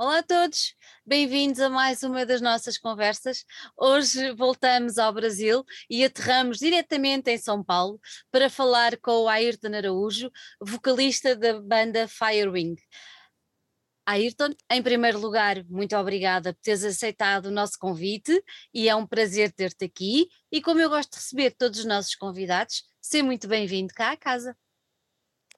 Olá 0.00 0.18
a 0.18 0.22
todos, 0.22 0.76
bem-vindos 1.04 1.58
a 1.58 1.68
mais 1.68 2.04
uma 2.04 2.24
das 2.24 2.40
nossas 2.40 2.78
conversas. 2.78 3.44
Hoje 3.76 4.32
voltamos 4.32 4.96
ao 4.96 5.12
Brasil 5.12 5.64
e 5.90 6.04
aterramos 6.04 6.58
diretamente 6.58 7.28
em 7.32 7.36
São 7.36 7.64
Paulo 7.64 7.98
para 8.30 8.48
falar 8.48 8.96
com 8.98 9.24
o 9.24 9.28
Ayrton 9.28 9.74
Araújo, 9.74 10.30
vocalista 10.60 11.34
da 11.34 11.60
banda 11.60 12.06
Firewing. 12.06 12.76
Ayrton, 14.06 14.50
em 14.70 14.80
primeiro 14.80 15.18
lugar, 15.18 15.64
muito 15.64 15.96
obrigada 15.96 16.54
por 16.54 16.60
teres 16.60 16.84
aceitado 16.84 17.46
o 17.46 17.50
nosso 17.50 17.76
convite 17.76 18.40
e 18.72 18.88
é 18.88 18.94
um 18.94 19.04
prazer 19.04 19.52
ter-te 19.52 19.84
aqui. 19.84 20.28
E 20.52 20.62
como 20.62 20.78
eu 20.78 20.88
gosto 20.88 21.10
de 21.10 21.16
receber 21.16 21.56
todos 21.58 21.80
os 21.80 21.84
nossos 21.84 22.14
convidados, 22.14 22.84
seja 23.00 23.24
muito 23.24 23.48
bem-vindo 23.48 23.92
cá 23.92 24.12
à 24.12 24.16
casa. 24.16 24.56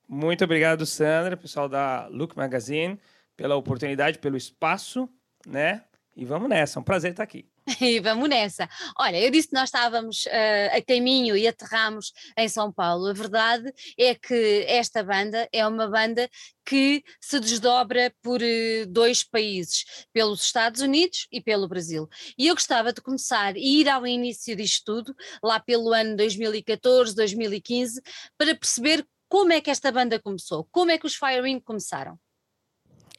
Muito 0.09 0.43
obrigado, 0.43 0.87
Sandra, 0.87 1.37
pessoal 1.37 1.69
da 1.69 2.07
Look 2.07 2.35
Magazine 2.35 2.99
pela 3.41 3.57
oportunidade, 3.57 4.19
pelo 4.19 4.37
espaço, 4.37 5.09
né? 5.47 5.83
E 6.15 6.27
vamos 6.27 6.47
nessa, 6.47 6.79
é 6.79 6.81
um 6.81 6.85
prazer 6.85 7.13
estar 7.13 7.23
aqui. 7.23 7.49
E 7.81 7.99
vamos 8.01 8.29
nessa. 8.29 8.69
Olha, 8.99 9.19
eu 9.19 9.31
disse 9.31 9.49
que 9.49 9.55
nós 9.55 9.69
estávamos 9.69 10.27
uh, 10.27 10.77
a 10.77 10.83
caminho 10.83 11.35
e 11.35 11.49
aterramos 11.49 12.13
em 12.37 12.49
São 12.49 12.71
Paulo. 12.71 13.07
A 13.07 13.13
verdade 13.15 13.73
é 13.97 14.15
que 14.15 14.65
esta 14.69 15.03
banda 15.03 15.49
é 15.53 15.67
uma 15.67 15.89
banda 15.89 16.29
que 16.67 17.03
se 17.19 17.41
desdobra 17.41 18.13
por 18.21 18.43
uh, 18.43 18.87
dois 18.89 19.25
países, 19.25 19.85
pelos 20.13 20.43
Estados 20.43 20.83
Unidos 20.83 21.27
e 21.33 21.41
pelo 21.41 21.67
Brasil. 21.67 22.09
E 22.37 22.49
eu 22.49 22.55
gostava 22.55 22.93
de 22.93 23.01
começar 23.01 23.57
e 23.57 23.81
ir 23.81 23.89
ao 23.89 24.07
início 24.07 24.55
disto 24.55 24.85
tudo, 24.85 25.15
lá 25.43 25.59
pelo 25.59 25.95
ano 25.95 26.15
2014, 26.15 27.15
2015, 27.15 28.03
para 28.37 28.55
perceber 28.55 29.07
como 29.31 29.53
é 29.53 29.63
que 29.63 29.71
esta 29.71 29.91
banda 29.91 30.21
começou, 30.21 30.69
como 30.71 30.91
é 30.91 30.99
que 30.99 31.07
os 31.07 31.15
Firing 31.15 31.61
começaram. 31.61 32.19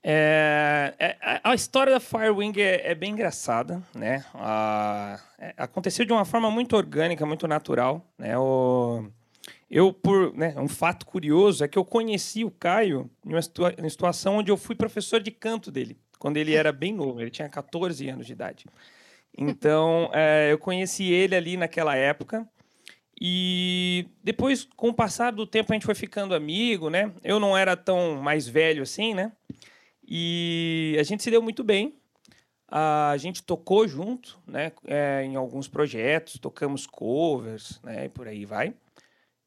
É, 0.04 0.96
é, 1.00 1.42
a 1.44 1.54
história 1.54 1.94
da 1.94 2.00
Firewing 2.00 2.54
é, 2.58 2.92
é 2.92 2.96
bem 2.96 3.12
engraçada, 3.12 3.84
né? 3.94 4.26
é, 5.38 5.54
aconteceu 5.58 6.06
de 6.06 6.12
uma 6.12 6.26
forma 6.26 6.50
muito 6.50 6.76
orgânica, 6.76 7.26
muito 7.26 7.48
natural, 7.48 8.04
né? 8.18 8.38
O, 8.38 9.06
eu 9.70 9.94
por, 9.94 10.36
né, 10.36 10.56
um 10.58 10.68
fato 10.68 11.06
curioso 11.06 11.64
é 11.64 11.68
que 11.68 11.78
eu 11.78 11.86
conheci 11.86 12.44
o 12.44 12.52
Caio 12.52 13.10
em 13.26 13.30
uma, 13.30 13.42
situa 13.42 13.74
em 13.78 13.82
uma 13.82 13.90
situação 13.90 14.38
onde 14.38 14.52
eu 14.52 14.58
fui 14.58 14.76
professor 14.76 15.22
de 15.22 15.32
canto 15.32 15.72
dele, 15.72 15.98
quando 16.20 16.38
ele 16.38 16.56
era 16.56 16.72
bem 16.72 16.94
novo, 16.94 17.22
ele 17.22 17.30
tinha 17.30 17.48
14 17.48 18.10
anos 18.10 18.26
de 18.26 18.34
idade. 18.34 18.66
Então, 19.38 20.10
é, 20.14 20.52
eu 20.52 20.58
conheci 20.58 21.12
ele 21.12 21.36
ali 21.36 21.58
naquela 21.58 21.96
época. 21.96 22.48
E 23.24 24.08
depois, 24.24 24.68
com 24.76 24.90
o 24.90 24.94
passar 24.94 25.32
do 25.32 25.46
tempo, 25.46 25.72
a 25.72 25.76
gente 25.76 25.86
foi 25.86 25.94
ficando 25.94 26.34
amigo, 26.34 26.90
né? 26.90 27.12
Eu 27.24 27.40
não 27.40 27.56
era 27.56 27.78
tão 27.78 28.16
mais 28.16 28.48
velho 28.48 28.82
assim, 28.82 29.14
né? 29.14 29.32
E 30.14 30.98
a 31.00 31.04
gente 31.04 31.24
se 31.24 31.32
deu 31.32 31.42
muito 31.42 31.64
bem. 31.64 31.98
A 32.68 33.16
gente 33.18 33.42
tocou 33.42 33.88
junto, 33.88 34.38
né, 34.46 34.74
é, 34.86 35.24
em 35.24 35.38
alguns 35.38 35.70
projetos, 35.70 36.38
tocamos 36.38 36.86
covers, 36.86 37.80
né, 37.82 38.06
e 38.06 38.10
por 38.10 38.28
aí 38.28 38.44
vai. 38.44 38.74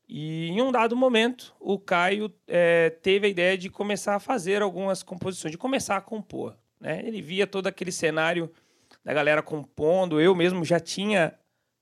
E 0.08 0.48
em 0.48 0.62
um 0.62 0.72
dado 0.72 0.96
momento, 0.96 1.54
o 1.60 1.78
Caio 1.78 2.32
é, 2.48 2.88
teve 2.88 3.26
a 3.26 3.30
ideia 3.30 3.58
de 3.58 3.68
começar 3.68 4.14
a 4.14 4.20
fazer 4.20 4.62
algumas 4.62 5.02
composições, 5.02 5.52
de 5.52 5.58
começar 5.58 5.98
a 5.98 6.00
compor. 6.00 6.56
Né? 6.80 7.02
Ele 7.04 7.20
via 7.20 7.46
todo 7.46 7.66
aquele 7.66 7.92
cenário 7.92 8.50
da 9.04 9.12
galera 9.12 9.42
compondo. 9.42 10.18
Eu 10.18 10.34
mesmo 10.34 10.64
já 10.64 10.80
tinha 10.80 11.34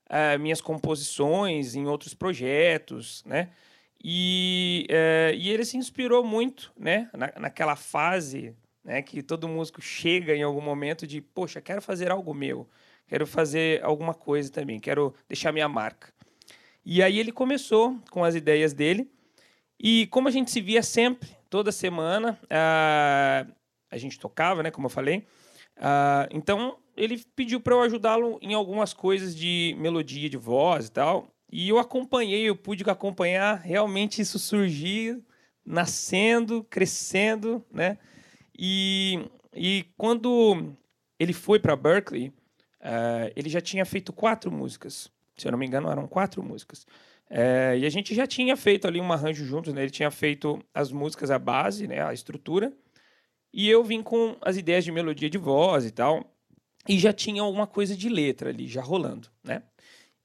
é, 0.09 0.37
minhas 0.37 0.59
composições 0.59 1.73
em 1.73 1.87
outros 1.87 2.13
projetos, 2.13 3.23
né? 3.25 3.49
E, 4.03 4.85
é, 4.89 5.31
e 5.35 5.49
ele 5.49 5.63
se 5.63 5.77
inspirou 5.77 6.23
muito, 6.23 6.73
né? 6.77 7.09
Na, 7.13 7.31
naquela 7.39 7.77
fase 7.77 8.53
né? 8.83 9.01
Que 9.01 9.23
todo 9.23 9.47
músico 9.47 9.81
chega 9.81 10.35
em 10.35 10.43
algum 10.43 10.61
momento 10.61 11.07
de, 11.07 11.21
poxa, 11.21 11.61
quero 11.61 11.81
fazer 11.81 12.11
algo 12.11 12.33
meu, 12.33 12.67
quero 13.07 13.25
fazer 13.25 13.83
alguma 13.83 14.13
coisa 14.13 14.51
também, 14.51 14.79
quero 14.79 15.13
deixar 15.27 15.51
minha 15.51 15.69
marca. 15.69 16.13
E 16.85 17.01
aí 17.01 17.17
ele 17.17 17.31
começou 17.31 17.97
com 18.11 18.23
as 18.23 18.35
ideias 18.35 18.73
dele. 18.73 19.09
E 19.79 20.07
como 20.07 20.27
a 20.27 20.31
gente 20.31 20.51
se 20.51 20.61
via 20.61 20.83
sempre, 20.83 21.29
toda 21.49 21.71
semana, 21.71 22.39
a, 22.49 23.45
a 23.89 23.97
gente 23.97 24.19
tocava, 24.19 24.63
né? 24.63 24.71
Como 24.71 24.87
eu 24.87 24.89
falei. 24.89 25.25
então 26.31 26.77
ele 26.95 27.23
pediu 27.35 27.59
para 27.59 27.73
eu 27.73 27.81
ajudá-lo 27.81 28.37
em 28.41 28.53
algumas 28.53 28.93
coisas 28.93 29.35
de 29.35 29.75
melodia 29.79 30.29
de 30.29 30.37
voz 30.37 30.87
e 30.87 30.91
tal. 30.91 31.27
E 31.51 31.69
eu 31.69 31.77
acompanhei, 31.77 32.49
eu 32.49 32.55
pude 32.55 32.83
acompanhar 32.89 33.59
realmente 33.59 34.21
isso 34.21 34.39
surgir, 34.39 35.21
nascendo, 35.65 36.65
crescendo, 36.69 37.63
né? 37.71 37.97
E, 38.57 39.19
e 39.55 39.85
quando 39.97 40.75
ele 41.19 41.33
foi 41.33 41.59
para 41.59 41.75
Berkeley, 41.75 42.27
uh, 42.27 43.31
ele 43.35 43.49
já 43.49 43.61
tinha 43.61 43.85
feito 43.85 44.13
quatro 44.13 44.51
músicas. 44.51 45.11
Se 45.35 45.47
eu 45.47 45.51
não 45.51 45.59
me 45.59 45.65
engano, 45.65 45.89
eram 45.89 46.07
quatro 46.07 46.43
músicas. 46.43 46.85
Uh, 47.29 47.75
e 47.79 47.85
a 47.85 47.89
gente 47.89 48.13
já 48.13 48.27
tinha 48.27 48.55
feito 48.55 48.87
ali 48.87 49.01
um 49.01 49.11
arranjo 49.11 49.45
juntos, 49.45 49.73
né? 49.73 49.81
Ele 49.81 49.89
tinha 49.89 50.11
feito 50.11 50.63
as 50.73 50.91
músicas, 50.91 51.31
a 51.31 51.39
base, 51.39 51.87
né? 51.87 52.03
a 52.03 52.13
estrutura. 52.13 52.71
E 53.51 53.69
eu 53.69 53.83
vim 53.83 54.01
com 54.01 54.35
as 54.41 54.57
ideias 54.57 54.83
de 54.83 54.91
melodia 54.91 55.29
de 55.29 55.37
voz 55.37 55.85
e 55.85 55.91
tal. 55.91 56.31
E 56.87 56.99
já 56.99 57.13
tinha 57.13 57.41
alguma 57.41 57.65
coisa 57.65 57.95
de 57.95 58.09
letra 58.09 58.49
ali, 58.49 58.67
já 58.67 58.81
rolando, 58.81 59.29
né? 59.43 59.63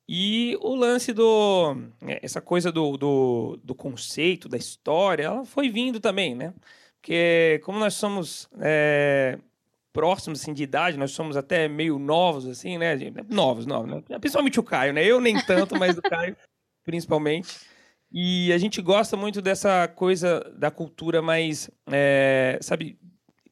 E 0.09 0.56
o 0.61 0.75
lance 0.75 1.12
do... 1.12 1.75
Né, 2.00 2.19
essa 2.22 2.41
coisa 2.41 2.72
do, 2.72 2.97
do, 2.97 3.61
do 3.62 3.75
conceito, 3.75 4.49
da 4.49 4.56
história, 4.56 5.25
ela 5.25 5.44
foi 5.44 5.69
vindo 5.69 6.00
também, 6.00 6.34
né? 6.34 6.55
Porque 7.00 7.60
como 7.64 7.78
nós 7.78 7.94
somos 7.94 8.48
é, 8.60 9.38
próximos 9.92 10.41
assim, 10.41 10.53
de 10.53 10.62
idade, 10.62 10.97
nós 10.97 11.12
somos 11.12 11.36
até 11.36 11.69
meio 11.69 11.98
novos, 11.98 12.47
assim, 12.47 12.78
né? 12.78 12.94
Novos, 13.28 13.66
novos, 13.66 13.91
né? 13.91 14.19
Principalmente 14.19 14.60
o 14.60 14.62
Caio, 14.62 14.92
né? 14.92 15.04
Eu 15.04 15.20
nem 15.20 15.41
tanto, 15.44 15.78
mas 15.78 15.97
o 15.97 16.03
Caio, 16.03 16.37
principalmente. 16.84 17.56
E 18.10 18.53
a 18.53 18.58
gente 18.58 18.81
gosta 18.81 19.16
muito 19.16 19.42
dessa 19.42 19.87
coisa 19.88 20.41
da 20.56 20.70
cultura 20.70 21.20
mais, 21.20 21.70
é, 21.91 22.58
sabe, 22.62 22.98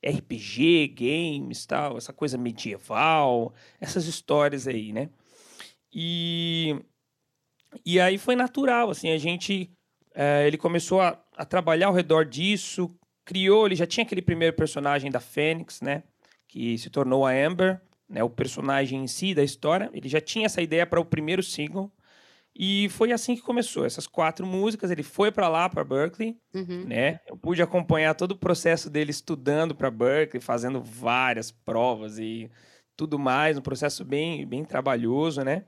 RPG, 0.05 0.89
games, 0.89 1.67
tal, 1.67 1.97
essa 1.97 2.13
coisa 2.13 2.39
medieval, 2.39 3.53
essas 3.81 4.07
histórias 4.07 4.67
aí, 4.67 4.93
né? 4.93 5.11
E, 5.93 6.77
e 7.85 7.99
aí 8.01 8.19
foi 8.19 8.37
natural, 8.37 8.91
assim, 8.91 9.11
a 9.11 9.19
gente, 9.19 9.71
é, 10.15 10.47
ele 10.47 10.57
começou 10.57 11.01
a, 11.01 11.21
a 11.37 11.45
trabalhar 11.45 11.89
ao 11.89 11.95
redor 11.95 12.25
disso, 12.25 12.95
criou, 13.27 13.67
ele 13.67 13.75
já 13.75 13.87
tinha 13.87 14.07
aquele 14.07 14.23
primeiro 14.23 14.57
personagem 14.57 15.11
da 15.11 15.21
Fênix, 15.21 15.83
né? 15.83 16.05
Que 16.49 16.79
se 16.79 16.89
tornou 16.89 17.27
a 17.27 17.33
Amber, 17.33 17.81
né? 18.09 18.23
O 18.23 18.31
personagem 18.31 19.03
em 19.03 19.07
si 19.07 19.35
da 19.35 19.43
história. 19.43 19.91
Ele 19.93 20.09
já 20.09 20.21
tinha 20.21 20.47
essa 20.47 20.63
ideia 20.63 20.87
para 20.87 21.01
o 21.01 21.05
primeiro 21.05 21.43
single. 21.43 21.93
E 22.59 22.89
foi 22.91 23.13
assim 23.13 23.35
que 23.35 23.43
começou. 23.43 23.85
Essas 23.85 24.07
quatro 24.07 24.47
músicas, 24.47 24.91
ele 24.91 25.03
foi 25.03 25.31
para 25.31 25.49
lá, 25.49 25.69
para 25.69 25.85
Berkeley, 25.85 26.39
uhum. 26.55 26.85
né? 26.87 27.21
Eu 27.27 27.37
pude 27.37 27.61
acompanhar 27.61 28.15
todo 28.15 28.31
o 28.31 28.37
processo 28.39 28.89
dele 28.89 29.11
estudando 29.11 29.75
para 29.75 29.91
Berkeley, 29.91 30.41
fazendo 30.41 30.81
várias 30.81 31.51
provas 31.51 32.19
e 32.19 32.51
tudo 32.97 33.19
mais, 33.19 33.59
um 33.59 33.61
processo 33.61 34.05
bem, 34.05 34.47
bem 34.47 34.65
trabalhoso, 34.65 35.43
né? 35.43 35.65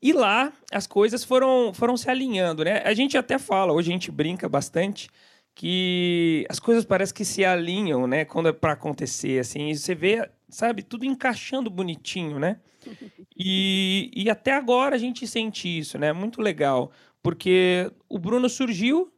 E 0.00 0.12
lá 0.12 0.52
as 0.70 0.86
coisas 0.86 1.24
foram, 1.24 1.74
foram 1.74 1.96
se 1.96 2.08
alinhando, 2.08 2.62
né? 2.64 2.82
A 2.84 2.94
gente 2.94 3.18
até 3.18 3.38
fala, 3.38 3.72
hoje 3.72 3.90
a 3.90 3.92
gente 3.92 4.12
brinca 4.12 4.48
bastante, 4.48 5.10
que 5.56 6.46
as 6.50 6.60
coisas 6.60 6.84
parecem 6.84 7.14
que 7.14 7.24
se 7.24 7.42
alinham, 7.42 8.06
né, 8.06 8.26
quando 8.26 8.50
é 8.50 8.52
para 8.52 8.72
acontecer, 8.72 9.40
assim, 9.40 9.74
você 9.74 9.94
vê, 9.94 10.30
sabe, 10.50 10.82
tudo 10.82 11.06
encaixando 11.06 11.68
bonitinho, 11.70 12.38
né? 12.38 12.60
E, 13.38 14.10
e 14.16 14.30
até 14.30 14.54
agora 14.54 14.96
a 14.96 14.98
gente 14.98 15.26
sente 15.26 15.68
isso, 15.68 15.98
né? 15.98 16.10
Muito 16.10 16.40
legal, 16.40 16.90
porque 17.22 17.92
o 18.08 18.18
Bruno 18.18 18.48
surgiu, 18.48 19.12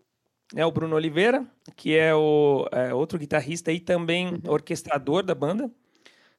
né, 0.52 0.66
o 0.66 0.72
Bruno 0.72 0.96
Oliveira, 0.96 1.46
que 1.76 1.96
é 1.96 2.12
o 2.12 2.66
é, 2.72 2.92
outro 2.92 3.16
guitarrista 3.16 3.70
e 3.70 3.78
também 3.78 4.26
uhum. 4.26 4.40
orquestrador 4.48 5.22
da 5.22 5.36
banda, 5.36 5.70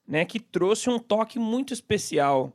né, 0.05 0.25
que 0.25 0.41
trouxe 0.41 0.89
um 0.89 0.99
toque 0.99 1.39
muito 1.39 1.73
especial, 1.73 2.51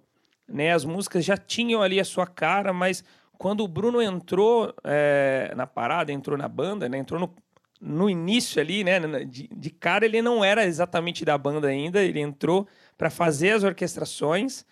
né? 0.46 0.74
As 0.74 0.84
músicas 0.84 1.24
já 1.24 1.38
tinham 1.38 1.80
ali 1.80 1.98
a 1.98 2.04
sua 2.04 2.26
cara, 2.26 2.70
mas 2.70 3.02
quando 3.44 3.60
o 3.62 3.68
Bruno 3.68 4.00
entrou 4.00 4.74
é, 4.82 5.52
na 5.54 5.66
parada, 5.66 6.10
entrou 6.10 6.38
na 6.38 6.48
banda, 6.48 6.88
né? 6.88 6.96
Entrou 6.96 7.20
no, 7.20 7.36
no 7.78 8.08
início 8.08 8.58
ali, 8.58 8.82
né? 8.82 8.98
De, 9.26 9.50
de, 9.54 9.68
cara 9.68 10.06
ele 10.06 10.22
não 10.22 10.42
era 10.42 10.64
exatamente 10.64 11.26
da 11.26 11.36
banda 11.36 11.68
ainda, 11.68 12.02
ele 12.02 12.20
entrou 12.20 12.66
para 12.96 13.10
fazer 13.10 13.50
as 13.50 13.62
orquestrações 13.62 14.64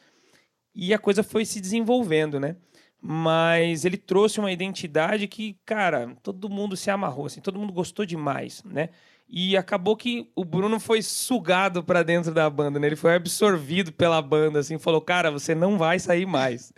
e 0.75 0.95
a 0.95 0.99
coisa 0.99 1.23
foi 1.23 1.45
se 1.45 1.61
desenvolvendo, 1.61 2.41
né? 2.41 2.57
Mas 2.99 3.85
ele 3.85 3.99
trouxe 3.99 4.41
uma 4.41 4.51
identidade 4.51 5.29
que, 5.29 5.59
cara, 5.67 6.17
todo 6.23 6.49
mundo 6.49 6.75
se 6.75 6.91
amarrou, 6.91 7.27
assim, 7.27 7.43
todo 7.43 7.59
mundo 7.59 7.75
gostou 7.75 8.07
demais, 8.07 8.65
né? 8.65 8.89
E 9.35 9.57
acabou 9.57 9.97
que 9.97 10.31
o 10.37 10.45
Bruno 10.45 10.79
foi 10.79 11.01
sugado 11.01 11.83
para 11.83 12.03
dentro 12.03 12.35
da 12.35 12.51
banda, 12.51 12.79
né? 12.79 12.87
Ele 12.87 12.97
foi 12.97 13.15
absorvido 13.15 13.91
pela 13.91 14.21
banda, 14.21 14.59
assim, 14.59 14.79
falou: 14.79 15.01
"Cara, 15.01 15.31
você 15.31 15.55
não 15.55 15.79
vai 15.79 15.99
sair 15.99 16.27
mais". 16.27 16.71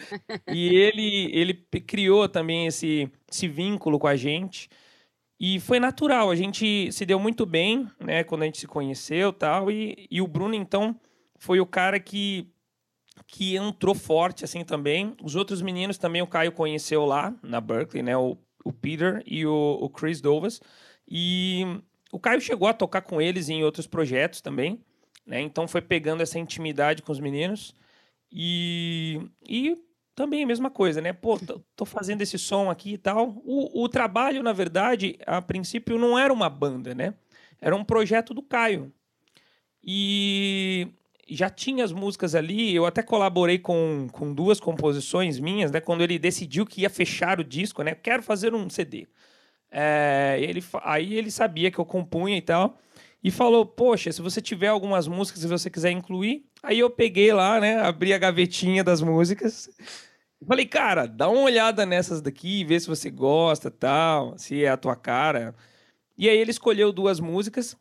e 0.49 0.69
ele 0.77 1.31
ele 1.37 1.55
criou 1.55 2.29
também 2.29 2.67
esse 2.69 3.11
esse 3.29 3.49
vínculo 3.49 3.99
com 3.99 4.06
a 4.06 4.15
gente. 4.15 4.69
E 5.39 5.59
foi 5.59 5.81
natural, 5.81 6.31
a 6.31 6.37
gente 6.37 6.93
se 6.93 7.05
deu 7.05 7.19
muito 7.19 7.45
bem, 7.45 7.89
né, 8.01 8.23
quando 8.23 8.43
a 8.43 8.45
gente 8.47 8.59
se 8.59 8.67
conheceu 8.67 9.33
tal, 9.33 9.71
e, 9.71 10.07
e 10.11 10.23
o 10.23 10.27
Bruno, 10.27 10.55
então, 10.55 10.99
foi 11.37 11.61
o 11.61 11.67
cara 11.67 11.99
que, 11.99 12.49
que 13.27 13.57
entrou 13.57 13.95
forte, 13.95 14.45
assim, 14.45 14.65
também. 14.65 15.15
Os 15.23 15.35
outros 15.35 15.61
meninos 15.61 15.99
também 15.99 16.23
o 16.23 16.27
Caio 16.27 16.53
conheceu 16.53 17.05
lá, 17.05 17.35
na 17.43 17.61
Berkeley, 17.61 18.03
né, 18.03 18.17
o, 18.17 18.39
o 18.65 18.73
Peter 18.73 19.23
e 19.27 19.45
o, 19.45 19.79
o 19.81 19.91
Chris 19.91 20.21
Dovas. 20.21 20.61
E 21.07 21.83
o 22.14 22.19
Caio 22.20 22.40
chegou 22.40 22.69
a 22.69 22.72
tocar 22.72 23.02
com 23.02 23.20
eles 23.20 23.49
em 23.49 23.64
outros 23.64 23.88
projetos 23.88 24.40
também, 24.40 24.81
né, 25.26 25.40
então 25.40 25.66
foi 25.66 25.82
pegando 25.82 26.22
essa 26.22 26.38
intimidade 26.38 27.02
com 27.02 27.11
os 27.11 27.19
meninos. 27.19 27.75
E, 28.31 29.20
e 29.49 29.76
também 30.14 30.44
a 30.44 30.46
mesma 30.46 30.70
coisa, 30.70 31.00
né? 31.00 31.12
Pô, 31.12 31.38
tô, 31.75 31.84
fazendo 31.84 32.22
esse 32.22 32.38
som 32.38 32.70
aqui 32.70 32.94
e 32.94 32.99
tal. 32.99 33.43
O, 33.44 33.82
o 33.82 33.88
trabalho, 33.88 34.43
na 34.43 34.52
verdade, 34.52 35.19
a 35.26 35.43
princípio 35.43 35.99
não 35.99 36.16
era 36.19 36.32
uma 36.32 36.49
banda, 36.49 36.94
né? 36.94 37.14
Era 37.61 37.75
um 37.75 37.84
projeto 37.84 38.32
do 38.32 38.43
Caio. 38.43 38.93
E 39.82 40.88
já 41.28 41.50
tinha 41.50 41.84
as 41.84 41.93
músicas 41.93 42.34
ali, 42.34 42.75
eu 42.75 42.87
até 42.87 43.02
colaborei 43.02 43.58
com, 43.58 44.08
com 44.12 44.32
duas 44.32 44.61
composições 44.61 45.38
minhas, 45.40 45.70
né? 45.72 45.81
Quando 45.81 46.02
ele 46.02 46.19
decidiu 46.19 46.64
que 46.64 46.82
ia 46.82 46.90
fechar 46.90 47.40
o 47.40 47.44
disco, 47.44 47.82
né? 47.82 47.94
Quero 47.94 48.22
fazer 48.22 48.55
um 48.55 48.70
CD. 48.70 49.08
É, 49.70 50.38
ele, 50.40 50.62
aí 50.82 51.14
ele 51.14 51.31
sabia 51.31 51.70
que 51.70 51.78
eu 51.78 51.84
compunha 51.84 52.37
e 52.37 52.43
tal. 52.43 52.78
E 53.22 53.31
falou, 53.31 53.64
poxa, 53.64 54.12
se 54.12 54.20
você 54.20 54.40
tiver 54.40 54.69
algumas 54.69 55.08
músicas 55.08 55.43
e 55.43 55.49
você 55.49 55.70
quiser 55.70 55.90
incluir, 55.90 56.44
Aí 56.64 56.78
eu 56.78 56.88
peguei 56.88 57.31
lá, 57.31 57.61
né? 57.61 57.78
Abri 57.81 58.14
a 58.14 58.19
gavetinha 58.19 58.82
das 58.82 59.02
músicas. 59.02 59.69
Falei, 60.46 60.64
cara, 60.64 61.06
dá 61.06 61.28
uma 61.28 61.43
olhada 61.43 61.84
nessas 61.84 62.22
daqui, 62.22 62.64
vê 62.64 62.81
se 62.81 62.87
você 62.87 63.11
gosta, 63.11 63.70
tal, 63.70 64.37
se 64.38 64.64
é 64.64 64.70
a 64.70 64.76
tua 64.76 64.96
cara. 64.96 65.55
E 66.16 66.26
aí 66.26 66.37
ele 66.38 66.50
escolheu 66.50 66.90
duas 66.90 67.20
músicas, 67.20 67.76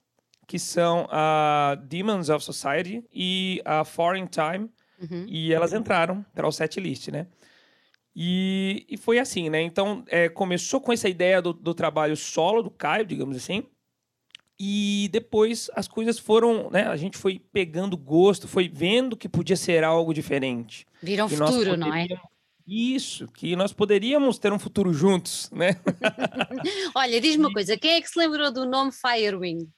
que 0.45 0.59
são 0.59 1.07
a 1.09 1.77
Demons 1.85 2.29
of 2.29 2.43
Society 2.43 3.05
e 3.13 3.61
a 3.63 3.85
Foreign 3.85 4.27
Time. 4.27 4.69
Uhum. 4.99 5.25
E 5.29 5.53
elas 5.53 5.71
entraram 5.71 6.25
para 6.33 6.47
o 6.47 6.51
set 6.51 6.79
list, 6.81 7.07
né? 7.07 7.27
E, 8.15 8.85
e 8.87 8.97
foi 8.97 9.17
assim, 9.17 9.49
né? 9.49 9.61
Então, 9.61 10.03
é, 10.07 10.29
começou 10.29 10.79
com 10.79 10.93
essa 10.93 11.09
ideia 11.09 11.41
do, 11.41 11.51
do 11.51 11.73
trabalho 11.73 12.15
solo 12.15 12.61
do 12.61 12.69
Caio, 12.69 13.05
digamos 13.05 13.35
assim. 13.35 13.63
E 14.59 15.09
depois 15.11 15.69
as 15.75 15.87
coisas 15.87 16.19
foram, 16.19 16.69
né? 16.69 16.83
A 16.87 16.95
gente 16.95 17.17
foi 17.17 17.39
pegando 17.39 17.97
gosto, 17.97 18.47
foi 18.47 18.69
vendo 18.69 19.17
que 19.17 19.27
podia 19.27 19.55
ser 19.55 19.83
algo 19.83 20.13
diferente. 20.13 20.85
Viram 21.01 21.25
um 21.25 21.29
futuro, 21.29 21.75
não 21.75 21.93
é? 21.93 22.07
Isso, 22.65 23.27
que 23.27 23.55
nós 23.55 23.73
poderíamos 23.73 24.37
ter 24.37 24.53
um 24.53 24.59
futuro 24.59 24.93
juntos, 24.93 25.49
né? 25.51 25.71
Olha, 26.95 27.19
diz-me 27.19 27.43
uma 27.43 27.51
coisa, 27.51 27.77
quem 27.77 27.95
é 27.95 28.01
que 28.01 28.07
se 28.07 28.17
lembrou 28.17 28.53
do 28.53 28.65
nome 28.65 28.91
Firewing? 28.91 29.69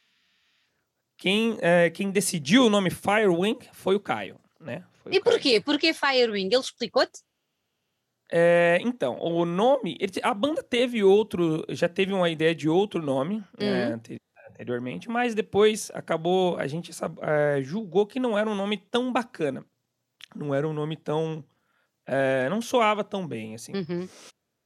Quem, 1.17 1.57
é, 1.61 1.89
quem 1.89 2.11
decidiu 2.11 2.65
o 2.65 2.69
nome 2.69 2.91
Firewing 2.91 3.57
foi 3.73 3.95
o 3.95 3.99
Caio, 3.99 4.39
né? 4.59 4.83
Foi 5.01 5.15
e 5.15 5.19
porquê? 5.19 5.61
Porquê 5.61 5.93
Firewing? 5.93 6.45
Ele 6.45 6.57
explicou-te? 6.57 7.23
É, 8.31 8.80
então, 8.81 9.19
o 9.19 9.45
nome, 9.45 9.98
ele, 10.00 10.12
a 10.24 10.33
banda 10.33 10.63
teve 10.63 11.04
outro, 11.04 11.63
já 11.69 11.88
teve 11.88 12.12
uma 12.12 12.30
ideia 12.30 12.56
de 12.56 12.68
outro 12.68 13.01
nome 13.01 13.36
uhum. 13.60 13.68
é, 13.68 14.00
anteriormente, 14.50 15.10
mas 15.10 15.36
depois 15.36 15.92
acabou, 15.94 16.57
a 16.57 16.66
gente 16.66 16.92
é, 17.22 17.62
julgou 17.62 18.07
que 18.07 18.19
não 18.19 18.38
era 18.38 18.50
um 18.50 18.56
nome 18.56 18.77
tão 18.77 19.12
bacana, 19.12 19.63
não 20.36 20.54
era 20.54 20.68
um 20.68 20.74
nome 20.74 20.98
tão 20.98 21.44
é, 22.06 22.48
não 22.50 22.62
soava 22.62 23.04
tão 23.04 23.27
bem, 23.27 23.56
assim. 23.56 23.74
Uhum. 23.74 24.07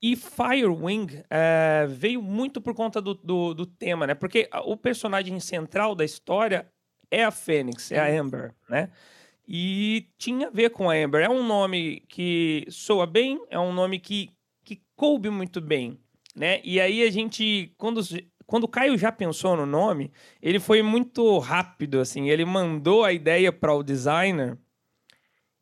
E 0.02 0.16
Firewing 0.16 1.24
é, 1.30 1.86
veio 1.90 2.22
muito 2.22 2.62
por 2.62 2.74
conta 2.74 3.02
do, 3.02 3.14
do, 3.14 3.54
do, 3.54 3.66
tema, 3.66 4.08
né? 4.08 4.14
Porque 4.14 4.50
o 4.66 4.78
personagem 4.78 5.40
central 5.40 5.94
da 5.94 6.06
história 6.06 6.70
é 7.12 7.24
a 7.24 7.32
Fênix, 7.32 7.92
é 7.92 8.00
a 8.00 8.22
Amber, 8.22 8.54
né? 8.70 8.90
E 9.52 10.06
tinha 10.16 10.48
a 10.48 10.52
ver 10.52 10.70
com 10.70 10.92
a 10.92 10.94
Amber. 10.94 11.24
É 11.24 11.30
um 11.30 11.44
nome 11.44 12.04
que 12.08 12.68
soa 12.70 13.08
bem, 13.08 13.44
é 13.50 13.58
um 13.60 13.74
nome 13.74 13.98
que, 13.98 14.30
que 14.64 14.80
coube 14.96 15.32
muito 15.32 15.60
bem, 15.60 16.00
né? 16.36 16.62
E 16.64 16.80
aí 16.80 17.02
a 17.02 17.10
gente, 17.10 17.74
quando, 17.76 18.00
quando 18.46 18.66
o 18.66 18.68
Caio 18.68 18.96
já 18.96 19.12
pensou 19.12 19.58
no 19.58 19.66
nome, 19.66 20.12
ele 20.40 20.60
foi 20.60 20.84
muito 20.84 21.40
rápido, 21.40 22.00
assim. 22.00 22.30
Ele 22.30 22.46
mandou 22.46 23.04
a 23.04 23.12
ideia 23.12 23.52
para 23.52 23.74
o 23.74 23.82
designer 23.82 24.56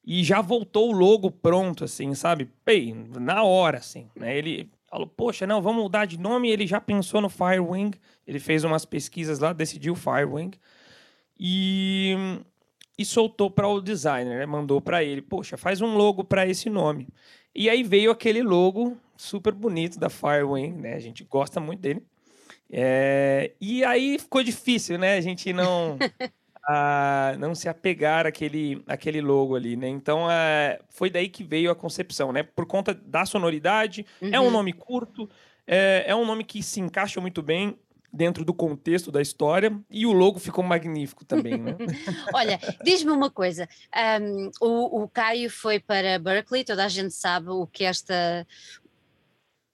e 0.05 0.21
já 0.21 0.41
voltou 0.41 0.89
o 0.89 0.97
logo 0.97 1.31
pronto, 1.31 1.85
assim, 1.85 2.13
sabe? 2.13 2.49
Ei, 2.65 2.93
na 2.93 3.43
hora, 3.43 3.77
assim, 3.77 4.09
né? 4.13 4.37
Ele 4.37 4.69
falou, 4.89 5.07
poxa, 5.07 5.47
não, 5.47 5.61
vamos 5.61 5.83
mudar 5.83 6.03
de 6.03 6.19
nome. 6.19 6.49
Ele 6.49 6.67
já 6.67 6.81
pensou 6.81 7.21
no 7.21 7.29
Firewing, 7.29 7.91
ele 8.27 8.39
fez 8.39 8.65
umas 8.65 8.83
pesquisas 8.83 9.39
lá, 9.39 9.53
decidiu 9.53 9.95
Firewing 9.95 10.51
e, 11.39 12.15
e 12.97 13.05
soltou 13.05 13.51
para 13.51 13.67
o 13.67 13.79
designer, 13.79 14.39
né? 14.39 14.45
mandou 14.45 14.81
para 14.81 15.03
ele, 15.03 15.21
poxa, 15.21 15.55
faz 15.55 15.81
um 15.81 15.95
logo 15.95 16.23
para 16.23 16.47
esse 16.47 16.69
nome. 16.69 17.07
E 17.53 17.69
aí 17.69 17.83
veio 17.83 18.11
aquele 18.11 18.41
logo 18.41 18.97
super 19.15 19.53
bonito 19.53 19.99
da 19.99 20.09
Firewing, 20.09 20.73
né? 20.73 20.93
A 20.93 20.99
gente 20.99 21.23
gosta 21.23 21.59
muito 21.59 21.81
dele. 21.81 22.03
É, 22.71 23.51
e 23.61 23.83
aí 23.83 24.19
ficou 24.19 24.43
difícil, 24.43 24.97
né? 24.97 25.17
A 25.17 25.21
gente 25.21 25.53
não 25.53 25.97
a 26.67 27.35
não 27.39 27.55
se 27.55 27.69
apegar 27.69 28.27
àquele, 28.27 28.83
àquele 28.87 29.21
logo 29.21 29.55
ali, 29.55 29.77
né? 29.77 29.87
Então, 29.87 30.29
é, 30.29 30.79
foi 30.89 31.09
daí 31.09 31.29
que 31.29 31.43
veio 31.43 31.71
a 31.71 31.75
concepção, 31.75 32.33
né? 32.33 32.43
Por 32.43 32.65
conta 32.65 32.93
da 32.93 33.25
sonoridade, 33.25 34.05
uhum. 34.21 34.29
é 34.33 34.39
um 34.39 34.45
uhum. 34.45 34.51
nome 34.51 34.73
curto, 34.73 35.29
é, 35.65 36.03
é 36.07 36.15
um 36.15 36.25
nome 36.25 36.43
que 36.43 36.61
se 36.61 36.81
encaixa 36.81 37.21
muito 37.21 37.41
bem 37.41 37.77
dentro 38.11 38.43
do 38.45 38.53
contexto 38.53 39.11
da 39.11 39.21
história 39.21 39.77
e 39.89 40.05
o 40.05 40.11
logo 40.11 40.39
ficou 40.39 40.63
magnífico 40.63 41.25
também, 41.25 41.57
né? 41.57 41.75
Olha, 42.33 42.59
diz-me 42.83 43.11
uma 43.11 43.29
coisa, 43.29 43.67
um, 44.21 44.49
o, 44.61 45.03
o 45.03 45.09
Caio 45.09 45.49
foi 45.49 45.79
para 45.79 46.17
Berkeley, 46.17 46.63
toda 46.63 46.85
a 46.85 46.89
gente 46.89 47.13
sabe 47.13 47.49
o 47.49 47.67
que 47.67 47.83
esta 47.83 48.45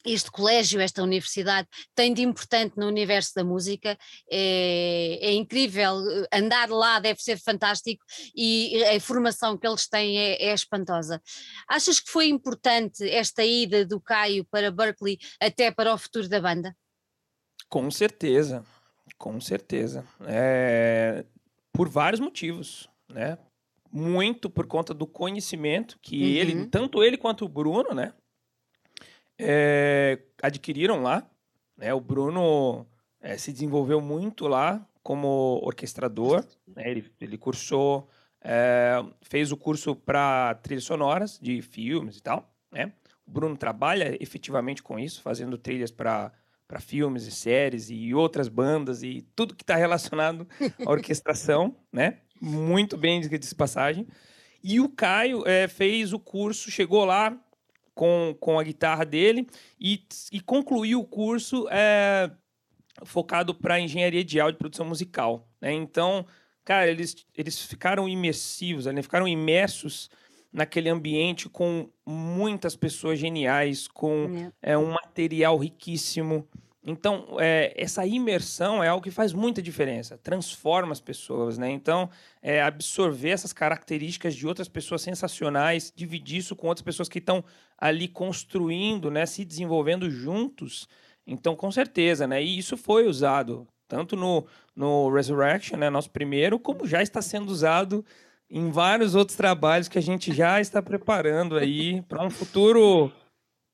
este 0.06 0.30
colégio, 0.30 0.82
esta 0.82 1.02
universidade 1.02 1.68
tem 1.96 2.14
de 2.14 2.22
importante 2.22 2.78
no 2.78 2.88
universo 2.88 3.34
da 3.36 3.44
música, 3.44 3.98
é, 4.30 5.20
é, 5.22 5.32
incrível, 5.34 5.96
andar 6.32 6.70
lá 6.70 7.00
deve 7.00 7.22
ser 7.22 7.38
fantástico 7.38 8.04
e 8.36 8.84
a 8.84 9.00
formação 9.00 9.58
que 9.58 9.66
eles 9.66 9.88
têm 9.88 10.20
é, 10.20 10.44
é, 10.44 10.54
espantosa. 10.54 11.22
Achas 11.68 12.00
que 12.00 12.12
foi 12.12 12.28
importante 12.28 13.08
esta 13.10 13.44
ida 13.44 13.86
do 13.86 14.00
Caio 14.00 14.46
para 14.46 14.72
Berkeley 14.72 15.18
até 15.40 15.72
para 15.72 15.94
o 15.94 15.98
futuro 15.98 16.28
da 16.28 16.42
banda? 16.42 16.76
Com 17.74 17.90
certeza, 17.90 18.64
com 19.18 19.42
certeza. 19.42 20.06
É, 20.28 21.26
por 21.72 21.90
vários 21.90 22.20
motivos, 22.20 22.88
né? 23.12 23.38
Muito 23.92 24.50
por 24.50 24.68
conta 24.68 24.94
do 24.94 25.08
conhecimento 25.08 25.98
que 26.02 26.18
uhum. 26.18 26.30
ele, 26.30 26.66
tanto 26.68 27.04
ele 27.04 27.18
quanto 27.18 27.46
o 27.46 27.50
Bruno, 27.50 27.94
né? 27.94 28.14
é, 29.40 30.20
adquiriram 30.42 31.02
lá. 31.02 31.28
Né? 31.78 31.94
O 31.94 32.00
Bruno 32.00 32.88
é, 33.20 33.38
se 33.38 33.52
desenvolveu 33.52 34.00
muito 34.02 34.48
lá 34.48 34.86
como 35.02 35.60
orquestrador. 35.64 36.46
Né? 36.68 36.90
Ele, 36.90 37.12
ele 37.20 37.38
cursou, 37.38 38.10
é, 38.42 39.04
fez 39.22 39.52
o 39.52 39.58
curso 39.58 39.96
para 39.96 40.56
trilhas 40.56 40.84
sonoras 40.84 41.40
de 41.42 41.62
filmes 41.62 42.18
e 42.18 42.24
tal. 42.24 42.54
Né? 42.72 42.94
O 43.26 43.32
Bruno 43.32 43.58
trabalha 43.58 44.18
efetivamente 44.22 44.84
com 44.84 45.00
isso, 45.00 45.22
fazendo 45.22 45.58
trilhas 45.58 45.92
para 45.92 46.32
para 46.68 46.80
filmes 46.80 47.26
e 47.26 47.32
séries 47.32 47.90
e 47.90 48.14
outras 48.14 48.48
bandas 48.48 49.04
e 49.04 49.26
tudo 49.36 49.56
que 49.56 49.64
está 49.64 49.76
relacionado 49.76 50.48
à 50.86 50.92
orquestração, 50.92 51.76
né? 51.92 52.20
Muito 52.42 52.98
bem 52.98 53.22
de 53.22 53.56
passagem. 53.56 54.08
E 54.64 54.80
o 54.80 54.90
Caio 54.90 55.48
é, 55.48 55.68
fez 55.68 56.14
o 56.14 56.20
curso, 56.20 56.72
chegou 56.72 57.06
lá, 57.06 57.38
com, 57.94 58.36
com 58.40 58.60
a 58.60 58.64
guitarra 58.64 59.06
dele 59.06 59.48
e, 59.80 60.06
e 60.32 60.40
concluiu 60.40 61.00
o 61.00 61.06
curso 61.06 61.68
é, 61.70 62.32
focado 63.06 63.54
para 63.54 63.80
engenharia 63.80 64.24
de 64.24 64.40
áudio 64.40 64.58
e 64.58 64.60
produção 64.60 64.86
musical. 64.86 65.48
Né? 65.62 65.74
Então, 65.74 66.26
cara, 66.64 66.90
eles, 66.90 67.26
eles 67.36 67.62
ficaram 67.62 68.08
imersivos, 68.08 68.86
né? 68.86 69.02
ficaram 69.02 69.28
imersos 69.28 70.10
naquele 70.54 70.88
ambiente 70.88 71.50
com 71.50 71.90
muitas 72.06 72.76
pessoas 72.76 73.18
geniais, 73.18 73.88
com 73.88 74.52
é. 74.62 74.74
é 74.74 74.78
um 74.78 74.92
material 74.92 75.58
riquíssimo. 75.58 76.48
Então, 76.86 77.38
é, 77.40 77.74
essa 77.78 78.06
imersão 78.06 78.84
é 78.84 78.90
algo 78.90 79.04
que 79.04 79.10
faz 79.10 79.32
muita 79.32 79.62
diferença, 79.62 80.18
transforma 80.18 80.92
as 80.92 81.00
pessoas, 81.00 81.58
né? 81.58 81.72
Então, 81.72 82.10
é, 82.42 82.62
absorver 82.62 83.30
essas 83.30 83.54
características 83.54 84.36
de 84.36 84.46
outras 84.46 84.68
pessoas 84.68 85.02
sensacionais, 85.02 85.94
dividir 85.96 86.40
isso 86.40 86.58
com 86.58 86.68
outras 86.68 86.84
pessoas 86.84 87.08
que 87.08 87.20
estão 87.20 87.44
ali 87.78 88.08
construindo, 88.10 89.10
né? 89.10 89.26
Se 89.26 89.46
desenvolvendo 89.46 90.10
juntos. 90.10 90.88
Então, 91.26 91.56
com 91.56 91.72
certeza, 91.72 92.28
né? 92.28 92.44
E 92.44 92.58
isso 92.58 92.76
foi 92.76 93.08
usado 93.08 93.66
tanto 93.88 94.18
no, 94.18 94.46
no 94.76 95.10
Resurrection, 95.10 95.78
né? 95.78 95.90
Nosso 95.90 96.12
primeiro, 96.12 96.60
como 96.60 96.86
já 96.86 97.02
está 97.02 97.22
sendo 97.22 97.50
usado 97.50 98.04
em 98.54 98.70
vários 98.70 99.16
outros 99.16 99.36
trabalhos 99.36 99.88
que 99.88 99.98
a 99.98 100.02
gente 100.02 100.32
já 100.32 100.62
está 100.62 100.80
preparando 100.80 101.58
aí 101.58 102.04
para 102.04 102.24
um 102.24 102.30
futuro 102.30 103.12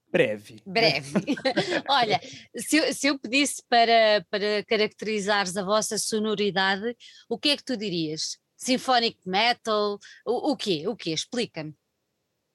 breve. 0.09 0.61
Breve. 0.65 1.11
Olha, 1.89 2.17
se, 2.55 2.77
eu, 2.77 2.93
se 2.93 3.07
eu 3.07 3.19
pedisse 3.19 3.61
para, 3.67 4.25
para 4.31 4.63
caracterizares 4.63 5.57
a 5.57 5.65
vossa 5.65 5.97
sonoridade, 5.97 6.95
o 7.27 7.37
que 7.37 7.49
é 7.49 7.57
que 7.57 7.63
tu 7.65 7.75
dirias? 7.75 8.37
Symphonic 8.55 9.17
metal? 9.25 9.99
O, 10.25 10.51
o 10.51 10.55
quê? 10.55 10.85
O 10.87 10.95
quê? 10.95 11.11
Explica-me. 11.11 11.75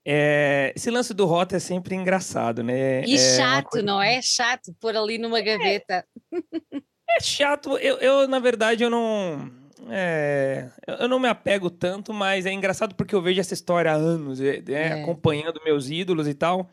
É, 0.07 0.73
esse 0.75 0.91
lance 0.91 1.13
do 1.13 1.27
rota 1.27 1.57
é 1.57 1.61
sempre 1.61 1.95
engraçado, 1.95 2.63
né? 2.63 3.05
E 3.05 3.17
é 3.17 3.37
chato, 3.37 3.69
coisa... 3.69 3.87
não 3.87 4.03
é? 4.03 4.23
Chato 4.23 4.75
pôr 4.81 4.97
ali 4.97 5.19
numa 5.19 5.43
gaveta. 5.43 6.07
É, 6.33 7.19
é 7.19 7.21
chato. 7.21 7.77
Eu, 7.77 7.99
eu, 7.99 8.27
na 8.29 8.39
verdade, 8.39 8.83
eu 8.83 8.89
não. 8.89 9.64
É, 9.91 10.69
eu 11.01 11.09
não 11.09 11.19
me 11.19 11.29
apego 11.29 11.69
tanto, 11.71 12.13
mas 12.13 12.47
é 12.47 12.53
engraçado 12.53 12.95
porque 12.95 13.15
eu 13.15 13.23
vejo 13.23 13.41
essa 13.41 13.55
história 13.55 13.93
há 13.93 13.95
anos, 13.95 14.41
é, 14.41 14.63
é. 14.69 14.93
acompanhando 15.03 15.61
meus 15.65 15.91
ídolos 15.91 16.27
e 16.29 16.35
tal. 16.35 16.71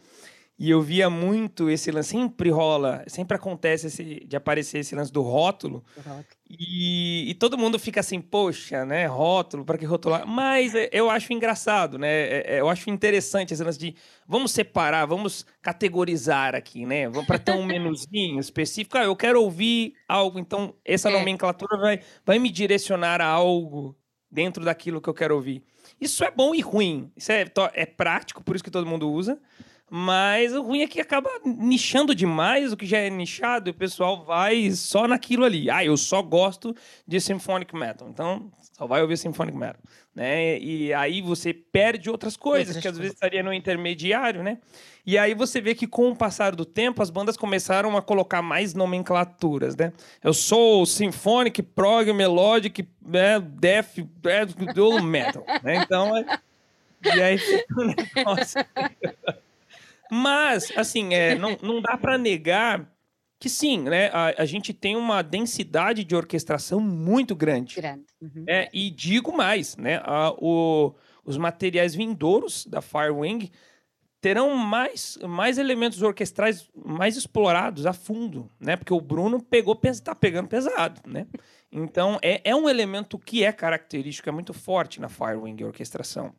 E 0.61 0.69
eu 0.69 0.79
via 0.79 1.09
muito 1.09 1.71
esse 1.71 1.89
lance, 1.89 2.09
sempre 2.09 2.51
rola, 2.51 3.03
sempre 3.07 3.35
acontece 3.35 3.87
esse, 3.87 4.23
de 4.27 4.35
aparecer 4.35 4.77
esse 4.77 4.93
lance 4.93 5.11
do 5.11 5.23
rótulo. 5.23 5.83
E, 6.47 7.31
e, 7.31 7.33
todo 7.33 7.57
mundo 7.57 7.79
fica 7.79 7.99
assim, 7.99 8.21
poxa, 8.21 8.85
né, 8.85 9.07
rótulo, 9.07 9.65
para 9.65 9.75
que 9.75 9.85
rotular? 9.85 10.23
Mas 10.27 10.75
é, 10.75 10.87
eu 10.91 11.09
acho 11.09 11.33
engraçado, 11.33 11.97
né? 11.97 12.07
É, 12.07 12.43
é, 12.45 12.59
eu 12.59 12.69
acho 12.69 12.91
interessante 12.91 13.55
esse 13.55 13.63
lance 13.63 13.79
de 13.79 13.95
vamos 14.27 14.51
separar, 14.51 15.07
vamos 15.07 15.47
categorizar 15.63 16.53
aqui, 16.53 16.85
né? 16.85 17.09
Vamos 17.09 17.25
para 17.25 17.39
ter 17.39 17.53
um 17.53 17.65
menuzinho 17.65 18.39
específico. 18.39 18.99
Ah, 18.99 19.05
eu 19.05 19.15
quero 19.15 19.41
ouvir 19.41 19.95
algo, 20.07 20.37
então 20.37 20.75
essa 20.85 21.09
é. 21.09 21.11
nomenclatura 21.11 21.75
vai, 21.75 22.01
vai 22.23 22.37
me 22.37 22.51
direcionar 22.51 23.19
a 23.19 23.25
algo 23.25 23.97
dentro 24.29 24.63
daquilo 24.63 25.01
que 25.01 25.09
eu 25.09 25.13
quero 25.15 25.33
ouvir. 25.33 25.63
Isso 25.99 26.23
é 26.23 26.29
bom 26.29 26.53
e 26.53 26.61
ruim. 26.61 27.11
Isso 27.17 27.31
é, 27.31 27.47
é 27.73 27.85
prático, 27.87 28.43
por 28.43 28.55
isso 28.55 28.63
que 28.63 28.69
todo 28.69 28.85
mundo 28.85 29.11
usa. 29.11 29.41
Mas 29.93 30.55
o 30.55 30.61
ruim 30.61 30.83
é 30.83 30.87
que 30.87 31.01
acaba 31.01 31.29
nichando 31.43 32.15
demais 32.15 32.71
o 32.71 32.77
que 32.77 32.85
já 32.85 32.99
é 32.99 33.09
nichado 33.09 33.69
e 33.69 33.71
o 33.71 33.73
pessoal 33.73 34.23
vai 34.23 34.71
só 34.71 35.05
naquilo 35.05 35.43
ali. 35.43 35.69
Ah, 35.69 35.83
eu 35.83 35.97
só 35.97 36.21
gosto 36.21 36.73
de 37.05 37.19
symphonic 37.19 37.75
metal. 37.75 38.07
Então, 38.07 38.49
só 38.71 38.87
vai 38.87 39.01
ouvir 39.01 39.17
symphonic 39.17 39.57
metal, 39.57 39.81
né? 40.15 40.57
E 40.59 40.93
aí 40.93 41.21
você 41.21 41.53
perde 41.53 42.09
outras 42.09 42.37
coisas 42.37 42.77
que 42.77 42.87
às 42.87 42.97
vezes 42.97 43.11
estaria 43.11 43.43
no 43.43 43.53
intermediário, 43.53 44.41
né? 44.41 44.59
E 45.05 45.17
aí 45.17 45.33
você 45.33 45.59
vê 45.59 45.75
que 45.75 45.85
com 45.85 46.11
o 46.11 46.15
passar 46.15 46.55
do 46.55 46.63
tempo 46.63 47.01
as 47.01 47.09
bandas 47.09 47.35
começaram 47.35 47.97
a 47.97 48.01
colocar 48.01 48.41
mais 48.41 48.73
nomenclaturas, 48.73 49.75
né? 49.75 49.91
Eu 50.23 50.33
sou 50.33 50.85
symphonic, 50.85 51.61
prog, 51.61 52.13
melodic, 52.13 52.87
né, 53.05 53.41
death, 53.41 53.97
death 54.21 54.55
metal, 55.03 55.43
né? 55.61 55.83
Então, 55.83 56.15
é... 56.15 56.39
e 57.13 57.21
aí 57.21 57.37
fica 57.37 57.81
um 57.81 57.87
negócio 58.15 58.65
mas, 60.13 60.73
assim, 60.75 61.13
é, 61.13 61.35
não, 61.35 61.57
não 61.61 61.81
dá 61.81 61.97
para 61.97 62.17
negar 62.17 62.91
que 63.39 63.49
sim, 63.49 63.79
né? 63.79 64.09
A, 64.09 64.41
a, 64.43 64.45
gente 64.45 64.73
tem 64.73 64.95
uma 64.95 65.21
densidade 65.21 66.03
de 66.03 66.13
orquestração 66.13 66.81
muito 66.81 67.33
grande. 67.33 67.77
Grande. 67.77 68.05
Uhum. 68.21 68.43
É, 68.45 68.69
e 68.73 68.91
digo 68.91 69.35
mais, 69.35 69.77
né? 69.77 70.01
A, 70.03 70.31
o, 70.37 70.93
os 71.23 71.37
materiais 71.37 71.95
vindouros 71.95 72.67
da 72.67 72.81
Firewing 72.81 73.49
terão 74.19 74.53
mais, 74.55 75.17
mais 75.27 75.57
elementos 75.57 76.01
orquestrais 76.01 76.69
mais 76.75 77.15
explorados 77.15 77.85
a 77.85 77.93
fundo, 77.93 78.51
né? 78.59 78.75
Porque 78.75 78.93
o 78.93 79.01
Bruno 79.01 79.41
pegou, 79.41 79.79
está 79.85 80.13
pegando 80.13 80.49
pesado, 80.49 81.01
né? 81.07 81.25
Então 81.71 82.19
é, 82.21 82.41
é 82.43 82.53
um 82.53 82.69
elemento 82.69 83.17
que 83.17 83.45
é 83.45 83.51
característico, 83.53 84.27
é 84.27 84.31
muito 84.31 84.53
forte 84.53 84.99
na 84.99 85.07
Firewing 85.07 85.63
orquestração 85.63 86.35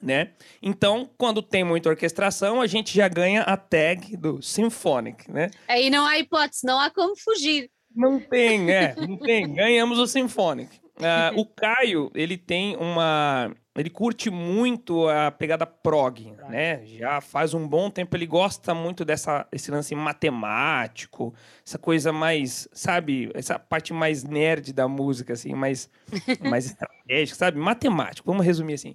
né? 0.00 0.30
Então, 0.62 1.08
quando 1.18 1.42
tem 1.42 1.64
muita 1.64 1.88
orquestração, 1.88 2.60
a 2.60 2.66
gente 2.66 2.94
já 2.94 3.08
ganha 3.08 3.42
a 3.42 3.56
tag 3.56 4.16
do 4.16 4.40
symphonic, 4.40 5.30
né? 5.30 5.50
Aí 5.68 5.90
não 5.90 6.06
há 6.06 6.18
hipótese, 6.18 6.64
não 6.64 6.78
há 6.78 6.90
como 6.90 7.16
fugir. 7.16 7.70
Não 7.94 8.18
tem, 8.18 8.70
é, 8.70 8.94
não 8.96 9.16
tem. 9.16 9.52
Ganhamos 9.52 9.98
o 9.98 10.06
symphonic. 10.06 10.82
Uh, 10.98 11.40
o 11.40 11.46
Caio, 11.46 12.10
ele 12.14 12.36
tem 12.36 12.76
uma... 12.76 13.50
Ele 13.74 13.88
curte 13.88 14.28
muito 14.28 15.08
a 15.08 15.30
pegada 15.30 15.64
prog, 15.64 16.30
né? 16.50 16.84
Já 16.84 17.22
faz 17.22 17.54
um 17.54 17.66
bom 17.66 17.88
tempo, 17.88 18.14
ele 18.14 18.26
gosta 18.26 18.74
muito 18.74 19.02
dessa 19.02 19.48
esse 19.50 19.70
lance 19.70 19.94
matemático, 19.94 21.34
essa 21.66 21.78
coisa 21.78 22.12
mais, 22.12 22.68
sabe, 22.70 23.30
essa 23.32 23.58
parte 23.58 23.94
mais 23.94 24.24
nerd 24.24 24.74
da 24.74 24.86
música, 24.86 25.32
assim, 25.32 25.54
mais, 25.54 25.88
mais 26.50 26.66
estratégica, 26.66 27.38
sabe? 27.38 27.58
Matemático, 27.58 28.30
vamos 28.30 28.44
resumir 28.44 28.74
assim. 28.74 28.94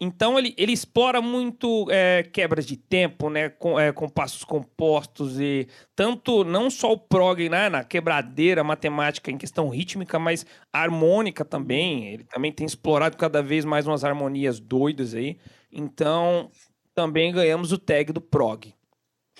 Então 0.00 0.38
ele, 0.38 0.54
ele 0.58 0.72
explora 0.72 1.22
muito 1.22 1.86
é, 1.90 2.22
quebras 2.22 2.66
de 2.66 2.76
tempo, 2.76 3.30
né, 3.30 3.48
com, 3.48 3.80
é, 3.80 3.92
com 3.92 4.08
passos 4.08 4.44
compostos 4.44 5.40
e 5.40 5.66
tanto 5.94 6.44
não 6.44 6.68
só 6.68 6.92
o 6.92 6.98
prog, 6.98 7.48
né, 7.48 7.70
na 7.70 7.82
quebradeira 7.82 8.62
matemática 8.62 9.30
em 9.30 9.38
questão 9.38 9.70
rítmica, 9.70 10.18
mas 10.18 10.44
harmônica 10.70 11.44
também. 11.44 12.08
Ele 12.08 12.24
também 12.24 12.52
tem 12.52 12.66
explorado 12.66 13.16
cada 13.16 13.42
vez 13.42 13.64
mais 13.64 13.86
umas 13.86 14.04
harmonias 14.04 14.60
doidas 14.60 15.14
aí. 15.14 15.38
Então 15.72 16.50
também 16.94 17.32
ganhamos 17.32 17.72
o 17.72 17.78
tag 17.78 18.12
do 18.12 18.20
prog. 18.20 18.74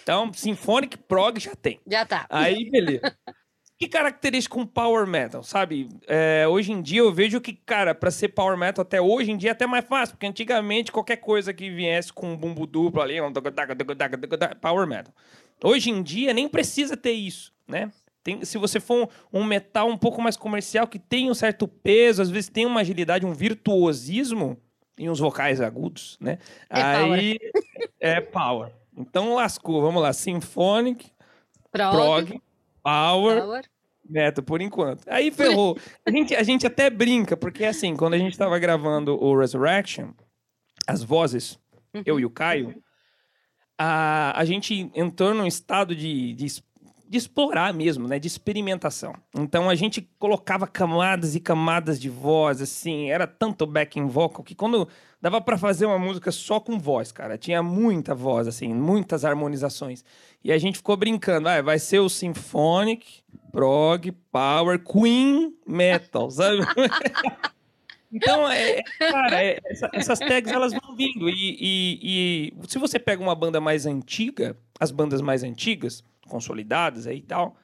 Então, 0.03 0.33
Symphonic 0.33 0.99
Prog 0.99 1.41
já 1.41 1.55
tem. 1.55 1.81
Já 1.87 2.05
tá. 2.07 2.27
Aí, 2.31 2.71
beleza. 2.71 3.01
que 3.79 3.89
característica 3.89 4.59
um 4.59 4.67
power 4.67 5.07
metal, 5.07 5.43
sabe? 5.43 5.89
É, 6.07 6.47
hoje 6.49 6.73
em 6.73 6.81
dia 6.81 7.01
eu 7.01 7.13
vejo 7.13 7.41
que, 7.41 7.53
cara, 7.53 7.95
para 7.95 8.11
ser 8.11 8.29
power 8.29 8.57
metal 8.57 8.83
até 8.83 9.01
hoje 9.01 9.31
em 9.31 9.37
dia 9.37 9.51
é 9.51 9.53
até 9.53 9.67
mais 9.67 9.85
fácil, 9.85 10.15
porque 10.15 10.27
antigamente 10.27 10.91
qualquer 10.91 11.17
coisa 11.17 11.53
que 11.53 11.69
viesse 11.69 12.13
com 12.13 12.33
um 12.33 12.37
bumbo 12.37 12.67
duplo 12.67 13.03
ali, 13.03 13.21
um 13.21 13.31
power 14.61 14.87
metal. 14.87 15.13
Hoje 15.63 15.91
em 15.91 16.03
dia 16.03 16.33
nem 16.33 16.49
precisa 16.49 16.97
ter 16.97 17.13
isso, 17.13 17.53
né? 17.69 17.91
Tem, 18.23 18.45
se 18.45 18.59
você 18.59 18.81
for 18.81 19.09
um, 19.33 19.41
um, 19.41 19.45
metal 19.45 19.89
um 19.89 19.97
pouco 19.97 20.21
mais 20.23 20.37
comercial, 20.37 20.89
que 20.89 20.99
tem 20.99 21.31
um 21.31 21.35
certo 21.35 21.69
peso, 21.69 22.23
às 22.23 22.31
vezes 22.31 22.49
tem 22.49 22.67
uma 22.67 22.81
agilidade, 22.81 23.27
um 23.27 23.33
virtuosismo 23.33 24.57
e 24.99 25.09
uns 25.09 25.21
vocais 25.21 25.61
agudos, 25.61 26.17
né? 26.19 26.39
É 26.71 26.83
Aí 26.83 27.39
power. 27.39 27.93
é 28.01 28.21
power. 28.21 28.73
Então 28.97 29.35
lascou, 29.35 29.83
vamos 29.83 30.03
lá, 30.03 30.13
Symphonic, 30.15 31.11
prog, 31.71 31.93
prog 31.93 32.41
Power, 32.87 33.41
Power. 33.43 33.65
Neto, 34.09 34.43
por 34.43 34.61
enquanto. 34.61 35.03
Aí 35.09 35.33
ferrou. 35.33 35.77
A 36.07 36.11
gente, 36.11 36.35
a 36.37 36.43
gente 36.45 36.65
até 36.65 36.89
brinca, 36.89 37.37
porque 37.37 37.65
assim, 37.65 37.97
quando 37.97 38.15
a 38.15 38.19
gente 38.19 38.39
tava 38.39 38.57
gravando 38.61 39.21
o 39.21 39.37
Resurrection, 39.37 40.11
as 40.87 41.03
vozes, 41.03 41.59
uhum. 41.93 42.03
eu 42.07 42.21
e 42.21 42.25
o 42.25 42.31
Caio, 42.31 42.81
a, 43.77 44.39
a 44.39 44.45
gente 44.45 44.89
entrou 44.95 45.35
num 45.35 45.47
estado 45.47 45.97
de, 45.97 46.33
de 46.35 46.47
de 47.09 47.19
explorar 47.19 47.73
mesmo, 47.73 48.09
né? 48.09 48.19
De 48.19 48.27
experimentação. 48.27 49.15
Então 49.35 49.71
a 49.71 49.75
gente 49.75 50.03
colocava 50.19 50.67
camadas 50.67 51.35
e 51.35 51.41
camadas 51.41 52.01
de 52.01 52.09
voz, 52.09 52.61
assim, 52.61 53.11
era 53.11 53.27
tanto 53.27 53.67
backing 53.67 54.07
vocal 54.07 54.43
que 54.43 54.55
quando 54.55 54.89
dava 55.27 55.41
para 55.41 55.59
fazer 55.59 55.87
uma 55.87 55.99
música 55.99 56.31
só 56.31 56.61
com 56.61 56.79
voz, 56.79 57.11
cara, 57.11 57.37
tinha 57.37 57.61
muita 57.61 58.15
voz, 58.15 58.47
assim, 58.47 58.73
muitas 58.73 59.25
harmonizações. 59.25 60.05
E 60.45 60.53
a 60.53 60.59
gente 60.59 60.77
ficou 60.77 60.97
brincando, 60.97 61.49
ah, 61.49 61.61
vai 61.61 61.81
ser 61.81 61.99
o 61.99 62.09
symphonic, 62.09 63.25
prog, 63.51 64.13
power, 64.31 64.79
queen, 64.79 65.53
metal, 65.67 66.31
sabe? 66.31 66.59
Então, 68.13 68.49
é, 68.49 68.81
cara, 69.01 69.43
é, 69.43 69.59
essa, 69.67 69.91
essas 69.93 70.19
tags 70.21 70.53
elas 70.53 70.73
vão 70.73 70.95
vindo. 70.95 71.29
E, 71.29 71.57
e, 71.61 72.53
e 72.63 72.69
se 72.69 72.79
você 72.79 72.97
pega 72.97 73.21
uma 73.21 73.35
banda 73.35 73.61
mais 73.61 73.85
antiga, 73.85 74.57
as 74.79 74.93
bandas 74.93 75.21
mais 75.21 75.43
antigas, 75.43 76.05
consolidadas 76.29 77.09
aí 77.09 77.19
e 77.19 77.23
tal. 77.23 77.57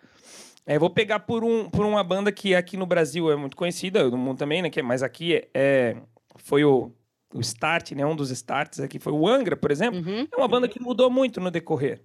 É, 0.66 0.80
vou 0.80 0.90
pegar 0.90 1.20
por, 1.20 1.44
um, 1.44 1.70
por 1.70 1.86
uma 1.86 2.02
banda 2.02 2.32
que 2.32 2.56
aqui 2.56 2.76
no 2.76 2.86
Brasil 2.86 3.30
é 3.30 3.36
muito 3.36 3.56
conhecida, 3.56 4.10
no 4.10 4.18
mundo 4.18 4.38
também, 4.38 4.62
né? 4.62 4.68
Que, 4.68 4.80
é, 4.80 4.82
mas 4.82 5.00
aqui 5.00 5.36
é, 5.36 5.48
é, 5.54 5.96
foi 6.36 6.64
o, 6.64 6.92
o 7.34 7.40
start, 7.40 7.92
né? 7.92 8.04
Um 8.04 8.16
dos 8.16 8.30
starts 8.30 8.80
aqui 8.80 8.98
foi 8.98 9.12
o 9.12 9.26
Angra, 9.26 9.56
por 9.56 9.70
exemplo. 9.70 10.00
Uhum. 10.00 10.26
É 10.30 10.36
uma 10.36 10.48
banda 10.48 10.68
que 10.68 10.80
mudou 10.80 11.10
muito 11.10 11.40
no 11.40 11.50
decorrer. 11.50 12.00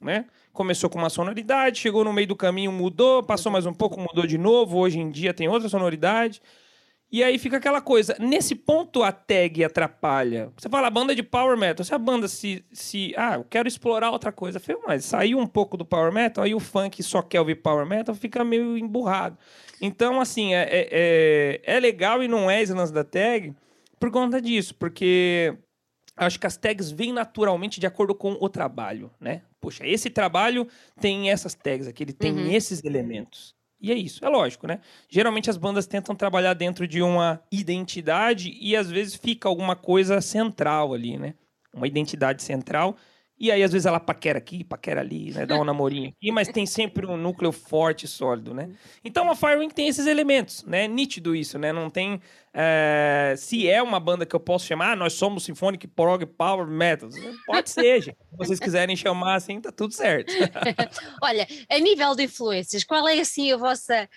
Né? 0.00 0.26
Começou 0.52 0.88
com 0.88 0.98
uma 0.98 1.10
sonoridade, 1.10 1.80
chegou 1.80 2.04
no 2.04 2.12
meio 2.12 2.28
do 2.28 2.36
caminho, 2.36 2.70
mudou, 2.70 3.22
passou 3.22 3.50
mais 3.50 3.66
um 3.66 3.72
pouco, 3.74 4.00
mudou 4.00 4.26
de 4.26 4.38
novo. 4.38 4.78
Hoje 4.78 4.98
em 4.98 5.10
dia 5.10 5.34
tem 5.34 5.48
outra 5.48 5.68
sonoridade. 5.68 6.40
E 7.10 7.24
aí 7.24 7.38
fica 7.38 7.56
aquela 7.56 7.80
coisa. 7.80 8.14
Nesse 8.18 8.54
ponto 8.54 9.02
a 9.02 9.10
tag 9.10 9.64
atrapalha. 9.64 10.52
Você 10.56 10.68
fala 10.68 10.90
banda 10.90 11.14
de 11.14 11.22
power 11.22 11.56
metal. 11.56 11.84
Se 11.84 11.94
a 11.94 11.98
banda 11.98 12.28
se. 12.28 12.62
se 12.70 13.14
ah, 13.16 13.36
eu 13.36 13.44
quero 13.44 13.66
explorar 13.66 14.10
outra 14.10 14.30
coisa. 14.30 14.60
Falei, 14.60 14.80
mas 14.86 15.04
saiu 15.06 15.38
um 15.38 15.46
pouco 15.46 15.76
do 15.76 15.86
power 15.86 16.12
metal, 16.12 16.44
aí 16.44 16.54
o 16.54 16.60
funk 16.60 17.02
só 17.02 17.22
quer 17.22 17.40
ouvir 17.40 17.56
power 17.56 17.86
metal, 17.86 18.14
fica 18.14 18.44
meio 18.44 18.76
emburrado. 18.76 19.38
Então, 19.80 20.20
assim, 20.20 20.54
é, 20.54 20.62
é, 20.64 20.88
é, 20.90 21.76
é 21.76 21.80
legal 21.80 22.22
e 22.22 22.28
não 22.28 22.50
é 22.50 22.60
esse 22.60 22.74
lance 22.74 22.92
da 22.92 23.04
tag 23.04 23.54
por 23.98 24.10
conta 24.10 24.40
disso, 24.40 24.74
porque 24.74 25.56
acho 26.16 26.38
que 26.38 26.46
as 26.46 26.56
tags 26.56 26.90
vêm 26.90 27.12
naturalmente 27.12 27.80
de 27.80 27.86
acordo 27.86 28.14
com 28.14 28.36
o 28.40 28.48
trabalho, 28.48 29.10
né? 29.20 29.42
Poxa, 29.60 29.86
esse 29.86 30.10
trabalho 30.10 30.66
tem 31.00 31.30
essas 31.30 31.54
tags 31.54 31.86
aqui, 31.86 32.02
ele 32.02 32.12
tem 32.12 32.32
uhum. 32.32 32.50
esses 32.50 32.82
elementos. 32.84 33.54
E 33.80 33.92
é 33.92 33.94
isso, 33.94 34.24
é 34.24 34.28
lógico, 34.28 34.66
né? 34.66 34.80
Geralmente 35.08 35.48
as 35.48 35.56
bandas 35.56 35.86
tentam 35.86 36.14
trabalhar 36.14 36.54
dentro 36.54 36.86
de 36.86 37.00
uma 37.00 37.40
identidade 37.50 38.56
e 38.60 38.74
às 38.74 38.90
vezes 38.90 39.14
fica 39.14 39.48
alguma 39.48 39.76
coisa 39.76 40.20
central 40.20 40.92
ali, 40.92 41.16
né? 41.16 41.34
Uma 41.72 41.86
identidade 41.86 42.42
central 42.42 42.96
E 43.40 43.52
aí, 43.52 43.62
às 43.62 43.70
vezes, 43.70 43.86
ela 43.86 44.00
paquera 44.00 44.38
aqui, 44.38 44.64
paquera 44.64 45.00
ali, 45.00 45.32
né? 45.32 45.46
Dá 45.46 45.56
um 45.60 45.64
namorinho 45.64 46.08
aqui, 46.10 46.32
mas 46.32 46.48
tem 46.48 46.66
sempre 46.66 47.06
um 47.06 47.16
núcleo 47.16 47.52
forte 47.52 48.04
e 48.04 48.08
sólido, 48.08 48.52
né? 48.52 48.70
Então 49.04 49.30
a 49.30 49.36
Firewing 49.36 49.70
tem 49.70 49.86
esses 49.86 50.06
elementos, 50.06 50.64
né? 50.64 50.88
Nítido 50.88 51.36
isso, 51.36 51.58
né? 51.58 51.72
Não 51.72 51.88
tem. 51.88 52.20
É... 52.52 53.34
Se 53.36 53.68
é 53.68 53.80
uma 53.80 54.00
banda 54.00 54.26
que 54.26 54.34
eu 54.34 54.40
posso 54.40 54.66
chamar, 54.66 54.92
ah, 54.92 54.96
nós 54.96 55.12
somos 55.12 55.44
Symphonic 55.44 55.86
Prog 55.86 56.26
Power 56.26 56.66
Metal. 56.66 57.08
Pode 57.46 57.70
ser, 57.70 58.02
Se 58.02 58.16
vocês 58.36 58.58
quiserem 58.58 58.96
chamar 58.96 59.36
assim, 59.36 59.60
tá 59.60 59.70
tudo 59.70 59.94
certo. 59.94 60.32
Olha, 61.22 61.46
a 61.70 61.78
nível 61.78 62.16
de 62.16 62.24
influências, 62.24 62.82
qual 62.82 63.06
é 63.06 63.20
assim 63.20 63.52
a 63.52 63.56
vossa. 63.56 64.08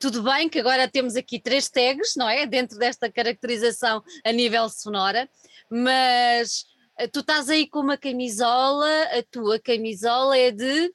Tudo 0.00 0.22
bem 0.22 0.48
que 0.48 0.58
agora 0.58 0.88
temos 0.88 1.14
aqui 1.14 1.38
três 1.38 1.68
tags, 1.68 2.14
não 2.16 2.28
é? 2.28 2.46
Dentro 2.46 2.78
desta 2.78 3.10
caracterização 3.10 4.02
a 4.24 4.32
nível 4.32 4.68
sonora, 4.68 5.28
mas 5.70 6.64
tu 7.12 7.20
estás 7.20 7.48
aí 7.48 7.68
com 7.68 7.80
uma 7.80 7.96
camisola, 7.96 8.88
a 9.04 9.22
tua 9.30 9.58
camisola 9.58 10.36
é 10.36 10.50
de 10.50 10.92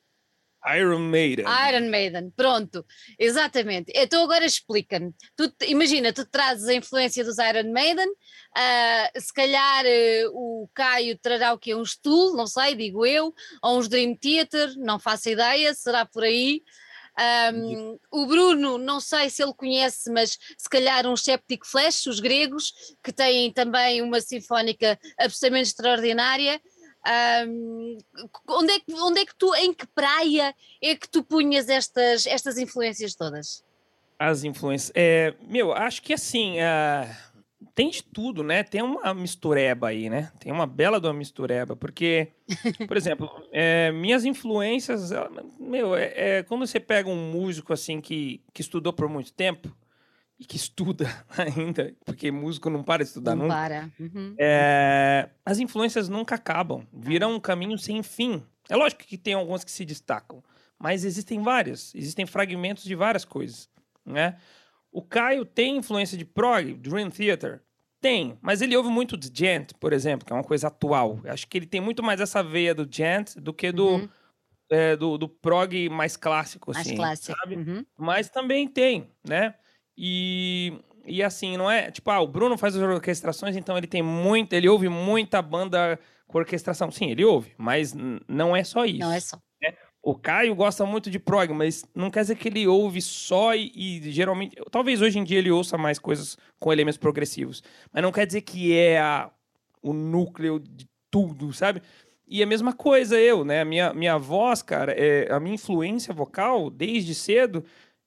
Iron 0.75 0.99
Maiden. 0.99 1.45
Iron 1.69 1.89
Maiden, 1.89 2.33
pronto, 2.35 2.85
exatamente. 3.17 3.91
Então 3.95 4.23
agora 4.23 4.45
explica-me. 4.45 5.13
Imagina, 5.67 6.11
tu 6.11 6.25
trazes 6.25 6.67
a 6.67 6.73
influência 6.73 7.23
dos 7.23 7.37
Iron 7.37 7.71
Maiden, 7.71 8.07
uh, 8.07 9.19
se 9.19 9.33
calhar 9.33 9.85
uh, 9.85 10.31
o 10.33 10.69
Caio 10.73 11.17
trará 11.17 11.53
o 11.53 11.57
quê? 11.57 11.73
Um 11.73 11.85
stool, 11.85 12.35
não 12.35 12.45
sei, 12.45 12.75
digo 12.75 13.05
eu, 13.05 13.33
ou 13.63 13.79
uns 13.79 13.87
Dream 13.87 14.15
Theater, 14.15 14.73
não 14.77 14.99
faço 14.99 15.29
ideia, 15.29 15.73
será 15.73 16.05
por 16.05 16.23
aí. 16.23 16.61
Um, 17.53 17.99
o 18.11 18.25
Bruno, 18.25 18.77
não 18.77 18.99
sei 18.99 19.29
se 19.29 19.43
ele 19.43 19.53
conhece, 19.53 20.09
mas 20.11 20.37
se 20.57 20.69
calhar 20.69 21.05
um 21.05 21.17
Septic 21.17 21.65
Flash, 21.65 22.05
os 22.05 22.19
gregos, 22.19 22.71
que 23.03 23.11
têm 23.11 23.51
também 23.51 24.01
uma 24.01 24.21
sinfónica 24.21 24.97
absolutamente 25.19 25.69
extraordinária. 25.69 26.61
Um, 27.47 27.97
onde, 28.47 28.73
é 28.73 28.79
que, 28.79 28.93
onde 28.93 29.19
é 29.21 29.25
que 29.25 29.35
tu, 29.35 29.53
em 29.55 29.73
que 29.73 29.87
praia 29.87 30.53
é 30.81 30.95
que 30.95 31.09
tu 31.09 31.23
punhas 31.23 31.69
estas, 31.69 32.25
estas 32.25 32.57
influências 32.57 33.15
todas? 33.15 33.63
As 34.17 34.43
influências. 34.43 34.91
É, 34.95 35.33
meu, 35.47 35.73
acho 35.73 36.01
que 36.01 36.13
assim. 36.13 36.57
Uh 36.59 37.28
tem 37.75 37.89
de 37.89 38.03
tudo, 38.03 38.43
né? 38.43 38.63
Tem 38.63 38.81
uma 38.81 39.13
mistureba 39.13 39.89
aí, 39.89 40.09
né? 40.09 40.31
Tem 40.39 40.51
uma 40.51 40.65
bela 40.65 40.99
de 40.99 41.07
uma 41.07 41.13
mistureba, 41.13 41.75
porque, 41.75 42.29
por 42.87 42.95
exemplo, 42.95 43.29
é, 43.51 43.91
minhas 43.91 44.25
influências, 44.25 45.11
meu, 45.59 45.95
é, 45.95 46.13
é, 46.15 46.43
quando 46.43 46.65
você 46.65 46.79
pega 46.79 47.09
um 47.09 47.31
músico 47.31 47.73
assim 47.73 47.99
que, 47.99 48.41
que 48.53 48.61
estudou 48.61 48.93
por 48.93 49.09
muito 49.09 49.33
tempo 49.33 49.75
e 50.39 50.45
que 50.45 50.55
estuda 50.55 51.05
ainda, 51.37 51.93
porque 52.05 52.31
músico 52.31 52.69
não 52.69 52.81
para 52.81 53.03
de 53.03 53.09
estudar 53.09 53.35
não 53.35 53.43
nunca. 53.43 53.55
para. 53.55 53.89
Uhum. 53.99 54.35
É, 54.37 55.29
as 55.45 55.59
influências 55.59 56.07
nunca 56.07 56.35
acabam, 56.35 56.87
viram 56.93 57.35
um 57.35 57.39
caminho 57.39 57.77
sem 57.77 58.01
fim. 58.01 58.41
É 58.69 58.75
lógico 58.75 59.03
que 59.03 59.17
tem 59.17 59.33
algumas 59.33 59.63
que 59.63 59.71
se 59.71 59.83
destacam, 59.83 60.41
mas 60.77 61.03
existem 61.03 61.41
várias, 61.41 61.93
existem 61.93 62.25
fragmentos 62.25 62.85
de 62.85 62.95
várias 62.95 63.25
coisas, 63.25 63.69
né? 64.05 64.37
O 64.91 65.01
Caio 65.01 65.45
tem 65.45 65.77
influência 65.77 66.17
de 66.17 66.25
prog, 66.25 66.73
Dream 66.73 67.09
Theater, 67.09 67.61
tem, 68.01 68.37
mas 68.41 68.61
ele 68.61 68.75
ouve 68.75 68.89
muito 68.89 69.17
de 69.17 69.29
Gent, 69.33 69.73
por 69.79 69.93
exemplo, 69.93 70.25
que 70.25 70.31
é 70.31 70.35
uma 70.35 70.43
coisa 70.43 70.67
atual. 70.67 71.19
Acho 71.25 71.47
que 71.47 71.57
ele 71.57 71.65
tem 71.65 71.81
muito 71.81 72.01
mais 72.01 72.21
essa 72.21 72.41
veia 72.41 72.73
do 72.73 72.87
Gent 72.89 73.35
do 73.35 73.53
que 73.53 73.71
do, 73.71 73.87
uhum. 73.87 74.09
é, 74.69 74.95
do, 74.95 75.17
do, 75.17 75.27
prog 75.27 75.89
mais 75.89 76.15
clássico, 76.15 76.71
mais 76.73 76.87
assim, 76.87 76.95
clássico. 76.95 77.37
sabe? 77.37 77.55
Uhum. 77.55 77.85
Mas 77.97 78.29
também 78.29 78.67
tem, 78.67 79.09
né? 79.27 79.53
E, 79.97 80.79
e 81.05 81.21
assim, 81.21 81.57
não 81.57 81.69
é... 81.69 81.91
Tipo, 81.91 82.09
ah, 82.11 82.21
o 82.21 82.27
Bruno 82.27 82.57
faz 82.57 82.75
as 82.75 82.81
orquestrações, 82.81 83.57
então 83.57 83.77
ele 83.77 83.87
tem 83.87 84.01
muito... 84.01 84.53
Ele 84.53 84.69
ouve 84.69 84.87
muita 84.87 85.41
banda 85.41 85.99
com 86.25 86.37
orquestração. 86.37 86.89
Sim, 86.89 87.11
ele 87.11 87.25
ouve, 87.25 87.53
mas 87.57 87.93
não 88.27 88.55
é 88.55 88.63
só 88.63 88.85
isso. 88.85 88.99
Não 88.99 89.11
é 89.11 89.19
só. 89.19 89.37
O 90.01 90.15
Caio 90.15 90.55
gosta 90.55 90.85
muito 90.85 91.11
de 91.11 91.19
prog, 91.19 91.51
mas 91.53 91.85
não 91.93 92.09
quer 92.09 92.21
dizer 92.21 92.35
que 92.35 92.47
ele 92.47 92.65
ouve 92.65 93.01
só 93.01 93.53
e, 93.53 93.71
e, 93.75 94.11
geralmente. 94.11 94.55
Talvez 94.71 95.01
hoje 95.01 95.19
em 95.19 95.23
dia 95.23 95.37
ele 95.37 95.51
ouça 95.51 95.77
mais 95.77 95.99
coisas 95.99 96.37
com 96.57 96.71
elementos 96.71 96.97
progressivos. 96.97 97.61
Mas 97.91 98.01
não 98.01 98.11
quer 98.11 98.25
dizer 98.25 98.41
que 98.41 98.75
é 98.75 98.99
a, 98.99 99.29
o 99.81 99.91
núcleo 99.91 100.59
de 100.59 100.87
tudo, 101.11 101.51
sabe? 101.51 101.81
E 102.25 102.41
a 102.41 102.45
mesma 102.45 102.73
coisa 102.73 103.19
eu, 103.19 103.43
né? 103.43 103.61
A 103.61 103.65
minha, 103.65 103.93
minha 103.93 104.17
voz, 104.17 104.61
cara, 104.61 104.93
é, 104.93 105.31
a 105.31 105.39
minha 105.39 105.55
influência 105.55 106.13
vocal, 106.13 106.69
desde 106.69 107.13
cedo, 107.13 107.65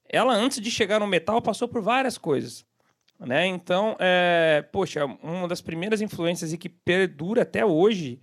ela 0.09 0.35
antes 0.35 0.61
de 0.61 0.70
chegar 0.70 1.00
no 1.00 1.07
metal 1.07 1.42
passou 1.42 1.68
por 1.68 1.83
várias 1.83 2.16
coisas. 2.16 2.64
Né? 3.18 3.46
Então, 3.46 3.96
é, 3.98 4.64
poxa, 4.72 5.05
uma 5.22 5.46
das 5.46 5.61
primeiras 5.61 6.00
influências 6.00 6.52
e 6.52 6.59
que 6.59 6.68
perdura 6.68 7.42
até 7.42 7.64
hoje, 7.64 8.20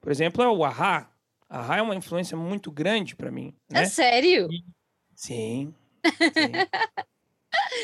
por 0.00 0.10
exemplo, 0.10 0.42
é 0.42 0.48
o 0.48 0.64
Ahá, 0.64 1.10
a 1.50 1.60
Rai 1.60 1.80
é 1.80 1.82
uma 1.82 1.96
influência 1.96 2.36
muito 2.36 2.70
grande 2.70 3.16
para 3.16 3.30
mim. 3.30 3.52
Né? 3.68 3.82
É 3.82 3.86
sério? 3.86 4.48
Sim. 5.16 5.74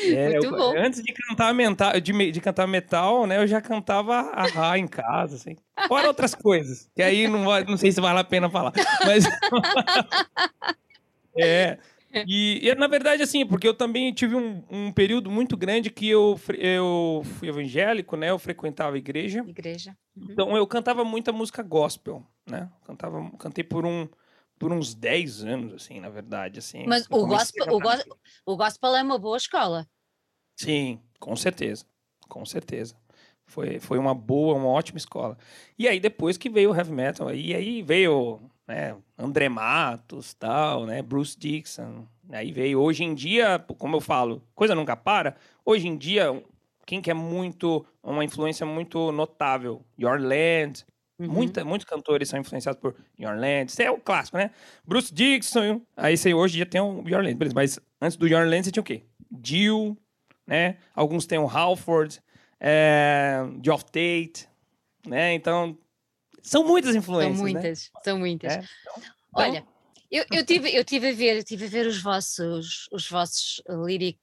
sim. 0.01 0.15
É, 0.15 0.29
muito 0.29 0.45
eu, 0.45 0.51
bom. 0.51 0.77
Antes 0.77 1.03
de 1.03 1.13
cantar, 1.13 1.53
metal, 1.53 1.99
de, 1.99 2.31
de, 2.31 2.41
cantar 2.41 2.65
metal, 2.65 3.27
né, 3.27 3.37
eu 3.37 3.45
já 3.45 3.59
cantava 3.59 4.15
a 4.15 4.47
Rai 4.47 4.79
em 4.79 4.87
casa, 4.87 5.35
assim. 5.35 5.57
Fora 5.89 6.07
outras 6.07 6.33
coisas, 6.33 6.89
que 6.95 7.03
aí 7.03 7.27
não, 7.27 7.43
não 7.65 7.77
sei 7.77 7.91
se 7.91 7.99
vale 7.99 8.19
a 8.19 8.23
pena 8.23 8.49
falar. 8.49 8.71
Mas. 9.05 9.25
é. 11.37 11.77
E, 12.25 12.65
e, 12.65 12.75
na 12.75 12.87
verdade, 12.87 13.21
assim, 13.21 13.45
porque 13.45 13.67
eu 13.67 13.73
também 13.73 14.13
tive 14.13 14.33
um, 14.33 14.63
um, 14.71 14.91
período 14.91 15.29
muito 15.29 15.57
grande 15.57 15.89
que 15.89 16.09
eu, 16.09 16.39
eu 16.57 17.21
fui 17.37 17.49
evangélico, 17.49 18.15
né? 18.15 18.29
Eu 18.29 18.39
frequentava 18.39 18.95
a 18.95 18.97
igreja. 18.97 19.43
Igreja. 19.45 19.95
Uhum. 20.15 20.27
Então 20.31 20.57
eu 20.57 20.65
cantava 20.65 21.03
muita 21.03 21.33
música 21.33 21.61
gospel, 21.61 22.25
né? 22.47 22.69
Cantava, 22.85 23.29
cantei 23.37 23.63
por 23.63 23.85
um 23.85 24.07
por 24.59 24.71
uns 24.71 24.95
10 24.95 25.43
anos, 25.43 25.73
assim, 25.73 25.99
na 25.99 26.09
verdade, 26.09 26.59
assim. 26.59 26.85
Mas 26.87 27.05
o 27.11 27.27
gospel, 27.27 27.67
o, 27.71 27.79
gospel, 27.79 28.17
o 28.43 28.57
gospel 28.57 28.95
é 28.95 29.03
uma 29.03 29.19
boa 29.19 29.37
escola. 29.37 29.87
Sim, 30.55 30.99
com 31.19 31.35
certeza. 31.35 31.85
Com 32.27 32.43
certeza. 32.43 32.95
Foi, 33.45 33.79
foi 33.79 33.97
uma 33.97 34.15
boa, 34.15 34.55
uma 34.55 34.67
ótima 34.67 34.97
escola. 34.97 35.37
E 35.77 35.87
aí, 35.87 35.99
depois 35.99 36.37
que 36.37 36.49
veio 36.49 36.71
o 36.71 36.75
heavy 36.75 36.91
metal, 36.91 37.33
e 37.33 37.53
aí 37.53 37.83
veio 37.83 38.41
né, 38.67 38.97
André 39.17 39.47
Matos, 39.47 40.33
tal, 40.33 40.85
né, 40.85 41.01
Bruce 41.01 41.37
Dixon. 41.37 42.05
Aí 42.29 42.51
veio 42.51 42.81
hoje 42.81 43.03
em 43.03 43.15
dia, 43.15 43.59
como 43.77 43.95
eu 43.95 44.01
falo, 44.01 44.43
coisa 44.53 44.75
nunca 44.75 44.97
para. 44.97 45.37
Hoje 45.63 45.87
em 45.87 45.97
dia, 45.97 46.43
quem 46.85 47.01
quer 47.01 47.13
muito 47.13 47.85
uma 48.03 48.25
influência 48.25 48.65
muito 48.65 49.11
notável, 49.13 49.81
Your 49.97 50.19
Land. 50.19 50.85
Uhum. 51.19 51.27
Muita, 51.27 51.65
muitos 51.65 51.85
cantores 51.85 52.29
são 52.29 52.39
influenciados 52.39 52.79
por 52.79 52.95
Your 53.19 53.35
Land. 53.35 53.71
Isso 53.71 53.81
é 53.81 53.89
o 53.89 53.97
clássico, 53.97 54.37
né? 54.37 54.51
Bruce 54.85 55.11
Dixon. 55.11 55.81
Aí 55.95 56.15
você 56.15 56.33
hoje 56.33 56.59
já 56.59 56.65
tem 56.65 56.79
o 56.79 57.03
Your 57.07 57.23
Land, 57.23 57.35
beleza. 57.35 57.55
Mas 57.55 57.79
antes 57.99 58.17
do 58.17 58.27
Your 58.27 58.47
Land 58.47 58.65
você 58.65 58.71
tinha 58.71 58.81
o 58.81 58.85
quê? 58.85 59.03
Jill, 59.43 59.97
né? 60.45 60.77
Alguns 60.93 61.25
têm 61.25 61.39
o 61.39 61.47
Halford, 61.47 62.21
é, 62.59 63.39
Geoff 63.63 63.85
Tate, 63.85 64.47
né? 65.07 65.33
Então 65.33 65.75
são 66.43 66.63
muitas 66.63 66.95
influências. 66.95 67.37
São 67.37 67.45
né? 67.45 67.51
muitas, 67.51 67.91
né? 67.93 68.01
são 68.03 68.19
muitas. 68.19 68.53
É, 68.53 68.57
então, 68.59 69.03
Olha, 69.33 69.65
eu, 70.09 70.25
eu, 70.31 70.45
tive, 70.45 70.69
eu 70.73 70.83
tive 70.85 71.09
a 71.09 71.13
ver, 71.13 71.43
tive 71.43 71.65
a 71.65 71.69
ver 71.69 71.85
os 71.85 72.01
vossos, 72.01 72.87
os 72.91 73.09
vossos 73.09 73.61
lyric 73.67 74.19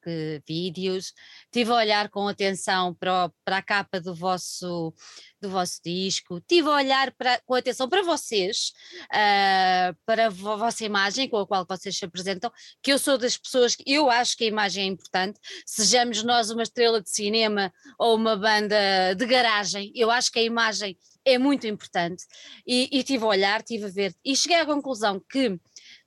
vídeos, 0.46 1.12
tive 1.52 1.70
a 1.70 1.76
olhar 1.76 2.08
com 2.08 2.26
atenção 2.26 2.94
para, 2.94 3.30
para 3.44 3.58
a 3.58 3.62
capa 3.62 4.00
do 4.00 4.14
vosso, 4.14 4.94
do 5.40 5.50
vosso 5.50 5.80
disco, 5.84 6.40
tive 6.40 6.68
a 6.68 6.72
olhar 6.72 7.12
para, 7.12 7.38
com 7.44 7.54
atenção 7.54 7.88
para 7.88 8.02
vocês, 8.02 8.72
uh, 9.12 9.94
para 10.06 10.26
a 10.26 10.30
vossa 10.30 10.84
imagem 10.84 11.28
com 11.28 11.38
a 11.38 11.46
qual 11.46 11.66
vocês 11.68 11.98
se 11.98 12.04
apresentam, 12.04 12.50
que 12.82 12.92
eu 12.92 12.98
sou 12.98 13.18
das 13.18 13.36
pessoas 13.36 13.76
que 13.76 13.84
eu 13.86 14.08
acho 14.08 14.36
que 14.36 14.44
a 14.44 14.48
imagem 14.48 14.84
é 14.84 14.86
importante, 14.86 15.38
sejamos 15.66 16.22
nós 16.22 16.50
uma 16.50 16.62
estrela 16.62 17.02
de 17.02 17.10
cinema 17.10 17.70
ou 17.98 18.16
uma 18.16 18.36
banda 18.36 19.14
de 19.14 19.26
garagem, 19.26 19.92
eu 19.94 20.10
acho 20.10 20.32
que 20.32 20.38
a 20.38 20.42
imagem 20.42 20.96
é 21.24 21.38
muito 21.38 21.66
importante. 21.66 22.24
E, 22.66 22.88
e 22.92 23.02
tive 23.02 23.24
a 23.24 23.28
olhar, 23.28 23.62
tive 23.62 23.86
a 23.86 23.88
ver, 23.88 24.14
e 24.24 24.36
cheguei 24.36 24.58
à 24.58 24.66
conclusão 24.66 25.20
que 25.30 25.58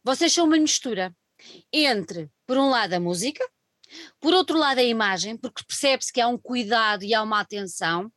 vocês 0.07 0.31
são 0.31 0.45
uma 0.45 0.57
mistura 0.57 1.13
entre, 1.71 2.29
por 2.45 2.57
um 2.57 2.69
lado, 2.69 2.93
a 2.93 2.99
música, 2.99 3.45
por 4.21 4.33
outro 4.33 4.57
lado, 4.57 4.79
a 4.79 4.83
imagem, 4.83 5.35
porque 5.35 5.65
percebe-se 5.67 6.13
que 6.13 6.21
há 6.21 6.29
um 6.29 6.37
cuidado 6.37 7.03
e 7.03 7.13
há 7.13 7.21
uma 7.21 7.41
atenção, 7.41 8.09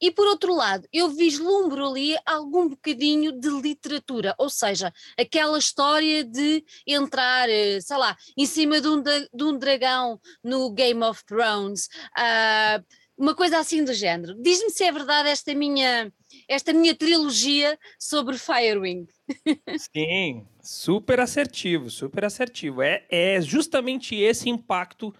e 0.00 0.12
por 0.12 0.28
outro 0.28 0.54
lado, 0.54 0.86
eu 0.92 1.08
vislumbro 1.08 1.88
ali 1.88 2.16
algum 2.24 2.68
bocadinho 2.68 3.32
de 3.32 3.48
literatura, 3.48 4.32
ou 4.38 4.48
seja, 4.48 4.92
aquela 5.18 5.58
história 5.58 6.22
de 6.22 6.64
entrar, 6.86 7.48
eh, 7.48 7.80
sei 7.80 7.96
lá, 7.96 8.16
em 8.36 8.46
cima 8.46 8.80
de 8.80 8.86
um, 8.86 9.02
de 9.02 9.42
um 9.44 9.58
dragão 9.58 10.20
no 10.40 10.70
Game 10.70 11.02
of 11.02 11.24
Thrones, 11.24 11.88
uh, 12.16 12.84
uma 13.18 13.34
coisa 13.34 13.58
assim 13.58 13.82
do 13.82 13.92
género. 13.92 14.40
Diz-me 14.40 14.70
se 14.70 14.84
é 14.84 14.92
verdade 14.92 15.28
esta 15.30 15.52
minha, 15.52 16.12
esta 16.48 16.72
minha 16.72 16.94
trilogia 16.94 17.76
sobre 17.98 18.38
Firewing. 18.38 19.08
Sim, 19.94 20.46
super 20.60 21.20
assertivo, 21.20 21.90
super 21.90 22.24
assertivo. 22.24 22.82
É, 22.82 23.04
é 23.10 23.40
justamente 23.40 24.14
esse 24.14 24.48
impacto 24.48 25.14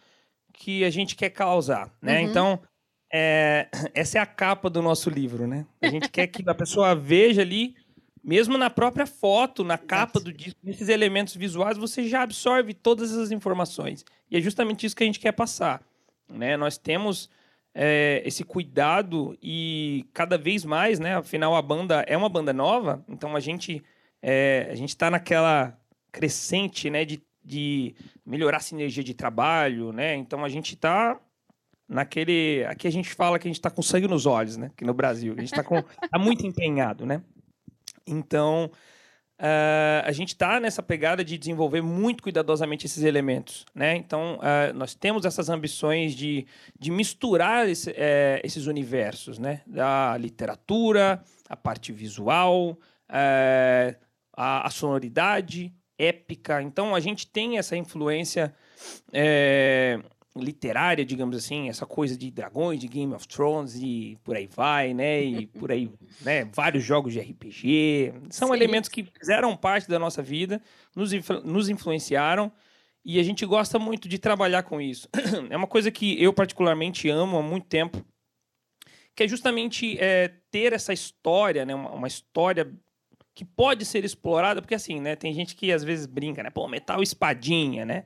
que 0.52 0.84
a 0.84 0.90
gente 0.90 1.16
quer 1.16 1.30
causar, 1.30 1.92
né? 2.00 2.20
Uhum. 2.20 2.28
Então, 2.28 2.60
é, 3.12 3.68
essa 3.94 4.18
é 4.18 4.20
a 4.20 4.26
capa 4.26 4.68
do 4.70 4.82
nosso 4.82 5.10
livro, 5.10 5.46
né? 5.46 5.66
A 5.80 5.88
gente 5.88 6.08
quer 6.08 6.26
que 6.26 6.48
a 6.48 6.54
pessoa 6.54 6.94
veja 6.94 7.42
ali 7.42 7.74
mesmo 8.24 8.56
na 8.56 8.70
própria 8.70 9.06
foto, 9.06 9.62
na 9.62 9.76
capa 9.76 10.18
do 10.18 10.32
disco, 10.32 10.58
nesses 10.62 10.88
elementos 10.88 11.36
visuais, 11.36 11.76
você 11.76 12.08
já 12.08 12.22
absorve 12.22 12.72
todas 12.72 13.10
essas 13.10 13.30
informações. 13.30 14.02
E 14.30 14.36
é 14.38 14.40
justamente 14.40 14.86
isso 14.86 14.96
que 14.96 15.02
a 15.02 15.06
gente 15.06 15.20
quer 15.20 15.32
passar. 15.32 15.82
Né? 16.26 16.56
Nós 16.56 16.78
temos 16.78 17.28
é, 17.74 18.22
esse 18.24 18.42
cuidado 18.42 19.36
e 19.42 20.06
cada 20.14 20.38
vez 20.38 20.64
mais, 20.64 20.98
né? 20.98 21.16
Afinal, 21.16 21.54
a 21.54 21.60
banda 21.60 22.02
é 22.08 22.16
uma 22.16 22.30
banda 22.30 22.52
nova, 22.52 23.04
então 23.08 23.36
a 23.36 23.40
gente 23.40 23.82
é, 24.26 24.68
a 24.70 24.74
gente 24.74 24.88
está 24.88 25.10
naquela 25.10 25.78
crescente, 26.10 26.88
né? 26.88 27.04
De, 27.04 27.22
de 27.44 27.94
melhorar 28.24 28.56
a 28.56 28.60
sinergia 28.60 29.04
de 29.04 29.12
trabalho, 29.12 29.92
né? 29.92 30.14
Então 30.14 30.42
a 30.42 30.48
gente 30.48 30.74
está 30.74 31.20
naquele. 31.86 32.64
Aqui 32.64 32.88
a 32.88 32.90
gente 32.90 33.12
fala 33.12 33.38
que 33.38 33.46
a 33.46 33.50
gente 33.50 33.58
está 33.58 33.70
com 33.70 33.82
sangue 33.82 34.08
nos 34.08 34.24
olhos, 34.24 34.56
né? 34.56 34.68
Aqui 34.72 34.82
no 34.82 34.94
Brasil. 34.94 35.34
A 35.36 35.40
gente 35.40 35.52
está 35.52 35.62
tá 36.10 36.18
muito 36.18 36.46
empenhado, 36.46 37.04
né? 37.04 37.22
Então, 38.06 38.70
uh, 39.38 40.06
a 40.06 40.12
gente 40.12 40.28
está 40.28 40.58
nessa 40.58 40.82
pegada 40.82 41.22
de 41.22 41.36
desenvolver 41.36 41.82
muito 41.82 42.22
cuidadosamente 42.22 42.86
esses 42.86 43.02
elementos. 43.02 43.66
Né? 43.74 43.96
Então, 43.96 44.38
uh, 44.38 44.74
nós 44.74 44.94
temos 44.94 45.24
essas 45.24 45.48
ambições 45.48 46.14
de, 46.14 46.46
de 46.78 46.90
misturar 46.90 47.68
esse, 47.68 47.90
uh, 47.90 48.40
esses 48.42 48.66
universos, 48.66 49.38
né? 49.38 49.62
da 49.66 50.16
literatura, 50.18 51.22
a 51.48 51.56
parte 51.56 51.92
visual, 51.92 52.78
a, 54.36 54.66
a, 54.66 54.70
sonoridade 54.70 55.72
épica. 55.98 56.62
Então, 56.62 56.94
a 56.94 57.00
gente 57.00 57.26
tem 57.26 57.58
essa 57.58 57.76
influência 57.76 58.54
literária, 60.36 61.04
digamos 61.04 61.36
assim, 61.36 61.68
essa 61.68 61.86
coisa 61.86 62.16
de 62.16 62.30
dragões, 62.30 62.80
de 62.80 62.88
Game 62.88 63.14
of 63.14 63.26
Thrones 63.28 63.76
e 63.76 64.18
por 64.24 64.36
aí 64.36 64.48
vai, 64.48 64.92
né? 64.92 65.22
E 65.22 65.46
por 65.58 65.70
aí, 65.70 65.88
né? 66.22 66.44
Vários 66.46 66.82
jogos 66.82 67.12
de 67.12 67.20
RPG. 67.20 68.12
São 68.30 68.48
Sim. 68.48 68.54
elementos 68.54 68.88
que 68.88 69.04
fizeram 69.04 69.56
parte 69.56 69.88
da 69.88 69.98
nossa 69.98 70.22
vida, 70.22 70.60
nos, 70.94 71.12
influ 71.12 71.40
nos 71.42 71.68
influenciaram 71.68 72.50
e 73.04 73.20
a 73.20 73.22
gente 73.22 73.44
gosta 73.46 73.78
muito 73.78 74.08
de 74.08 74.18
trabalhar 74.18 74.64
com 74.64 74.80
isso. 74.80 75.08
É 75.50 75.56
uma 75.56 75.66
coisa 75.66 75.90
que 75.90 76.20
eu 76.20 76.32
particularmente 76.32 77.08
amo 77.08 77.38
há 77.38 77.42
muito 77.42 77.66
tempo, 77.66 78.04
que 79.14 79.22
é 79.22 79.28
justamente 79.28 79.96
é, 80.00 80.28
ter 80.50 80.72
essa 80.72 80.92
história, 80.92 81.64
né? 81.64 81.74
Uma, 81.74 81.90
uma 81.90 82.08
história 82.08 82.72
que 83.34 83.44
pode 83.44 83.84
ser 83.84 84.04
explorada, 84.04 84.62
porque 84.62 84.74
assim, 84.74 85.00
né? 85.00 85.16
Tem 85.16 85.32
gente 85.34 85.56
que 85.56 85.72
às 85.72 85.82
vezes 85.82 86.06
brinca, 86.06 86.42
né? 86.42 86.50
Pô, 86.50 86.68
metal 86.68 87.02
espadinha, 87.02 87.84
né? 87.84 88.04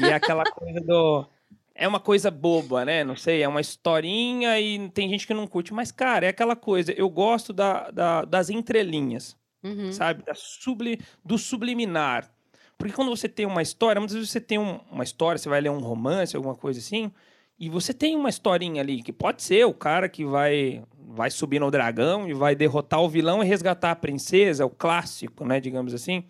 E 0.00 0.04
é 0.04 0.14
aquela 0.14 0.44
coisa 0.50 0.80
do 0.80 1.26
é 1.74 1.88
uma 1.88 2.00
coisa 2.00 2.30
boba, 2.30 2.84
né? 2.84 3.02
Não 3.02 3.16
sei, 3.16 3.42
é 3.42 3.48
uma 3.48 3.60
historinha 3.60 4.58
e 4.60 4.88
tem 4.90 5.08
gente 5.08 5.26
que 5.26 5.34
não 5.34 5.46
curte. 5.46 5.72
Mas, 5.72 5.90
cara, 5.90 6.26
é 6.26 6.28
aquela 6.28 6.54
coisa. 6.54 6.92
Eu 6.92 7.08
gosto 7.08 7.52
da, 7.52 7.90
da 7.90 8.24
das 8.24 8.50
entrelinhas, 8.50 9.36
uhum. 9.62 9.92
sabe? 9.92 10.22
Da 10.22 10.34
subli, 10.34 11.00
do 11.24 11.38
subliminar. 11.38 12.30
Porque 12.78 12.94
quando 12.94 13.10
você 13.10 13.28
tem 13.28 13.46
uma 13.46 13.62
história, 13.62 14.00
muitas 14.00 14.16
vezes 14.16 14.30
você 14.30 14.40
tem 14.40 14.58
um, 14.58 14.80
uma 14.90 15.04
história, 15.04 15.38
você 15.38 15.48
vai 15.48 15.60
ler 15.60 15.70
um 15.70 15.78
romance, 15.78 16.36
alguma 16.36 16.56
coisa 16.56 16.80
assim, 16.80 17.12
e 17.58 17.68
você 17.68 17.94
tem 17.94 18.16
uma 18.16 18.28
historinha 18.28 18.82
ali, 18.82 19.02
que 19.02 19.12
pode 19.12 19.42
ser 19.42 19.64
o 19.64 19.72
cara 19.72 20.08
que 20.08 20.24
vai, 20.24 20.82
vai 21.14 21.30
subir 21.30 21.60
no 21.60 21.70
dragão 21.70 22.28
e 22.28 22.32
vai 22.32 22.54
derrotar 22.54 23.00
o 23.00 23.08
vilão 23.08 23.42
e 23.42 23.46
resgatar 23.46 23.90
a 23.90 23.96
princesa, 23.96 24.64
o 24.64 24.70
clássico, 24.70 25.44
né? 25.44 25.60
Digamos 25.60 25.92
assim. 25.92 26.24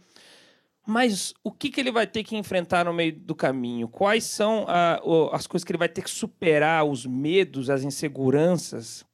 Mas 0.85 1.33
o 1.45 1.53
que, 1.53 1.71
que 1.71 1.81
ele 1.81 1.93
vai 1.93 2.07
ter 2.07 2.25
que 2.25 2.37
enfrentar 2.37 2.85
no 2.85 2.93
meio 2.93 3.13
do 3.13 3.35
caminho? 3.35 3.87
Quais 3.87 4.25
são 4.25 4.67
a, 4.69 5.01
as 5.33 5.47
coisas 5.47 5.65
que 5.65 5.71
ele 5.71 5.79
vai 5.79 5.89
ter 5.89 6.03
que 6.03 6.11
superar, 6.11 6.85
os 6.85 7.07
medos, 7.07 7.71
as 7.71 7.85
inseguranças? 7.85 9.05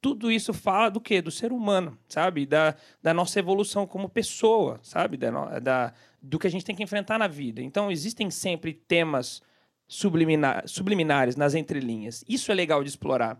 Tudo 0.00 0.30
isso 0.30 0.54
fala 0.54 0.88
do 0.88 1.00
quê? 1.00 1.20
Do 1.20 1.30
ser 1.30 1.52
humano, 1.52 1.98
sabe? 2.08 2.46
Da, 2.46 2.74
da 3.02 3.12
nossa 3.12 3.38
evolução 3.38 3.86
como 3.86 4.08
pessoa, 4.08 4.80
sabe? 4.82 5.18
Da, 5.18 5.58
da, 5.58 5.92
do 6.22 6.38
que 6.38 6.46
a 6.46 6.50
gente 6.50 6.64
tem 6.64 6.74
que 6.74 6.82
enfrentar 6.82 7.18
na 7.18 7.26
vida. 7.26 7.60
Então, 7.60 7.90
existem 7.90 8.30
sempre 8.30 8.72
temas 8.72 9.42
subliminar, 9.86 10.66
subliminares 10.66 11.36
nas 11.36 11.54
entrelinhas. 11.54 12.24
Isso 12.26 12.50
é 12.50 12.54
legal 12.54 12.82
de 12.82 12.88
explorar 12.88 13.38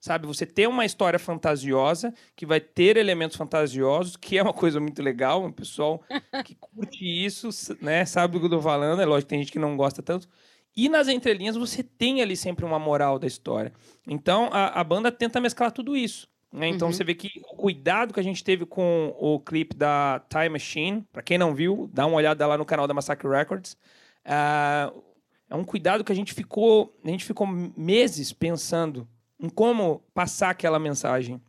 sabe? 0.00 0.26
Você 0.26 0.46
ter 0.46 0.66
uma 0.66 0.84
história 0.84 1.18
fantasiosa 1.18 2.12
que 2.34 2.46
vai 2.46 2.58
ter 2.58 2.96
elementos 2.96 3.36
fantasiosos, 3.36 4.16
que 4.16 4.38
é 4.38 4.42
uma 4.42 4.54
coisa 4.54 4.80
muito 4.80 5.02
legal, 5.02 5.44
o 5.44 5.52
pessoal 5.52 6.02
que 6.44 6.54
curte 6.54 7.04
isso, 7.04 7.50
né, 7.82 8.04
sabe 8.06 8.32
do 8.32 8.40
que 8.40 8.46
eu 8.46 8.50
tô 8.50 8.62
falando, 8.62 9.02
é 9.02 9.04
lógico 9.04 9.26
que 9.26 9.30
tem 9.30 9.40
gente 9.40 9.52
que 9.52 9.58
não 9.58 9.76
gosta 9.76 10.02
tanto. 10.02 10.26
E 10.74 10.88
nas 10.88 11.08
entrelinhas 11.08 11.56
você 11.56 11.82
tem 11.82 12.22
ali 12.22 12.36
sempre 12.36 12.64
uma 12.64 12.78
moral 12.78 13.18
da 13.18 13.26
história. 13.26 13.72
Então 14.06 14.48
a, 14.52 14.80
a 14.80 14.84
banda 14.84 15.12
tenta 15.12 15.40
mesclar 15.40 15.70
tudo 15.70 15.96
isso. 15.96 16.28
Né? 16.52 16.68
Então 16.68 16.88
uhum. 16.88 16.94
você 16.94 17.04
vê 17.04 17.14
que 17.14 17.30
o 17.52 17.56
cuidado 17.56 18.14
que 18.14 18.20
a 18.20 18.22
gente 18.22 18.42
teve 18.42 18.64
com 18.64 19.14
o 19.18 19.38
clipe 19.38 19.76
da 19.76 20.24
Time 20.28 20.48
Machine, 20.48 21.04
para 21.12 21.22
quem 21.22 21.36
não 21.36 21.54
viu, 21.54 21.90
dá 21.92 22.06
uma 22.06 22.16
olhada 22.16 22.46
lá 22.46 22.56
no 22.56 22.64
canal 22.64 22.86
da 22.86 22.94
Massacre 22.94 23.28
Records. 23.28 23.76
Uh, 24.24 25.02
é 25.48 25.54
um 25.54 25.64
cuidado 25.64 26.04
que 26.04 26.12
a 26.12 26.14
gente 26.14 26.32
ficou, 26.32 26.96
a 27.04 27.08
gente 27.08 27.24
ficou 27.24 27.46
meses 27.46 28.32
pensando 28.32 29.06
em 29.40 29.48
como 29.48 30.02
passar 30.12 30.50
aquela 30.50 30.78
mensagem, 30.78 31.40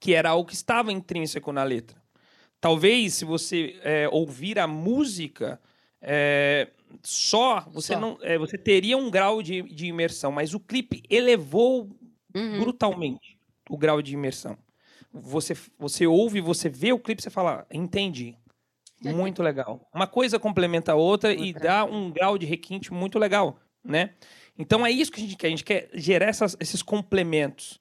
que 0.00 0.14
era 0.14 0.30
algo 0.30 0.48
que 0.48 0.54
estava 0.54 0.92
intrínseco 0.92 1.52
na 1.52 1.62
letra. 1.62 2.02
Talvez, 2.60 3.14
se 3.14 3.24
você 3.24 3.78
é, 3.82 4.08
ouvir 4.10 4.58
a 4.58 4.66
música 4.66 5.60
é, 6.00 6.68
só, 7.02 7.60
você, 7.72 7.92
só. 7.94 8.00
Não, 8.00 8.18
é, 8.22 8.38
você 8.38 8.56
teria 8.56 8.96
um 8.96 9.10
grau 9.10 9.42
de, 9.42 9.62
de 9.62 9.86
imersão, 9.86 10.32
mas 10.32 10.54
o 10.54 10.60
clipe 10.60 11.02
elevou 11.10 11.90
uhum. 12.34 12.60
brutalmente 12.60 13.38
o 13.68 13.76
grau 13.76 14.00
de 14.00 14.14
imersão. 14.14 14.56
Você, 15.12 15.56
você 15.78 16.06
ouve, 16.06 16.40
você 16.40 16.68
vê 16.68 16.92
o 16.92 16.98
clipe, 16.98 17.22
você 17.22 17.30
fala, 17.30 17.66
entendi. 17.70 18.36
Muito 19.02 19.42
legal. 19.44 19.86
Uma 19.94 20.06
coisa 20.06 20.38
complementa 20.38 20.92
a 20.92 20.96
outra, 20.96 21.30
outra. 21.30 21.44
e 21.44 21.52
dá 21.52 21.84
um 21.84 22.10
grau 22.10 22.36
de 22.36 22.46
requinte 22.46 22.92
muito 22.92 23.18
legal, 23.18 23.58
né? 23.82 24.14
Então 24.58 24.84
é 24.86 24.90
isso 24.90 25.10
que 25.10 25.20
a 25.20 25.24
gente 25.24 25.36
quer, 25.36 25.46
a 25.46 25.50
gente 25.50 25.64
quer 25.64 25.88
gerar 25.94 26.26
essas, 26.26 26.56
esses 26.60 26.82
complementos. 26.82 27.78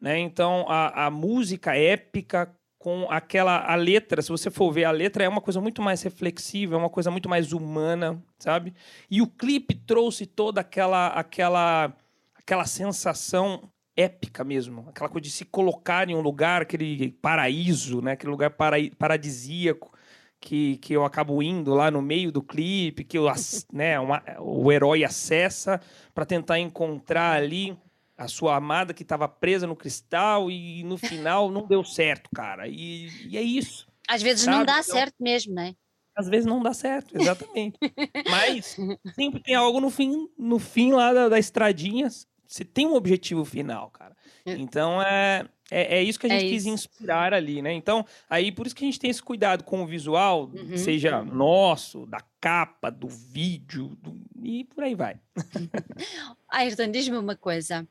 Né? 0.00 0.18
Então 0.18 0.66
a, 0.68 1.06
a 1.06 1.10
música 1.10 1.76
épica 1.76 2.54
com 2.78 3.06
aquela 3.10 3.70
a 3.70 3.74
letra, 3.74 4.22
se 4.22 4.28
você 4.28 4.50
for 4.50 4.70
ver 4.70 4.84
a 4.84 4.90
letra 4.90 5.24
é 5.24 5.28
uma 5.28 5.40
coisa 5.40 5.60
muito 5.60 5.82
mais 5.82 6.00
reflexiva, 6.02 6.76
é 6.76 6.78
uma 6.78 6.88
coisa 6.88 7.10
muito 7.10 7.28
mais 7.28 7.52
humana, 7.52 8.22
sabe? 8.38 8.72
E 9.10 9.20
o 9.20 9.26
clipe 9.26 9.74
trouxe 9.74 10.26
toda 10.26 10.60
aquela 10.60 11.08
aquela 11.08 11.92
aquela 12.36 12.64
sensação 12.64 13.68
épica 13.96 14.44
mesmo, 14.44 14.86
aquela 14.88 15.08
coisa 15.08 15.24
de 15.24 15.30
se 15.30 15.44
colocar 15.44 16.08
em 16.08 16.14
um 16.14 16.20
lugar, 16.20 16.62
aquele 16.62 17.10
paraíso, 17.20 18.00
né? 18.00 18.12
Aquele 18.12 18.30
lugar 18.30 18.52
paradisíaco 18.96 19.92
que, 20.40 20.76
que 20.78 20.92
eu 20.92 21.04
acabo 21.04 21.42
indo 21.42 21.74
lá 21.74 21.90
no 21.90 22.00
meio 22.00 22.30
do 22.30 22.42
clipe, 22.42 23.04
que 23.04 23.18
eu, 23.18 23.26
né, 23.72 23.98
uma, 23.98 24.22
o 24.40 24.70
herói 24.70 25.04
acessa 25.04 25.80
para 26.14 26.24
tentar 26.24 26.58
encontrar 26.58 27.36
ali 27.36 27.76
a 28.16 28.26
sua 28.26 28.56
amada 28.56 28.92
que 28.92 29.02
estava 29.02 29.28
presa 29.28 29.66
no 29.66 29.76
cristal 29.76 30.50
e 30.50 30.82
no 30.82 30.98
final 30.98 31.50
não 31.50 31.66
deu 31.66 31.84
certo, 31.84 32.28
cara. 32.34 32.66
E, 32.66 33.08
e 33.28 33.36
é 33.36 33.42
isso. 33.42 33.86
Às 34.08 34.22
vezes 34.22 34.44
sabe? 34.44 34.56
não 34.56 34.64
dá 34.64 34.80
então, 34.80 34.94
certo 34.94 35.14
mesmo, 35.20 35.54
né? 35.54 35.74
Às 36.16 36.28
vezes 36.28 36.44
não 36.44 36.60
dá 36.60 36.74
certo, 36.74 37.16
exatamente. 37.16 37.78
Mas 38.28 38.76
sempre 39.14 39.40
tem 39.40 39.54
algo 39.54 39.80
no 39.80 39.88
fim, 39.88 40.28
no 40.36 40.58
fim 40.58 40.92
lá 40.92 41.12
da, 41.12 41.28
da 41.28 41.38
estradinha. 41.38 42.08
Você 42.44 42.64
tem 42.64 42.86
um 42.86 42.94
objetivo 42.94 43.44
final, 43.44 43.88
cara. 43.90 44.16
É. 44.48 44.56
Então 44.58 45.00
é, 45.02 45.46
é, 45.70 45.98
é 45.98 46.02
isso 46.02 46.18
que 46.18 46.26
a 46.26 46.30
é 46.30 46.38
gente 46.38 46.46
é 46.46 46.50
quis 46.50 46.66
inspirar 46.66 47.34
ali, 47.34 47.60
né? 47.60 47.72
Então, 47.72 48.04
aí 48.28 48.50
por 48.50 48.66
isso 48.66 48.74
que 48.74 48.84
a 48.84 48.86
gente 48.86 48.98
tem 48.98 49.10
esse 49.10 49.22
cuidado 49.22 49.64
com 49.64 49.82
o 49.82 49.86
visual, 49.86 50.50
uhum. 50.54 50.76
seja 50.76 51.22
nosso, 51.22 52.06
da 52.06 52.22
capa, 52.40 52.90
do 52.90 53.08
vídeo, 53.08 53.96
do... 54.00 54.20
e 54.42 54.64
por 54.64 54.84
aí 54.84 54.94
vai. 54.94 55.20
Ayrton, 56.48 56.90
diz-me 56.90 57.18
uma 57.18 57.36
coisa. 57.36 57.86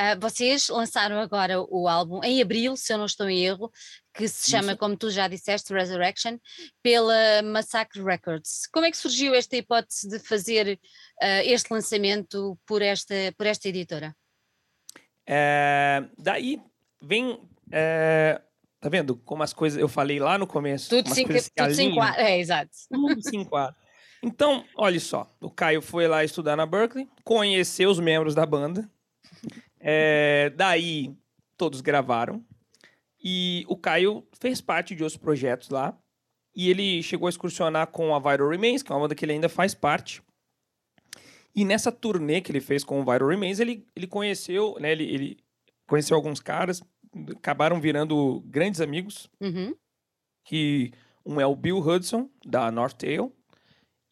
Uh, 0.00 0.18
vocês 0.18 0.68
lançaram 0.70 1.18
agora 1.18 1.60
o 1.60 1.86
álbum 1.86 2.24
em 2.24 2.40
abril, 2.40 2.74
se 2.74 2.90
eu 2.90 2.96
não 2.96 3.04
estou 3.04 3.28
em 3.28 3.44
erro, 3.44 3.70
que 4.14 4.26
se 4.26 4.50
chama, 4.50 4.72
Isso. 4.72 4.78
como 4.78 4.96
tu 4.96 5.10
já 5.10 5.28
disseste, 5.28 5.74
Resurrection, 5.74 6.38
pela 6.82 7.42
Massacre 7.42 8.02
Records. 8.02 8.66
Como 8.72 8.86
é 8.86 8.90
que 8.90 8.96
surgiu 8.96 9.34
esta 9.34 9.56
hipótese 9.56 10.08
de 10.08 10.18
fazer 10.18 10.80
uh, 11.22 11.42
este 11.44 11.70
lançamento 11.70 12.58
por 12.64 12.80
esta, 12.80 13.14
por 13.36 13.46
esta 13.46 13.68
editora? 13.68 14.16
É, 15.32 16.02
daí 16.18 16.60
vem. 17.00 17.38
É, 17.70 18.40
tá 18.80 18.88
vendo 18.88 19.14
como 19.14 19.44
as 19.44 19.52
coisas 19.52 19.80
eu 19.80 19.86
falei 19.86 20.18
lá 20.18 20.36
no 20.36 20.46
começo? 20.46 20.90
Tudo, 20.90 21.08
se, 21.14 21.24
tudo 21.24 21.74
se 21.74 21.84
enquadra. 21.84 22.20
É, 22.20 22.40
exato. 22.40 22.70
Tudo 22.90 23.22
se 23.22 23.36
enquadra. 23.36 23.76
Então, 24.22 24.64
olha 24.76 24.98
só, 24.98 25.30
o 25.40 25.48
Caio 25.48 25.80
foi 25.80 26.08
lá 26.08 26.24
estudar 26.24 26.56
na 26.56 26.66
Berkeley, 26.66 27.08
conheceu 27.24 27.88
os 27.88 27.98
membros 27.98 28.34
da 28.34 28.44
banda, 28.44 28.90
é, 29.78 30.52
daí 30.56 31.16
todos 31.56 31.80
gravaram, 31.80 32.44
e 33.22 33.64
o 33.66 33.78
Caio 33.78 34.26
fez 34.38 34.60
parte 34.60 34.94
de 34.94 35.02
outros 35.02 35.16
projetos 35.16 35.70
lá, 35.70 35.96
e 36.54 36.68
ele 36.68 37.02
chegou 37.02 37.28
a 37.28 37.30
excursionar 37.30 37.86
com 37.86 38.14
a 38.14 38.18
Vital 38.18 38.48
Remains, 38.48 38.82
que 38.82 38.92
é 38.92 38.94
uma 38.94 39.00
banda 39.00 39.14
que 39.14 39.24
ele 39.24 39.32
ainda 39.32 39.48
faz 39.48 39.74
parte. 39.74 40.22
E 41.54 41.64
nessa 41.64 41.90
turnê 41.90 42.40
que 42.40 42.52
ele 42.52 42.60
fez 42.60 42.84
com 42.84 43.00
o 43.00 43.04
Vital 43.04 43.28
Remains, 43.28 43.58
ele, 43.60 43.86
ele 43.94 44.06
conheceu, 44.06 44.76
né, 44.80 44.92
ele, 44.92 45.04
ele 45.04 45.38
conheceu 45.86 46.16
alguns 46.16 46.40
caras, 46.40 46.82
acabaram 47.36 47.80
virando 47.80 48.40
grandes 48.46 48.80
amigos. 48.80 49.28
Uhum. 49.40 49.74
que 50.44 50.92
um 51.24 51.40
é 51.40 51.46
o 51.46 51.54
Bill 51.54 51.78
Hudson, 51.78 52.28
da 52.44 52.70
North 52.70 52.94
Tail, 52.94 53.32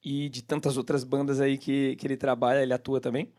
e 0.04 0.28
de 0.28 0.42
tantas 0.42 0.76
outras 0.76 1.04
bandas 1.04 1.40
aí 1.40 1.58
que, 1.58 1.96
que 1.96 2.06
ele 2.06 2.16
trabalha, 2.16 2.62
ele 2.62 2.72
atua 2.72 3.00
também. 3.00 3.32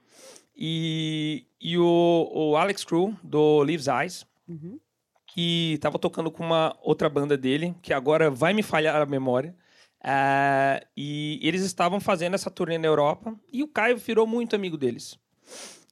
E, 0.56 1.46
e 1.62 1.78
o, 1.78 2.30
o 2.34 2.58
Alex 2.58 2.84
Crew, 2.84 3.16
do 3.24 3.62
Leaves 3.62 3.88
Eyes, 3.88 4.26
uhum. 4.48 4.80
que 5.28 5.74
estava 5.76 5.98
tocando 5.98 6.30
com 6.30 6.44
uma 6.44 6.78
outra 6.82 7.08
banda 7.08 7.38
dele, 7.38 7.76
que 7.82 7.94
agora 7.94 8.30
vai 8.30 8.54
me 8.54 8.62
falhar 8.62 9.02
a 9.02 9.06
memória. 9.06 9.56
Uh, 10.02 10.80
e 10.96 11.40
eles 11.42 11.62
estavam 11.62 12.00
fazendo 12.00 12.34
essa 12.34 12.50
turnê 12.50 12.78
na 12.78 12.88
Europa 12.88 13.36
e 13.52 13.62
o 13.62 13.68
Caio 13.68 13.98
virou 13.98 14.26
muito 14.26 14.56
amigo 14.56 14.78
deles. 14.78 15.20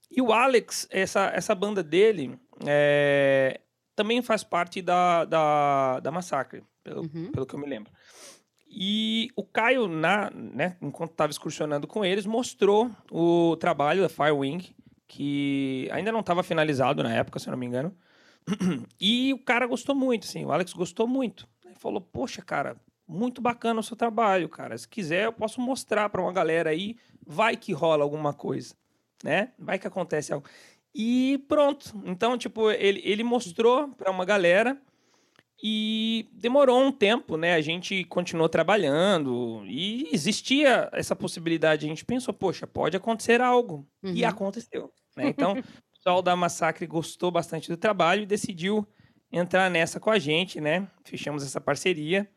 E 0.10 0.22
o 0.22 0.32
Alex, 0.32 0.88
essa, 0.90 1.32
essa 1.34 1.54
banda 1.54 1.84
dele, 1.84 2.40
é, 2.66 3.60
também 3.96 4.22
faz 4.22 4.44
parte 4.44 4.82
da, 4.82 5.26
da, 5.26 6.00
da 6.00 6.12
Massacre, 6.12 6.64
pelo, 6.84 7.02
uhum. 7.02 7.32
pelo 7.32 7.46
que 7.46 7.54
eu 7.54 7.60
me 7.60 7.68
lembro. 7.68 7.92
E 8.70 9.30
o 9.36 9.44
Caio, 9.44 9.88
na, 9.88 10.30
né, 10.32 10.78
enquanto 10.82 11.12
estava 11.12 11.32
excursionando 11.32 11.88
com 11.88 12.06
eles, 12.06 12.26
mostrou 12.26 12.90
o 13.12 13.56
trabalho 13.58 14.02
da 14.02 14.10
Firewing, 14.10 14.74
que 15.08 15.90
ainda 15.92 16.12
não 16.12 16.20
estava 16.20 16.44
finalizado 16.44 17.02
na 17.04 17.14
época, 17.14 17.40
se 17.40 17.48
eu 17.48 17.52
não 17.52 17.58
me 17.58 17.66
engano. 17.66 17.96
E 19.00 19.34
o 19.34 19.40
cara 19.40 19.68
gostou 19.68 19.94
muito, 19.94 20.26
assim, 20.26 20.46
o 20.46 20.52
Alex 20.52 20.74
gostou 20.74 21.08
muito. 21.08 21.48
Ele 21.66 21.76
falou: 21.76 22.02
Poxa, 22.02 22.42
cara, 22.42 22.78
muito 23.08 23.42
bacana 23.42 23.80
o 23.80 23.84
seu 23.84 23.96
trabalho, 23.96 24.50
cara. 24.50 24.78
Se 24.78 24.88
quiser, 24.88 25.26
eu 25.26 25.34
posso 25.34 25.62
mostrar 25.62 26.10
para 26.10 26.22
uma 26.22 26.34
galera 26.34 26.72
aí, 26.72 26.98
vai 27.26 27.56
que 27.56 27.72
rola 27.72 28.04
alguma 28.04 28.34
coisa, 28.34 28.76
né? 29.24 29.52
Vai 29.58 29.80
que 29.80 29.88
acontece 29.88 30.34
algo. 30.34 30.48
E 30.94 31.44
pronto. 31.48 31.94
Então, 32.06 32.38
tipo, 32.38 32.70
ele, 32.72 33.02
ele 33.06 33.24
mostrou 33.24 33.90
para 33.90 34.12
uma 34.12 34.26
galera 34.26 34.78
e 35.64 36.28
demorou 36.34 36.80
um 36.80 36.92
tempo, 36.92 37.38
né? 37.38 37.54
A 37.54 37.62
gente 37.62 38.04
continuou 38.06 38.50
trabalhando 38.50 39.64
e 39.66 40.10
existia 40.12 40.90
essa 40.92 41.16
possibilidade. 41.16 41.86
A 41.86 41.90
gente 41.90 42.06
pensou, 42.06 42.34
poxa, 42.34 42.68
pode 42.68 42.98
acontecer 42.98 43.42
algo. 43.42 43.88
Uhum. 44.04 44.14
E 44.14 44.26
aconteceu. 44.26 44.92
Né? 45.16 45.30
Então, 45.30 45.54
o 45.54 45.94
pessoal 45.94 46.22
da 46.22 46.36
Massacre 46.36 46.86
gostou 46.86 47.32
bastante 47.32 47.70
do 47.70 47.78
trabalho 47.78 48.22
e 48.22 48.26
decidiu 48.26 48.88
entrar 49.32 49.70
nessa 49.70 50.00
com 50.00 50.12
a 50.12 50.20
gente, 50.20 50.62
né? 50.62 50.88
Fechamos 51.04 51.44
essa 51.44 51.60
parceria 51.60 52.30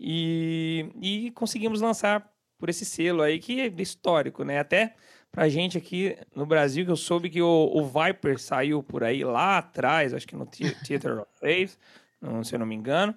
e, 0.00 0.90
e 1.00 1.30
conseguimos 1.32 1.82
lançar 1.82 2.32
por 2.58 2.70
esse 2.70 2.86
selo 2.86 3.20
aí 3.20 3.38
que 3.38 3.60
é 3.60 3.66
histórico, 3.78 4.42
né? 4.44 4.58
Até 4.58 4.94
pra 5.30 5.48
gente 5.48 5.76
aqui 5.76 6.16
no 6.34 6.46
Brasil, 6.46 6.84
que 6.84 6.90
eu 6.90 6.96
soube 6.96 7.28
que 7.28 7.42
o, 7.42 7.70
o 7.72 7.84
Viper 7.84 8.38
saiu 8.40 8.82
por 8.82 9.04
aí 9.04 9.22
lá 9.22 9.58
atrás, 9.58 10.14
acho 10.14 10.26
que 10.26 10.34
no 10.34 10.46
Theater 10.86 11.20
of 11.20 11.30
Faith 11.38 11.76
não, 12.20 12.44
se 12.44 12.54
eu 12.54 12.58
não 12.58 12.66
me 12.66 12.74
engano. 12.74 13.14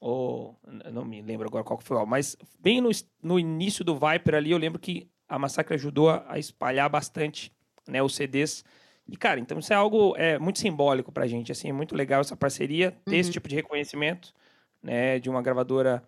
Ou 0.00 0.58
não 0.92 1.04
me 1.04 1.22
lembro 1.22 1.46
agora 1.46 1.62
qual 1.62 1.80
foi, 1.80 2.04
mas 2.06 2.36
bem 2.58 2.80
no, 2.80 2.90
no 3.22 3.38
início 3.38 3.84
do 3.84 3.94
Viper 3.94 4.34
ali, 4.34 4.50
eu 4.50 4.58
lembro 4.58 4.80
que 4.80 5.08
a 5.28 5.38
Massacre 5.38 5.74
ajudou 5.74 6.10
a 6.10 6.38
espalhar 6.38 6.90
bastante 6.90 7.52
né, 7.86 8.02
os 8.02 8.16
CDs. 8.16 8.64
E, 9.06 9.16
cara, 9.16 9.38
então 9.38 9.60
isso 9.60 9.72
é 9.72 9.76
algo 9.76 10.16
é, 10.16 10.40
muito 10.40 10.58
simbólico 10.58 11.12
pra 11.12 11.28
gente, 11.28 11.52
assim, 11.52 11.68
é 11.68 11.72
muito 11.72 11.94
legal 11.94 12.20
essa 12.20 12.36
parceria, 12.36 12.90
ter 13.04 13.12
uhum. 13.12 13.20
esse 13.20 13.30
tipo 13.30 13.48
de 13.48 13.54
reconhecimento, 13.54 14.34
né, 14.82 15.20
de 15.20 15.30
uma 15.30 15.40
gravadora 15.40 16.02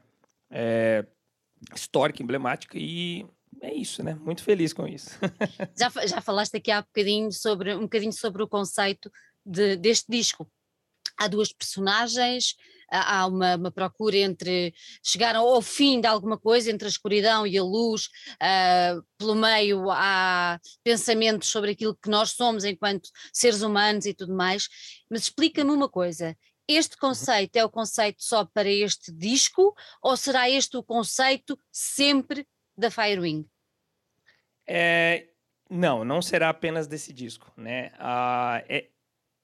é, 0.54 1.04
histórica, 1.74 2.22
emblemática, 2.22 2.78
e 2.78 3.26
é 3.60 3.74
isso, 3.74 4.02
né, 4.02 4.14
muito 4.14 4.42
feliz 4.42 4.72
com 4.72 4.86
isso. 4.86 5.18
já, 5.76 5.90
já 6.06 6.20
falaste 6.20 6.56
aqui 6.56 6.70
há 6.70 6.80
bocadinho 6.80 7.32
sobre, 7.32 7.74
um 7.74 7.82
bocadinho 7.82 8.12
sobre 8.12 8.42
o 8.42 8.48
conceito 8.48 9.10
de, 9.44 9.76
deste 9.76 10.06
disco, 10.08 10.48
há 11.18 11.26
duas 11.26 11.52
personagens, 11.52 12.54
há 12.90 13.26
uma, 13.26 13.56
uma, 13.56 13.70
procura 13.70 14.16
entre 14.16 14.74
chegar 15.02 15.34
ao 15.34 15.60
fim 15.62 16.00
de 16.00 16.06
alguma 16.06 16.38
coisa, 16.38 16.70
entre 16.70 16.86
a 16.86 16.90
escuridão 16.90 17.46
e 17.46 17.58
a 17.58 17.62
luz, 17.62 18.06
uh, 18.34 19.02
pelo 19.18 19.34
meio 19.34 19.90
há 19.90 20.60
pensamentos 20.82 21.48
sobre 21.48 21.72
aquilo 21.72 21.96
que 21.96 22.10
nós 22.10 22.32
somos 22.32 22.64
enquanto 22.64 23.08
seres 23.32 23.62
humanos 23.62 24.06
e 24.06 24.14
tudo 24.14 24.34
mais. 24.34 24.68
Mas 25.10 25.22
explica-me 25.22 25.70
uma 25.70 25.88
coisa: 25.88 26.36
este 26.68 26.96
conceito 26.96 27.56
é 27.56 27.64
o 27.64 27.70
conceito 27.70 28.22
só 28.22 28.44
para 28.44 28.68
este 28.68 29.12
disco 29.12 29.74
ou 30.02 30.16
será 30.16 30.48
este 30.48 30.76
o 30.76 30.82
conceito 30.82 31.58
sempre 31.70 32.46
da 32.76 32.90
Firewing? 32.90 33.46
É, 34.66 35.28
não, 35.68 36.04
não 36.04 36.22
será 36.22 36.48
apenas 36.48 36.86
desse 36.86 37.12
disco, 37.12 37.52
né? 37.56 37.92
Ah, 37.98 38.62
é, 38.68 38.88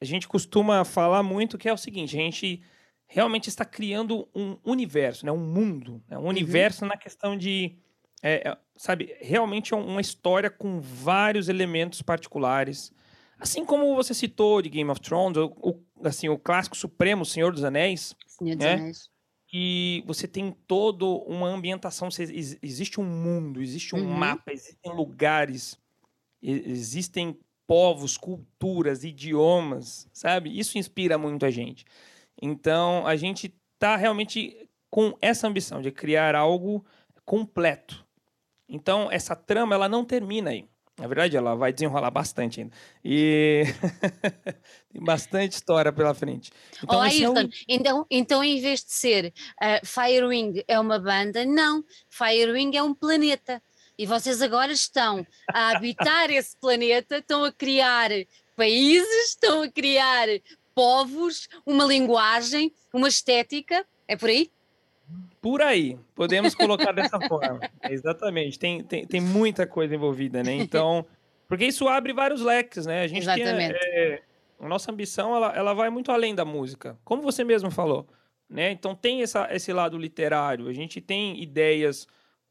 a 0.01 0.05
gente 0.05 0.27
costuma 0.27 0.85
falar 0.85 1.23
muito 1.23 1.59
que 1.59 1.69
é 1.69 1.73
o 1.73 1.77
seguinte: 1.77 2.17
a 2.17 2.21
gente 2.21 2.63
realmente 3.07 3.49
está 3.49 3.65
criando 3.65 4.29
um 4.35 4.57
universo, 4.65 5.27
né? 5.27 5.33
um 5.33 5.45
mundo, 5.45 6.03
né? 6.09 6.17
um 6.17 6.23
uhum. 6.23 6.29
universo 6.29 6.87
na 6.87 6.97
questão 6.97 7.37
de. 7.37 7.77
É, 8.23 8.49
é 8.49 8.57
sabe, 8.77 9.15
realmente 9.21 9.75
é 9.75 9.77
uma 9.77 10.01
história 10.01 10.49
com 10.49 10.81
vários 10.81 11.49
elementos 11.49 12.01
particulares. 12.01 12.93
Assim 13.39 13.65
como 13.65 13.95
você 13.95 14.15
citou 14.15 14.61
de 14.63 14.69
Game 14.69 14.91
of 14.91 15.01
Thrones, 15.01 15.37
o, 15.37 15.47
o 15.61 15.85
assim, 16.03 16.29
o 16.29 16.39
clássico 16.39 16.77
supremo, 16.77 17.25
Senhor 17.25 17.53
dos 17.53 17.65
Anéis. 17.65 18.15
Senhor 18.27 18.57
dos 18.57 18.65
né? 18.65 18.73
Anéis. 18.75 19.11
Que 19.47 20.05
você 20.07 20.29
tem 20.29 20.53
toda 20.67 21.05
uma 21.05 21.49
ambientação, 21.49 22.09
existe 22.09 23.01
um 23.01 23.05
mundo, 23.05 23.61
existe 23.61 23.97
um 23.97 23.99
uhum. 23.99 24.15
mapa, 24.15 24.53
existem 24.53 24.95
lugares, 24.95 25.77
existem 26.41 27.37
povos, 27.67 28.17
culturas, 28.17 29.03
idiomas, 29.03 30.09
sabe? 30.13 30.57
Isso 30.57 30.79
inspira 30.79 31.19
muito 31.19 31.45
a 31.45 31.51
gente. 31.51 31.85
Então, 32.41 33.07
a 33.07 33.17
gente 33.17 33.53
está 33.75 33.97
realmente 33.97 34.69
com 34.89 35.17
essa 35.21 35.47
ambição 35.47 35.81
de 35.81 35.91
criar 35.91 36.35
algo 36.35 36.85
completo. 37.25 38.07
Então, 38.69 39.11
essa 39.11 39.35
trama 39.35 39.75
ela 39.75 39.89
não 39.89 40.05
termina 40.05 40.51
aí. 40.51 40.69
Na 41.01 41.07
verdade, 41.09 41.35
ela 41.35 41.55
vai 41.55 41.73
desenrolar 41.73 42.11
bastante 42.11 42.61
ainda. 42.61 42.77
E 43.03 43.65
tem 44.93 45.03
bastante 45.03 45.53
história 45.53 45.91
pela 45.91 46.13
frente. 46.13 46.53
Então, 46.85 46.99
oh, 46.99 47.01
Ayrton, 47.01 47.41
é 47.41 47.45
um... 47.45 47.49
então, 47.67 48.07
então, 48.11 48.45
em 48.45 48.61
vez 48.61 48.85
de 48.85 48.93
ser 48.93 49.33
uh, 49.63 49.87
Firewing 49.87 50.63
é 50.69 50.79
uma 50.79 50.99
banda, 50.99 51.47
não. 51.47 51.83
Firewing 52.11 52.77
é 52.77 52.83
um 52.83 52.93
planeta 52.93 53.63
e 53.97 54.05
vocês 54.05 54.43
agora 54.43 54.73
estão 54.73 55.27
a 55.51 55.71
habitar 55.71 56.29
esse 56.33 56.55
planeta, 56.59 57.17
estão 57.17 57.45
a 57.45 57.53
criar 57.53 58.11
países, 58.55 59.31
estão 59.31 59.63
a 59.63 59.71
criar 59.71 60.29
povos, 60.75 61.49
uma 61.65 61.85
linguagem, 61.85 62.75
uma 62.93 63.09
estética. 63.09 63.87
É 64.07 64.17
por 64.17 64.29
aí? 64.29 64.51
Por 65.41 65.63
aí, 65.63 65.99
podemos 66.15 66.55
colocar 66.55 66.93
dessa 66.93 67.19
forma. 67.27 67.61
Exatamente, 67.89 68.59
tem, 68.59 68.83
tem, 68.85 69.07
tem 69.07 69.21
muita 69.21 69.67
coisa 69.67 69.95
envolvida, 69.95 70.43
né? 70.43 70.55
Então, 70.55 71.07
porque 71.49 71.67
isso 71.67 71.89
abre 71.89 72.13
vários 72.13 72.43
leques, 72.43 72.85
né? 72.85 73.03
A 73.03 73.07
gente 73.07 73.23
Exatamente. 73.23 73.79
Tem, 73.79 73.91
é, 73.93 74.23
a 74.61 74.69
nossa 74.69 74.93
ambição, 74.93 75.35
ela, 75.35 75.53
ela 75.57 75.73
vai 75.73 75.89
muito 75.89 76.13
além 76.13 76.35
da 76.35 76.45
música, 76.45 76.99
como 77.05 77.23
você 77.23 77.43
mesmo 77.43 77.71
falou, 77.71 78.07
né? 78.49 78.71
Então 78.71 78.95
tem 78.95 79.23
essa, 79.23 79.49
esse 79.51 79.73
lado 79.73 79.97
literário, 79.97 80.69
a 80.69 80.73
gente 80.73 81.01
tem 81.01 81.43
ideias 81.43 82.07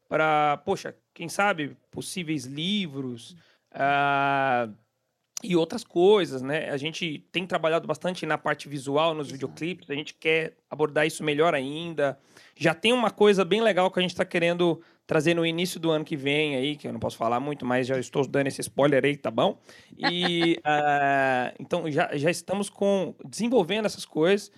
para, 0.08 0.56
poxa, 0.64 0.96
quem 1.14 1.28
sabe, 1.28 1.76
possíveis 1.88 2.44
livros 2.44 3.36
uh, 3.72 4.74
e 5.40 5.54
outras 5.54 5.84
coisas, 5.84 6.42
né? 6.42 6.68
A 6.70 6.76
gente 6.76 7.24
tem 7.30 7.46
trabalhado 7.46 7.86
bastante 7.86 8.26
na 8.26 8.36
parte 8.36 8.68
visual, 8.68 9.14
nos 9.14 9.28
Exato. 9.28 9.34
videoclipes, 9.34 9.88
a 9.88 9.94
gente 9.94 10.14
quer 10.14 10.56
abordar 10.68 11.06
isso 11.06 11.22
melhor 11.22 11.54
ainda. 11.54 12.18
Já 12.60 12.74
tem 12.74 12.92
uma 12.92 13.10
coisa 13.10 13.42
bem 13.42 13.62
legal 13.62 13.90
que 13.90 13.98
a 13.98 14.02
gente 14.02 14.10
está 14.10 14.22
querendo 14.22 14.82
trazer 15.06 15.32
no 15.32 15.46
início 15.46 15.80
do 15.80 15.90
ano 15.90 16.04
que 16.04 16.14
vem 16.14 16.56
aí, 16.56 16.76
que 16.76 16.86
eu 16.86 16.92
não 16.92 17.00
posso 17.00 17.16
falar 17.16 17.40
muito, 17.40 17.64
mas 17.64 17.86
já 17.86 17.98
estou 17.98 18.26
dando 18.26 18.48
esse 18.48 18.60
spoiler 18.60 19.02
aí, 19.02 19.16
tá 19.16 19.30
bom? 19.30 19.58
E 19.96 20.58
uh, 20.58 21.56
então 21.58 21.90
já, 21.90 22.14
já 22.18 22.30
estamos 22.30 22.68
com 22.68 23.14
desenvolvendo 23.24 23.86
essas 23.86 24.04
coisas. 24.04 24.52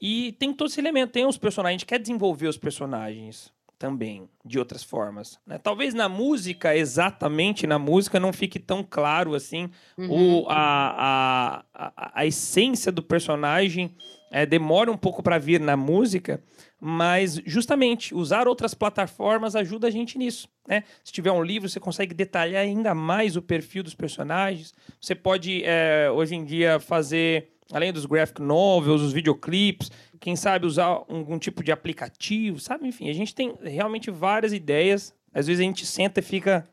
E 0.00 0.32
tem 0.38 0.54
todo 0.54 0.70
esse 0.70 0.80
elemento, 0.80 1.12
tem 1.12 1.26
os 1.26 1.36
personagens, 1.36 1.74
a 1.74 1.78
gente 1.80 1.86
quer 1.86 1.98
desenvolver 1.98 2.48
os 2.48 2.56
personagens 2.56 3.52
também, 3.78 4.26
de 4.42 4.58
outras 4.58 4.82
formas. 4.82 5.38
Né? 5.46 5.58
Talvez 5.58 5.92
na 5.92 6.08
música, 6.08 6.74
exatamente 6.74 7.66
na 7.66 7.78
música, 7.78 8.18
não 8.18 8.32
fique 8.32 8.58
tão 8.58 8.82
claro 8.82 9.34
assim 9.34 9.68
uhum. 9.98 10.40
o, 10.40 10.46
a, 10.48 10.54
a, 10.54 11.64
a, 11.74 12.20
a, 12.20 12.26
essência 12.26 12.90
do 12.90 13.02
personagem 13.02 13.94
é, 14.30 14.44
demora 14.44 14.90
um 14.90 14.96
pouco 14.96 15.22
para 15.22 15.38
vir 15.38 15.60
na 15.60 15.76
música, 15.76 16.42
mas 16.80 17.40
justamente 17.44 18.14
usar 18.14 18.46
outras 18.46 18.74
plataformas 18.74 19.56
ajuda 19.56 19.88
a 19.88 19.90
gente 19.90 20.18
nisso. 20.18 20.48
Né? 20.66 20.84
Se 21.02 21.12
tiver 21.12 21.32
um 21.32 21.42
livro, 21.42 21.68
você 21.68 21.80
consegue 21.80 22.14
detalhar 22.14 22.62
ainda 22.62 22.94
mais 22.94 23.36
o 23.36 23.42
perfil 23.42 23.82
dos 23.82 23.94
personagens. 23.94 24.74
Você 25.00 25.14
pode, 25.14 25.62
é, 25.64 26.10
hoje 26.10 26.34
em 26.34 26.44
dia, 26.44 26.78
fazer 26.78 27.48
além 27.72 27.92
dos 27.92 28.06
graphic 28.06 28.40
novels, 28.40 29.02
os 29.02 29.12
videoclips, 29.12 29.90
quem 30.18 30.34
sabe 30.34 30.66
usar 30.66 30.86
algum 30.86 31.38
tipo 31.38 31.62
de 31.62 31.70
aplicativo, 31.70 32.58
sabe? 32.58 32.88
Enfim, 32.88 33.10
a 33.10 33.12
gente 33.12 33.34
tem 33.34 33.54
realmente 33.62 34.10
várias 34.10 34.52
ideias. 34.52 35.14
Às 35.32 35.46
vezes 35.46 35.60
a 35.60 35.64
gente 35.64 35.84
senta 35.84 36.20
e 36.20 36.22
fica 36.22 36.68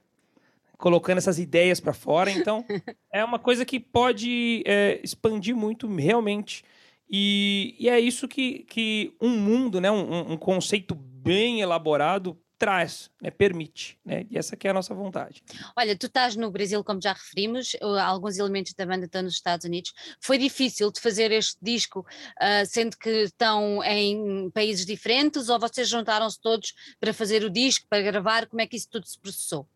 colocando 0.78 1.18
essas 1.18 1.40
ideias 1.40 1.80
para 1.80 1.94
fora. 1.94 2.32
Então, 2.32 2.66
é 3.12 3.24
uma 3.24 3.40
coisa 3.40 3.66
que 3.66 3.80
pode 3.80 4.64
é, 4.66 5.00
expandir 5.04 5.56
muito 5.56 5.88
realmente. 5.88 6.64
E, 7.10 7.76
e 7.80 7.90
é 7.90 8.00
isso 8.00 8.28
que, 8.28 8.60
que 8.64 9.16
um 9.22 9.30
mundo, 9.30 9.80
né, 9.80 9.92
um, 9.92 10.34
um 10.34 10.38
conceito 10.38 10.96
bem 10.96 11.62
elaborado 11.62 12.40
traz, 12.58 13.10
né, 13.22 13.30
permite, 13.30 14.00
né, 14.04 14.26
e 14.30 14.38
essa 14.38 14.56
que 14.56 14.68
é 14.68 14.72
a 14.72 14.74
nossa 14.74 14.94
vontade. 14.94 15.44
Olha, 15.76 15.96
tu 15.98 16.08
estás 16.08 16.36
no 16.36 16.50
Brasil, 16.50 16.84
como 16.84 17.02
já 17.02 17.14
referimos, 17.14 17.76
alguns 18.02 18.38
elementos 18.38 18.74
da 18.74 18.86
banda 18.86 19.06
estão 19.06 19.24
nos 19.24 19.34
Estados 19.34 19.66
Unidos. 19.66 19.92
Foi 20.22 20.38
difícil 20.38 20.92
de 20.92 21.02
fazer 21.02 21.32
este 21.32 21.58
disco, 21.62 22.00
uh, 22.00 22.66
sendo 22.66 22.98
que 22.98 23.10
estão 23.10 23.84
em 23.84 24.50
países 24.52 24.86
diferentes, 24.86 25.50
ou 25.50 25.60
vocês 25.60 25.90
juntaram-se 25.90 26.40
todos 26.40 26.74
para 27.00 27.14
fazer 27.14 27.44
o 27.44 27.50
disco, 27.50 27.86
para 27.90 28.02
gravar? 28.02 28.48
Como 28.48 28.62
é 28.62 28.68
que 28.68 28.78
isso 28.78 28.88
tudo 28.90 29.06
se 29.06 29.20
processou? 29.20 29.68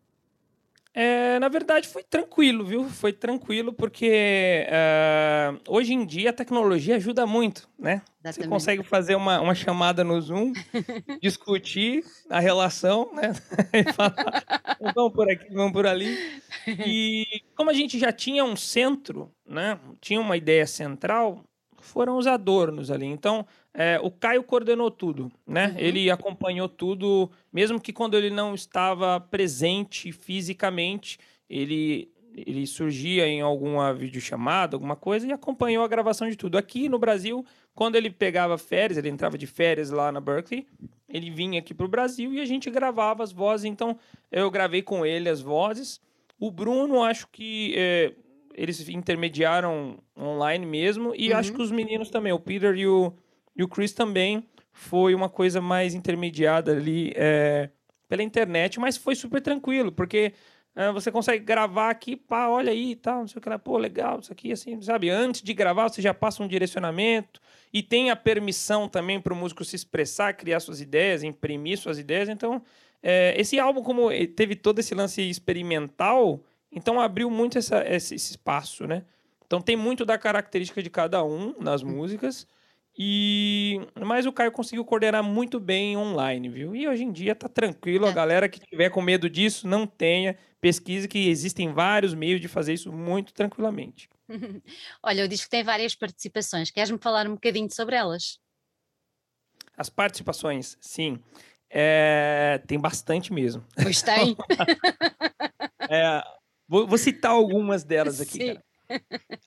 É, 0.92 1.38
na 1.38 1.48
verdade, 1.48 1.86
foi 1.86 2.02
tranquilo, 2.02 2.64
viu? 2.64 2.88
Foi 2.88 3.12
tranquilo, 3.12 3.72
porque 3.72 4.66
uh, 4.66 5.60
hoje 5.68 5.92
em 5.92 6.04
dia 6.04 6.30
a 6.30 6.32
tecnologia 6.32 6.96
ajuda 6.96 7.24
muito, 7.26 7.68
né? 7.78 8.02
Você 8.24 8.46
consegue 8.46 8.82
fazer 8.82 9.14
uma, 9.14 9.40
uma 9.40 9.54
chamada 9.54 10.02
no 10.02 10.20
Zoom, 10.20 10.52
discutir 11.22 12.04
a 12.28 12.40
relação, 12.40 13.08
né? 13.14 13.32
e 13.72 13.92
falar, 13.92 14.76
vamos 14.94 15.12
por 15.12 15.30
aqui, 15.30 15.54
vamos 15.54 15.72
por 15.72 15.86
ali. 15.86 16.18
E 16.66 17.24
como 17.54 17.70
a 17.70 17.74
gente 17.74 17.96
já 17.96 18.10
tinha 18.10 18.44
um 18.44 18.56
centro, 18.56 19.32
né? 19.46 19.78
Tinha 20.00 20.20
uma 20.20 20.36
ideia 20.36 20.66
central, 20.66 21.44
foram 21.80 22.16
os 22.16 22.26
adornos 22.26 22.90
ali. 22.90 23.06
Então, 23.06 23.46
é, 23.72 23.98
o 24.02 24.10
Caio 24.10 24.42
coordenou 24.42 24.90
tudo, 24.90 25.30
né? 25.46 25.68
Uhum. 25.68 25.74
Ele 25.78 26.10
acompanhou 26.10 26.68
tudo, 26.68 27.30
mesmo 27.52 27.80
que 27.80 27.92
quando 27.92 28.16
ele 28.16 28.30
não 28.30 28.54
estava 28.54 29.20
presente 29.20 30.12
fisicamente, 30.12 31.18
ele 31.48 32.10
ele 32.32 32.64
surgia 32.64 33.26
em 33.26 33.40
alguma 33.40 33.92
videochamada, 33.92 34.76
alguma 34.76 34.94
coisa, 34.94 35.26
e 35.26 35.32
acompanhou 35.32 35.84
a 35.84 35.88
gravação 35.88 36.28
de 36.28 36.36
tudo. 36.36 36.56
Aqui 36.56 36.88
no 36.88 36.98
Brasil, 36.98 37.44
quando 37.74 37.96
ele 37.96 38.08
pegava 38.08 38.56
férias, 38.56 38.96
ele 38.96 39.08
entrava 39.08 39.36
de 39.36 39.46
férias 39.48 39.90
lá 39.90 40.12
na 40.12 40.20
Berkeley, 40.20 40.66
ele 41.08 41.28
vinha 41.28 41.58
aqui 41.58 41.74
para 41.74 41.86
o 41.86 41.88
Brasil 41.88 42.32
e 42.32 42.40
a 42.40 42.44
gente 42.44 42.70
gravava 42.70 43.22
as 43.22 43.32
vozes. 43.32 43.64
Então, 43.64 43.98
eu 44.30 44.50
gravei 44.50 44.80
com 44.80 45.04
ele 45.04 45.28
as 45.28 45.40
vozes. 45.40 46.00
O 46.38 46.50
Bruno, 46.50 47.02
acho 47.02 47.26
que 47.28 47.74
é, 47.76 48.12
eles 48.60 48.88
intermediaram 48.88 49.98
online 50.18 50.66
mesmo, 50.66 51.14
e 51.16 51.30
uhum. 51.30 51.38
acho 51.38 51.52
que 51.52 51.62
os 51.62 51.70
meninos 51.70 52.10
também, 52.10 52.32
o 52.32 52.38
Peter 52.38 52.74
e 52.76 52.86
o 52.86 53.12
e 53.56 53.62
o 53.62 53.68
Chris 53.68 53.92
também 53.92 54.46
foi 54.72 55.14
uma 55.14 55.28
coisa 55.28 55.60
mais 55.60 55.94
intermediada 55.94 56.72
ali 56.72 57.12
é, 57.16 57.68
pela 58.08 58.22
internet, 58.22 58.78
mas 58.78 58.96
foi 58.96 59.14
super 59.14 59.40
tranquilo, 59.42 59.92
porque 59.92 60.32
é, 60.74 60.90
você 60.92 61.10
consegue 61.10 61.44
gravar 61.44 61.90
aqui, 61.90 62.16
pá, 62.16 62.48
olha 62.48 62.70
aí 62.70 62.92
e 62.92 62.96
tal, 62.96 63.20
não 63.20 63.28
sei 63.28 63.38
o 63.38 63.42
que 63.42 63.48
lá, 63.48 63.58
pô, 63.58 63.76
legal, 63.76 64.20
isso 64.20 64.32
aqui, 64.32 64.52
assim, 64.52 64.80
sabe? 64.80 65.10
Antes 65.10 65.42
de 65.42 65.52
gravar, 65.52 65.88
você 65.88 66.00
já 66.00 66.14
passa 66.14 66.42
um 66.42 66.48
direcionamento 66.48 67.40
e 67.72 67.82
tem 67.82 68.10
a 68.10 68.16
permissão 68.16 68.88
também 68.88 69.20
para 69.20 69.34
o 69.34 69.36
músico 69.36 69.64
se 69.64 69.76
expressar, 69.76 70.32
criar 70.34 70.60
suas 70.60 70.80
ideias, 70.80 71.22
imprimir 71.22 71.76
suas 71.76 71.98
ideias. 71.98 72.28
Então, 72.28 72.62
é, 73.02 73.34
esse 73.36 73.58
álbum, 73.58 73.82
como 73.82 74.08
teve 74.36 74.54
todo 74.54 74.78
esse 74.78 74.94
lance 74.94 75.20
experimental, 75.20 76.42
então 76.70 77.00
abriu 77.00 77.30
muito 77.30 77.58
essa, 77.58 77.84
esse, 77.86 78.14
esse 78.14 78.32
espaço, 78.32 78.86
né? 78.86 79.04
Então 79.46 79.60
tem 79.60 79.76
muito 79.76 80.04
da 80.04 80.16
característica 80.16 80.82
de 80.82 80.88
cada 80.88 81.24
um 81.24 81.54
nas 81.58 81.82
músicas. 81.82 82.46
E 82.96 83.80
mas 83.98 84.26
o 84.26 84.32
Caio 84.32 84.52
conseguiu 84.52 84.84
coordenar 84.84 85.22
muito 85.22 85.58
bem 85.58 85.96
online, 85.96 86.48
viu? 86.48 86.76
E 86.76 86.86
hoje 86.86 87.04
em 87.04 87.12
dia 87.12 87.34
tá 87.34 87.48
tranquilo, 87.48 88.06
é. 88.06 88.10
a 88.10 88.12
galera 88.12 88.48
que 88.48 88.60
tiver 88.60 88.90
com 88.90 89.00
medo 89.00 89.28
disso, 89.30 89.66
não 89.66 89.86
tenha, 89.86 90.36
pesquise 90.60 91.08
que 91.08 91.28
existem 91.28 91.72
vários 91.72 92.14
meios 92.14 92.40
de 92.40 92.48
fazer 92.48 92.74
isso 92.74 92.92
muito 92.92 93.32
tranquilamente. 93.32 94.08
Olha, 95.02 95.22
eu 95.22 95.28
disse 95.28 95.44
que 95.44 95.50
tem 95.50 95.64
várias 95.64 95.94
participações. 95.94 96.70
Queres-me 96.70 96.98
falar 96.98 97.26
um 97.26 97.34
bocadinho 97.34 97.70
sobre 97.72 97.96
elas? 97.96 98.38
As 99.76 99.88
participações, 99.88 100.76
sim. 100.80 101.18
É, 101.70 102.60
tem 102.66 102.78
bastante 102.78 103.32
mesmo. 103.32 103.64
Pois 103.82 104.02
tem. 104.02 104.36
é, 105.88 106.22
vou, 106.70 106.86
vou, 106.86 106.96
citar 106.96 107.32
algumas 107.32 107.82
delas 107.82 108.20
aqui. 108.22 108.54
Sim. 108.54 108.58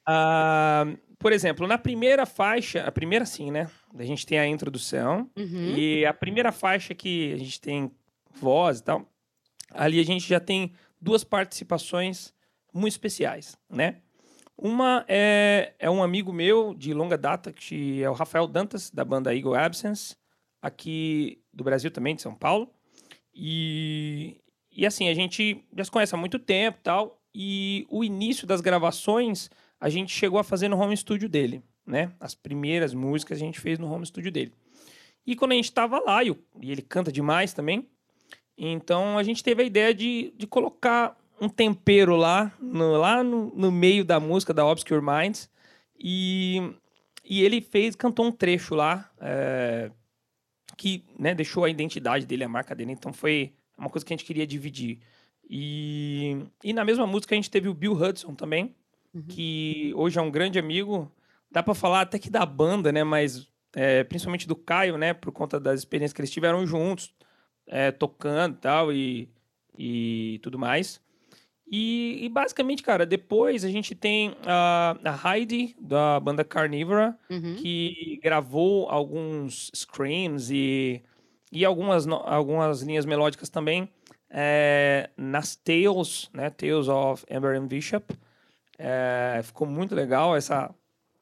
Ah, 0.05 0.85
por 1.17 1.31
exemplo, 1.31 1.65
na 1.65 1.77
primeira 1.77 2.25
faixa, 2.25 2.83
a 2.83 2.91
primeira 2.91 3.25
sim, 3.25 3.49
né? 3.49 3.69
A 3.97 4.03
gente 4.03 4.25
tem 4.25 4.37
a 4.37 4.45
introdução 4.45 5.29
uhum. 5.37 5.75
e 5.77 6.05
a 6.05 6.13
primeira 6.13 6.51
faixa 6.51 6.93
que 6.93 7.31
a 7.33 7.37
gente 7.37 7.61
tem 7.61 7.89
voz 8.33 8.79
e 8.79 8.83
tal, 8.83 9.09
ali 9.71 9.99
a 9.99 10.03
gente 10.03 10.27
já 10.27 10.39
tem 10.39 10.73
duas 10.99 11.23
participações 11.23 12.33
muito 12.73 12.91
especiais, 12.91 13.57
né? 13.69 14.01
Uma 14.57 15.05
é, 15.07 15.73
é 15.79 15.89
um 15.89 16.03
amigo 16.03 16.31
meu 16.31 16.73
de 16.73 16.93
longa 16.93 17.17
data, 17.17 17.51
que 17.51 18.03
é 18.03 18.09
o 18.09 18.13
Rafael 18.13 18.47
Dantas, 18.47 18.91
da 18.91 19.03
banda 19.03 19.35
Eagle 19.35 19.55
Absence, 19.55 20.15
aqui 20.61 21.41
do 21.53 21.63
Brasil 21.63 21.89
também, 21.89 22.15
de 22.15 22.21
São 22.21 22.35
Paulo. 22.35 22.69
E, 23.33 24.39
e 24.75 24.85
assim, 24.85 25.09
a 25.09 25.13
gente 25.13 25.63
já 25.75 25.83
se 25.83 25.91
conhece 25.91 26.13
há 26.15 26.17
muito 26.17 26.39
tempo 26.39 26.79
tal, 26.83 27.21
e 27.33 27.85
o 27.89 28.03
início 28.03 28.45
das 28.45 28.61
gravações 28.61 29.49
a 29.79 29.89
gente 29.89 30.13
chegou 30.13 30.39
a 30.39 30.43
fazer 30.43 30.67
no 30.67 30.79
home 30.79 30.95
studio 30.95 31.27
dele, 31.27 31.61
né? 31.85 32.11
As 32.19 32.33
primeiras 32.33 32.93
músicas 32.93 33.37
a 33.37 33.39
gente 33.39 33.59
fez 33.59 33.77
no 33.77 33.91
home 33.91 34.05
studio 34.05 34.31
dele. 34.31 34.53
E 35.25 35.35
quando 35.35 35.53
a 35.53 35.55
gente 35.55 35.65
estava 35.65 35.99
lá, 35.99 36.23
e, 36.23 36.29
e 36.61 36.71
ele 36.71 36.81
canta 36.81 37.11
demais 37.11 37.53
também, 37.53 37.87
então 38.57 39.17
a 39.17 39.23
gente 39.23 39.43
teve 39.43 39.63
a 39.63 39.65
ideia 39.65 39.93
de, 39.93 40.33
de 40.37 40.45
colocar 40.45 41.17
um 41.41 41.49
tempero 41.49 42.15
lá, 42.15 42.53
no, 42.59 42.97
lá 42.97 43.23
no, 43.23 43.53
no 43.55 43.71
meio 43.71 44.05
da 44.05 44.19
música 44.19 44.53
da 44.53 44.65
Obscure 44.65 45.01
Minds. 45.01 45.49
E, 45.99 46.73
e 47.23 47.43
ele 47.43 47.61
fez, 47.61 47.95
cantou 47.95 48.25
um 48.25 48.31
trecho 48.31 48.75
lá, 48.75 49.09
é, 49.19 49.91
que 50.77 51.03
né, 51.17 51.33
deixou 51.33 51.63
a 51.63 51.69
identidade 51.69 52.25
dele, 52.25 52.43
a 52.43 52.49
marca 52.49 52.75
dele. 52.75 52.91
Então 52.91 53.11
foi 53.11 53.53
uma 53.77 53.89
coisa 53.89 54.05
que 54.05 54.13
a 54.13 54.15
gente 54.15 54.25
queria 54.25 54.47
dividir. 54.47 54.99
E, 55.49 56.45
e 56.63 56.73
na 56.73 56.85
mesma 56.85 57.05
música 57.05 57.35
a 57.35 57.37
gente 57.37 57.51
teve 57.51 57.67
o 57.67 57.73
Bill 57.73 57.93
Hudson 57.93 58.33
também, 58.33 58.75
uhum. 59.13 59.23
que 59.27 59.93
hoje 59.95 60.17
é 60.17 60.21
um 60.21 60.31
grande 60.31 60.57
amigo. 60.57 61.11
Dá 61.51 61.61
para 61.61 61.73
falar 61.73 62.01
até 62.01 62.17
que 62.17 62.29
da 62.29 62.45
banda, 62.45 62.91
né? 62.91 63.03
Mas 63.03 63.47
é, 63.75 64.03
principalmente 64.03 64.47
do 64.47 64.55
Caio, 64.55 64.97
né? 64.97 65.13
Por 65.13 65.31
conta 65.31 65.59
das 65.59 65.79
experiências 65.79 66.13
que 66.13 66.21
eles 66.21 66.31
tiveram 66.31 66.65
juntos, 66.65 67.13
é, 67.67 67.91
tocando 67.91 68.57
tal, 68.57 68.91
e 68.91 69.29
e 69.77 70.39
tudo 70.41 70.57
mais. 70.59 71.01
E, 71.65 72.19
e, 72.25 72.29
basicamente, 72.29 72.83
cara, 72.83 73.05
depois 73.05 73.63
a 73.65 73.69
gente 73.69 73.95
tem 73.95 74.35
a, 74.45 74.95
a 75.03 75.35
Heidi, 75.35 75.75
da 75.79 76.19
banda 76.19 76.43
Carnivora, 76.43 77.17
uhum. 77.29 77.55
que 77.55 78.19
gravou 78.21 78.89
alguns 78.89 79.71
screams 79.73 80.51
e, 80.51 81.01
e 81.53 81.63
algumas, 81.63 82.07
algumas 82.07 82.81
linhas 82.81 83.05
melódicas 83.05 83.47
também 83.47 83.87
é, 84.29 85.11
nas 85.15 85.55
Tales, 85.55 86.29
né? 86.33 86.49
Tales 86.49 86.87
of 86.87 87.23
Amber 87.31 87.55
and 87.55 87.67
Bishop. 87.67 88.17
É, 88.79 89.39
ficou 89.43 89.67
muito 89.67 89.93
legal 89.93 90.35
essa 90.35 90.73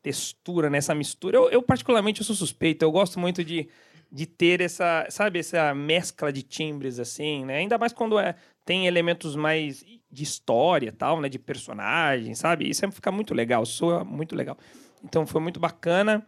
textura, 0.02 0.70
né, 0.70 0.78
essa 0.78 0.96
mistura. 0.96 1.38
Eu, 1.38 1.50
eu, 1.50 1.62
particularmente, 1.62 2.22
eu 2.22 2.26
sou 2.26 2.36
suspeito. 2.36 2.84
Eu 2.84 2.92
gosto 2.92 3.20
muito 3.20 3.44
de, 3.44 3.68
de 4.10 4.26
ter 4.26 4.62
essa, 4.62 5.06
sabe, 5.10 5.40
essa 5.40 5.76
mescla 5.76 6.32
de 6.32 6.42
timbres, 6.42 6.98
assim, 6.98 7.44
né? 7.44 7.58
Ainda 7.58 7.78
mais 7.78 7.92
quando 7.92 8.18
é, 8.18 8.34
tem 8.66 8.88
elementos 8.88 9.36
mais 9.36 9.84
de 10.10 10.24
história 10.24 10.94
tal, 10.94 11.20
né? 11.20 11.28
De 11.28 11.38
personagem, 11.38 12.34
sabe? 12.34 12.70
Isso 12.70 12.90
fica 12.94 13.12
muito 13.12 13.34
legal, 13.34 13.66
soa 13.66 14.06
muito 14.06 14.36
legal. 14.36 14.58
Então, 15.04 15.28
foi 15.28 15.42
muito 15.42 15.60
bacana. 15.60 16.26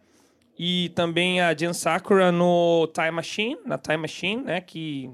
E 0.56 0.90
também 0.90 1.40
a 1.40 1.52
Jen 1.52 1.72
Sakura 1.72 2.30
no 2.30 2.86
Time 2.94 3.10
Machine, 3.10 3.58
na 3.64 3.76
Time 3.76 3.96
Machine, 3.98 4.42
né? 4.42 4.60
Que 4.60 5.10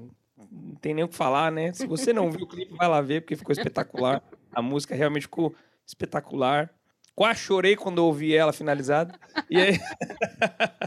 não 0.51 0.75
tem 0.75 0.93
nem 0.93 1.03
o 1.03 1.07
que 1.07 1.15
falar, 1.15 1.51
né? 1.51 1.73
Se 1.73 1.87
você 1.87 2.13
não 2.13 2.29
viu 2.29 2.43
o 2.43 2.47
clipe, 2.47 2.75
vai 2.75 2.87
lá 2.87 3.01
ver, 3.01 3.21
porque 3.21 3.35
ficou 3.35 3.53
espetacular. 3.53 4.21
A 4.53 4.61
música 4.61 4.95
realmente 4.95 5.23
ficou 5.23 5.55
espetacular. 5.85 6.69
Quase 7.15 7.39
chorei 7.39 7.75
quando 7.75 7.99
ouvi 7.99 8.35
ela 8.35 8.53
finalizada. 8.53 9.17
E 9.49 9.57
aí. 9.59 9.79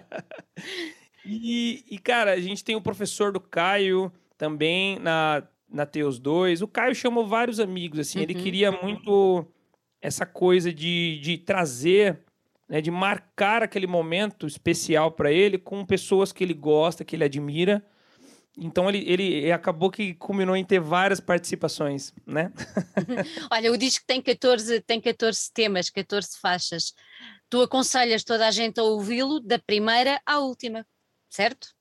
e, 1.24 1.84
e, 1.90 1.98
cara, 1.98 2.32
a 2.32 2.40
gente 2.40 2.64
tem 2.64 2.76
o 2.76 2.80
professor 2.80 3.32
do 3.32 3.40
Caio 3.40 4.12
também 4.36 4.98
na, 4.98 5.42
na 5.68 5.86
Teus 5.86 6.18
2. 6.18 6.62
O 6.62 6.68
Caio 6.68 6.94
chamou 6.94 7.26
vários 7.26 7.58
amigos, 7.60 7.98
assim. 7.98 8.18
Uhum. 8.18 8.24
Ele 8.24 8.34
queria 8.34 8.70
muito 8.70 9.46
essa 10.00 10.26
coisa 10.26 10.72
de, 10.72 11.18
de 11.20 11.38
trazer, 11.38 12.20
né, 12.68 12.80
de 12.80 12.90
marcar 12.90 13.62
aquele 13.62 13.86
momento 13.86 14.46
especial 14.46 15.12
para 15.12 15.30
ele 15.30 15.58
com 15.58 15.84
pessoas 15.84 16.32
que 16.32 16.42
ele 16.42 16.54
gosta, 16.54 17.04
que 17.04 17.16
ele 17.16 17.24
admira. 17.24 17.84
Então 18.56 18.88
ele, 18.88 19.04
ele 19.10 19.50
acabou 19.50 19.90
que 19.90 20.14
culminou 20.14 20.56
em 20.56 20.64
ter 20.64 20.80
várias 20.80 21.20
participações, 21.20 22.12
né? 22.24 22.52
Olha, 23.50 23.72
o 23.72 23.76
disco 23.76 24.04
tem 24.06 24.22
14, 24.22 24.80
tem 24.80 25.00
14 25.00 25.52
temas, 25.52 25.90
14 25.90 26.38
faixas. 26.40 26.94
Tu 27.50 27.60
aconselhas 27.60 28.22
toda 28.22 28.46
a 28.46 28.50
gente 28.50 28.78
a 28.78 28.84
ouvi-lo 28.84 29.40
da 29.40 29.58
primeira 29.58 30.20
à 30.24 30.38
última, 30.38 30.86
certo? 31.28 31.74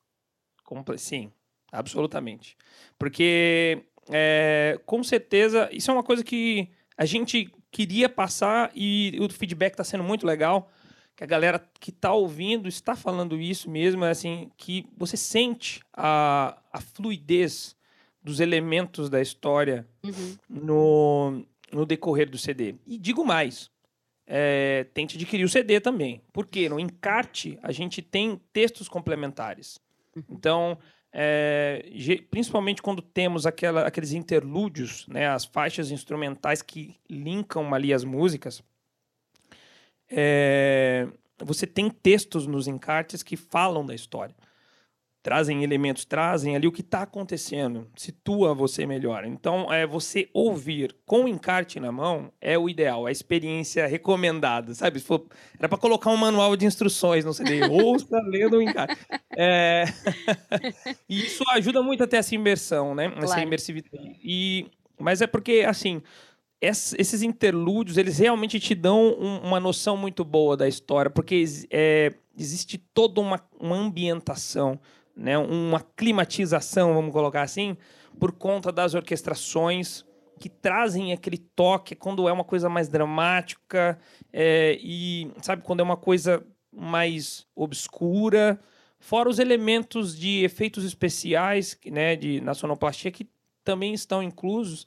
Sim, 0.97 1.31
absolutamente. 1.71 2.57
Porque 2.97 3.86
é, 4.09 4.79
com 4.86 5.03
certeza 5.03 5.69
isso 5.71 5.91
é 5.91 5.93
uma 5.93 6.03
coisa 6.03 6.23
que 6.23 6.69
a 6.97 7.05
gente 7.05 7.51
queria 7.74 8.07
passar 8.07 8.71
e 8.76 9.17
o 9.19 9.28
feedback 9.28 9.74
está 9.74 9.84
sendo 9.84 10.03
muito 10.03 10.26
legal 10.28 10.71
que 11.15 11.24
a 11.24 11.28
galera 11.28 11.59
que 11.80 11.89
está 11.89 12.13
ouvindo 12.13 12.67
está 12.67 12.95
falando 12.95 13.39
isso 13.39 13.69
mesmo, 13.69 14.05
é 14.05 14.11
assim, 14.11 14.51
que 14.55 14.88
você 14.95 15.17
sente 15.17 15.82
a, 15.91 16.57
a 16.71 16.80
fluidez 16.80 17.76
dos 18.21 18.39
elementos 18.39 19.09
da 19.09 19.21
história 19.21 19.88
uhum. 20.03 20.38
no, 20.49 21.45
no 21.71 21.86
decorrer 21.86 22.30
do 22.30 22.38
CD. 22.38 22.76
E 22.86 22.97
digo 22.97 23.26
mais, 23.26 23.69
é, 24.26 24.86
tente 24.93 25.17
adquirir 25.17 25.43
o 25.43 25.49
CD 25.49 25.80
também. 25.80 26.21
Porque 26.32 26.69
no 26.69 26.80
encarte 26.80 27.59
a 27.61 27.71
gente 27.71 28.01
tem 28.01 28.39
textos 28.51 28.88
complementares. 28.88 29.80
Uhum. 30.15 30.24
Então, 30.30 30.78
é, 31.14 31.86
principalmente 32.32 32.82
quando 32.82 33.01
temos 33.01 33.45
aquela, 33.45 33.86
aqueles 33.86 34.14
interlúdios, 34.14 35.07
né, 35.07 35.28
as 35.28 35.45
faixas 35.45 35.91
instrumentais 35.91 36.61
que 36.61 36.95
linkam 37.09 37.74
ali 37.74 37.93
as 37.93 38.03
músicas, 38.03 38.64
é, 40.09 41.07
você 41.38 41.68
tem 41.68 41.89
textos 41.89 42.47
nos 42.47 42.68
encartes 42.68 43.22
que 43.22 43.38
falam 43.38 43.86
da 43.86 43.93
história 43.93 44.36
trazem 45.24 45.63
elementos, 45.63 46.03
trazem 46.03 46.53
ali 46.53 46.67
o 46.67 46.71
que 46.71 46.82
está 46.82 47.03
acontecendo, 47.03 47.88
situa 47.95 48.53
você 48.53 48.86
melhor. 48.86 49.24
Então, 49.24 49.71
é 49.74 49.88
você 49.88 50.30
ouvir 50.34 50.93
com 51.05 51.24
o 51.24 51.28
encarte 51.30 51.80
na 51.80 51.93
mão 51.93 52.30
é 52.41 52.59
o 52.59 52.69
ideal, 52.69 53.05
a 53.05 53.11
experiência 53.11 53.88
recomendada, 53.88 54.76
sabe? 54.76 54.99
Se 54.99 55.05
for, 55.05 55.26
era 55.57 55.69
para 55.69 55.78
colocar 55.78 56.09
um 56.09 56.17
manual 56.17 56.57
de 56.57 56.65
instruções 56.65 57.24
no 57.24 57.34
CD, 57.34 57.65
ouça 57.69 58.19
lendo 58.28 58.57
o 58.57 58.61
encarte. 58.61 58.97
É... 59.36 59.86
e 61.07 61.21
isso 61.21 61.43
ajuda 61.51 61.82
muito 61.82 62.03
até 62.03 62.17
essa 62.17 62.36
imersão, 62.36 62.93
né? 62.93 63.11
Essa 63.17 63.41
imersividade. 63.41 64.19
E... 64.21 64.67
Mas 64.99 65.21
é 65.21 65.28
porque, 65.28 65.65
assim, 65.67 66.01
esses 66.61 67.21
interlúdios, 67.21 67.97
eles 67.97 68.19
realmente 68.19 68.59
te 68.59 68.76
dão 68.76 69.13
uma 69.13 69.59
noção 69.59 69.95
muito 69.97 70.24
boa 70.24 70.55
da 70.55 70.67
história, 70.67 71.09
porque 71.09 71.43
é, 71.69 72.13
existe 72.38 72.78
toda 72.78 73.19
uma, 73.19 73.41
uma 73.59 73.76
ambientação, 73.76 74.80
né, 75.16 75.38
uma 75.38 75.80
climatização, 75.95 76.93
vamos 76.93 77.11
colocar 77.11 77.43
assim, 77.43 77.78
por 78.20 78.32
conta 78.32 78.72
das 78.72 78.93
orquestrações 78.93 80.05
que 80.39 80.49
trazem 80.49 81.14
aquele 81.14 81.38
toque 81.38 81.95
quando 81.95 82.28
é 82.28 82.32
uma 82.32 82.43
coisa 82.43 82.68
mais 82.68 82.89
dramática 82.89 83.97
é, 84.32 84.78
e 84.82 85.32
sabe 85.41 85.64
quando 85.64 85.80
é 85.80 85.84
uma 85.84 85.95
coisa 85.95 86.45
mais 86.72 87.45
obscura, 87.55 88.59
fora 88.99 89.30
os 89.30 89.39
elementos 89.39 90.18
de 90.18 90.43
efeitos 90.43 90.84
especiais, 90.84 91.78
né, 91.86 92.16
de 92.16 92.41
na 92.41 92.53
sonoplastia 92.53 93.11
que 93.11 93.30
também 93.64 93.93
estão 93.93 94.22
inclusos, 94.22 94.86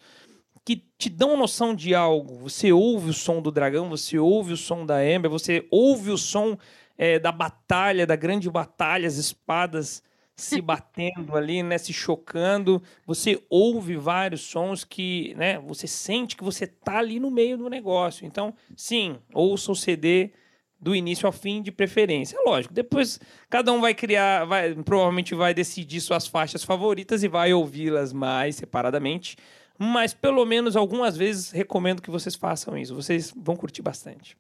que 0.65 0.85
te 0.99 1.09
dão 1.09 1.37
noção 1.37 1.75
de 1.75 1.95
algo. 1.95 2.37
Você 2.39 2.73
ouve 2.73 3.11
o 3.11 3.15
som 3.15 3.41
do 3.41 3.53
dragão, 3.53 3.89
você 3.89 4.19
ouve 4.19 4.53
o 4.53 4.57
som 4.57 4.85
da 4.85 5.09
Ember, 5.09 5.31
você 5.31 5.67
ouve 5.71 6.11
o 6.11 6.19
som 6.19 6.59
é, 6.99 7.19
da 7.19 7.31
batalha, 7.31 8.07
da 8.07 8.17
grande 8.17 8.51
batalha, 8.51 9.07
as 9.07 9.17
espadas 9.17 10.03
se 10.37 10.61
batendo 10.61 11.35
ali, 11.35 11.63
né, 11.63 11.79
se 11.79 11.93
chocando. 11.93 12.83
Você 13.07 13.43
ouve 13.49 13.97
vários 13.97 14.43
sons 14.43 14.85
que, 14.85 15.35
né, 15.35 15.59
você 15.59 15.87
sente 15.87 16.37
que 16.37 16.45
você 16.45 16.67
tá 16.67 16.99
ali 16.99 17.19
no 17.19 17.31
meio 17.31 17.57
do 17.57 17.71
negócio. 17.71 18.27
Então, 18.27 18.55
sim, 18.77 19.19
ouça 19.33 19.73
o 19.73 19.77
CD 19.77 20.33
do 20.79 20.95
início 20.95 21.27
ao 21.27 21.33
fim 21.33 21.63
de 21.63 21.73
preferência. 21.73 22.39
Lógico, 22.45 22.75
depois 22.75 23.19
cada 23.49 23.73
um 23.73 23.81
vai 23.81 23.95
criar, 23.95 24.45
vai, 24.45 24.75
provavelmente 24.75 25.35
vai 25.35 25.55
decidir 25.55 26.03
suas 26.03 26.27
faixas 26.27 26.63
favoritas 26.63 27.23
e 27.23 27.29
vai 27.29 27.55
ouvi-las 27.55 28.13
mais 28.13 28.57
separadamente. 28.57 29.37
Mas 29.79 30.13
pelo 30.13 30.45
menos 30.45 30.77
algumas 30.77 31.17
vezes 31.17 31.51
recomendo 31.51 32.03
que 32.03 32.11
vocês 32.11 32.35
façam 32.35 32.77
isso. 32.77 32.95
Vocês 32.95 33.33
vão 33.35 33.57
curtir 33.57 33.83
bastante. 33.83 34.37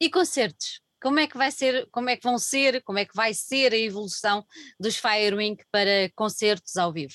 E 0.00 0.10
concertos? 0.10 0.80
Como 1.00 1.18
é 1.18 1.26
que 1.26 1.36
vai 1.36 1.50
ser, 1.50 1.88
como 1.90 2.10
é 2.10 2.16
que 2.16 2.22
vão 2.22 2.38
ser, 2.38 2.82
como 2.82 2.98
é 2.98 3.04
que 3.04 3.14
vai 3.14 3.32
ser 3.34 3.72
a 3.72 3.78
evolução 3.78 4.44
dos 4.78 4.96
Firewing 4.96 5.56
para 5.70 6.10
concertos 6.14 6.76
ao 6.76 6.92
vivo? 6.92 7.14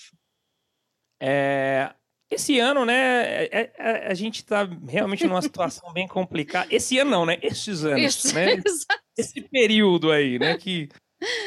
É, 1.21 1.93
esse 2.29 2.59
ano, 2.59 2.85
né, 2.85 3.45
é, 3.45 3.49
é, 3.51 3.73
é 3.77 4.07
a 4.07 4.13
gente 4.13 4.37
está 4.37 4.67
realmente 4.87 5.25
numa 5.27 5.41
situação 5.41 5.93
bem 5.93 6.07
complicada. 6.07 6.67
Esse 6.73 6.97
ano 6.97 7.11
não, 7.11 7.25
né? 7.25 7.37
Esses 7.41 7.85
anos, 7.85 8.33
né? 8.33 8.61
Esse 9.17 9.41
período 9.41 10.11
aí, 10.11 10.37
né, 10.37 10.57
que 10.57 10.89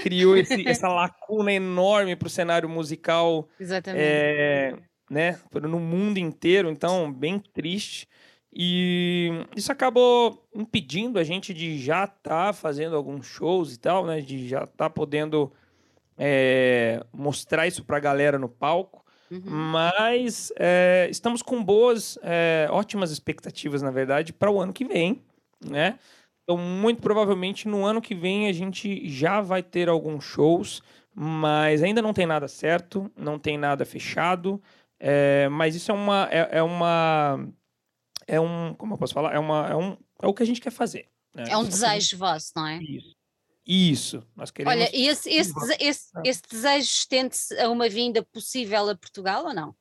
criou 0.03 0.35
esse, 0.35 0.67
essa 0.67 0.89
lacuna 0.89 1.53
enorme 1.53 2.17
para 2.17 2.27
o 2.27 2.31
cenário 2.31 2.67
musical, 2.67 3.47
Exatamente. 3.61 4.03
É, 4.03 4.75
né, 5.11 5.39
no 5.53 5.79
mundo 5.79 6.19
inteiro. 6.19 6.71
Então, 6.71 7.13
bem 7.13 7.39
triste. 7.39 8.09
E 8.53 9.31
isso 9.55 9.71
acabou 9.71 10.47
impedindo 10.55 11.19
a 11.19 11.25
gente 11.25 11.53
de 11.53 11.79
já 11.79 12.05
estar 12.05 12.47
tá 12.47 12.53
fazendo 12.53 12.97
alguns 12.97 13.27
shows 13.27 13.75
e 13.75 13.79
tal, 13.79 14.07
né? 14.07 14.21
De 14.21 14.49
já 14.49 14.65
estar 14.65 14.71
tá 14.77 14.91
podendo 14.91 15.53
é, 16.17 17.05
mostrar 17.13 17.67
isso 17.67 17.85
para 17.85 17.99
a 17.99 18.01
galera 18.01 18.39
no 18.39 18.49
palco. 18.49 19.05
Uhum. 19.31 19.43
Mas 19.45 20.51
é, 20.57 21.07
estamos 21.11 21.43
com 21.43 21.63
boas, 21.63 22.19
é, 22.23 22.67
ótimas 22.71 23.11
expectativas, 23.11 23.83
na 23.83 23.91
verdade, 23.91 24.33
para 24.33 24.51
o 24.51 24.61
ano 24.61 24.73
que 24.73 24.85
vem, 24.85 25.23
né? 25.65 25.99
Então, 26.43 26.57
muito 26.57 27.03
provavelmente 27.03 27.69
no 27.69 27.85
ano 27.85 28.01
que 28.01 28.15
vem 28.15 28.49
a 28.49 28.53
gente 28.53 29.07
já 29.07 29.43
vai 29.43 29.63
ter 29.63 29.87
alguns 29.87 30.25
shows, 30.25 30.83
mas 31.15 31.83
ainda 31.83 32.01
não 32.01 32.15
tem 32.15 32.27
nada 32.27 32.49
certo, 32.49 33.11
não 33.15 33.39
tem 33.39 33.59
nada 33.59 33.85
fechado. 33.85 34.61
É, 34.99 35.47
mas 35.51 35.75
isso 35.75 35.91
é 35.91 35.95
uma, 35.95 36.27
é, 36.31 36.49
é 36.59 36.63
uma 36.63 37.47
é 38.29 38.39
um, 38.39 38.75
como 38.75 38.95
eu 38.95 38.99
posso 38.99 39.15
falar, 39.15 39.35
é, 39.35 39.39
uma, 39.39 39.69
é, 39.69 39.75
um, 39.75 39.97
é 40.23 40.27
o 40.27 40.35
que 40.35 40.43
a 40.43 40.47
gente 40.47 40.61
quer 40.61 40.71
fazer. 40.71 41.09
Né? 41.35 41.45
É 41.49 41.57
um 41.57 41.65
desejo 41.65 42.19
vosso, 42.19 42.53
não 42.55 42.67
é? 42.67 42.79
Isso. 42.83 43.17
Isso, 43.67 44.27
nós 44.35 44.51
queremos. 44.51 44.79
Olha, 44.79 44.97
e 44.97 45.09
esse, 45.09 45.29
esse, 45.29 45.53
esse, 45.79 46.11
esse 46.25 46.43
desejo 46.51 46.87
estende-se 46.87 47.59
a 47.59 47.69
uma 47.69 47.87
vinda 47.89 48.23
possível 48.23 48.89
a 48.89 48.97
Portugal 48.97 49.45
ou 49.45 49.55
não? 49.55 49.75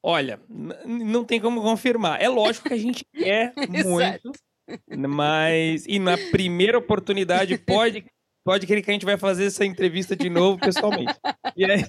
Olha, 0.00 0.40
não 0.48 1.24
tem 1.24 1.40
como 1.40 1.60
confirmar. 1.60 2.22
É 2.22 2.28
lógico 2.28 2.68
que 2.68 2.74
a 2.74 2.78
gente 2.78 3.04
quer 3.12 3.52
muito, 3.84 4.30
mas 5.08 5.84
e 5.86 5.98
na 5.98 6.16
primeira 6.30 6.78
oportunidade 6.78 7.58
pode 7.58 8.04
pode 8.48 8.66
querer 8.66 8.80
que 8.80 8.90
a 8.90 8.94
gente 8.94 9.04
vai 9.04 9.18
fazer 9.18 9.44
essa 9.44 9.62
entrevista 9.62 10.16
de 10.16 10.30
novo 10.30 10.58
pessoalmente. 10.58 11.14
Aí... 11.44 11.84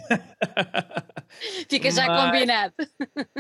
Fica 1.70 1.90
já 1.90 2.06
Mas... 2.06 2.26
combinado. 2.26 2.74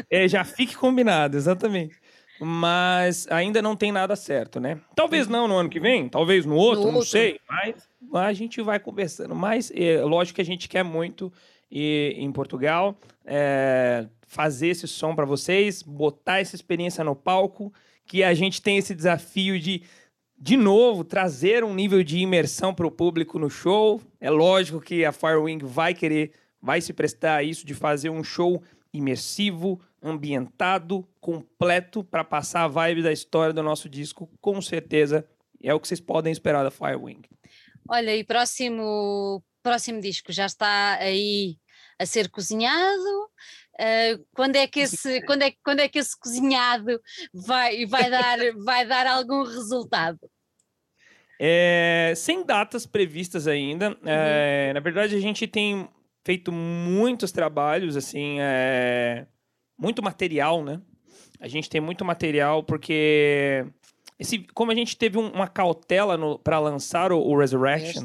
É, 0.09 0.25
já 0.25 0.45
fique 0.45 0.73
combinado, 0.77 1.35
exatamente. 1.35 1.97
Mas 2.39 3.27
ainda 3.29 3.61
não 3.61 3.75
tem 3.75 3.91
nada 3.91 4.15
certo, 4.15 4.61
né? 4.61 4.79
Talvez 4.95 5.27
não 5.27 5.49
no 5.49 5.57
ano 5.57 5.69
que 5.69 5.81
vem, 5.81 6.07
talvez 6.07 6.45
no 6.45 6.55
outro, 6.55 6.85
no 6.85 6.91
não 6.91 6.95
outro. 6.99 7.09
sei. 7.09 7.41
Mas 7.49 7.89
a 8.13 8.31
gente 8.31 8.61
vai 8.61 8.79
conversando. 8.79 9.35
Mas 9.35 9.69
é, 9.75 10.01
lógico 10.01 10.37
que 10.37 10.41
a 10.41 10.45
gente 10.45 10.69
quer 10.69 10.83
muito 10.83 11.29
ir 11.69 12.13
em 12.17 12.31
Portugal, 12.31 12.97
é, 13.25 14.07
fazer 14.27 14.67
esse 14.67 14.87
som 14.87 15.13
para 15.13 15.25
vocês, 15.25 15.83
botar 15.83 16.39
essa 16.39 16.55
experiência 16.55 17.03
no 17.03 17.17
palco, 17.17 17.73
que 18.05 18.23
a 18.23 18.33
gente 18.33 18.61
tem 18.61 18.77
esse 18.77 18.95
desafio 18.95 19.59
de 19.59 19.83
de 20.39 20.55
novo, 20.55 21.03
trazer 21.03 21.63
um 21.65 21.73
nível 21.73 22.01
de 22.01 22.19
imersão 22.19 22.73
para 22.73 22.87
o 22.87 22.91
público 22.91 23.37
no 23.37 23.49
show. 23.49 24.01
É 24.21 24.29
lógico 24.29 24.79
que 24.79 25.03
a 25.03 25.11
Firewing 25.11 25.59
vai 25.59 25.93
querer, 25.93 26.31
vai 26.61 26.79
se 26.79 26.93
prestar 26.93 27.35
a 27.35 27.43
isso 27.43 27.65
de 27.65 27.73
fazer 27.73 28.09
um 28.09 28.23
show 28.23 28.63
imersivo, 28.93 29.81
ambientado, 30.01 31.05
completo 31.19 32.03
para 32.05 32.23
passar 32.23 32.63
a 32.63 32.67
vibe 32.67 33.03
da 33.03 33.11
história 33.11 33.53
do 33.53 33.61
nosso 33.61 33.89
disco. 33.89 34.29
Com 34.39 34.61
certeza 34.61 35.27
é 35.61 35.73
o 35.73 35.79
que 35.79 35.87
vocês 35.87 35.99
podem 35.99 36.31
esperar 36.31 36.63
da 36.63 36.71
Firewing. 36.71 37.21
Olha, 37.89 38.15
e 38.15 38.23
próximo 38.23 39.43
próximo 39.61 39.99
disco 39.99 40.31
já 40.31 40.45
está 40.45 40.95
aí 40.95 41.57
a 41.99 42.05
ser 42.05 42.29
cozinhado. 42.29 43.29
Uh, 43.79 44.25
quando 44.35 44.57
é 44.57 44.67
que 44.67 44.81
esse 44.81 45.21
quando 45.21 45.43
é, 45.43 45.53
quando 45.63 45.79
é 45.79 45.87
que 45.87 45.99
esse 45.99 46.17
cozinhado 46.19 46.99
vai 47.33 47.85
vai 47.85 48.09
dar 48.09 48.37
vai 48.65 48.85
dar 48.85 49.07
algum 49.07 49.43
resultado? 49.43 50.19
É, 51.39 52.11
sem 52.17 52.45
datas 52.45 52.85
previstas 52.85 53.47
ainda 53.47 53.91
uhum. 53.91 53.97
é, 54.05 54.73
na 54.73 54.81
verdade 54.81 55.15
a 55.15 55.19
gente 55.21 55.47
tem 55.47 55.87
feito 56.25 56.51
muitos 56.51 57.31
trabalhos 57.31 57.95
assim 57.95 58.41
é, 58.41 59.25
muito 59.79 60.03
material 60.03 60.61
né? 60.61 60.81
A 61.39 61.47
gente 61.47 61.69
tem 61.69 61.79
muito 61.79 62.03
material 62.03 62.61
porque 62.61 63.65
esse, 64.19 64.39
como 64.53 64.73
a 64.73 64.75
gente 64.75 64.97
teve 64.97 65.17
um, 65.17 65.29
uma 65.29 65.47
cautela 65.47 66.37
para 66.39 66.59
lançar 66.59 67.13
o, 67.13 67.17
o 67.21 67.39
Resurrection 67.39 68.03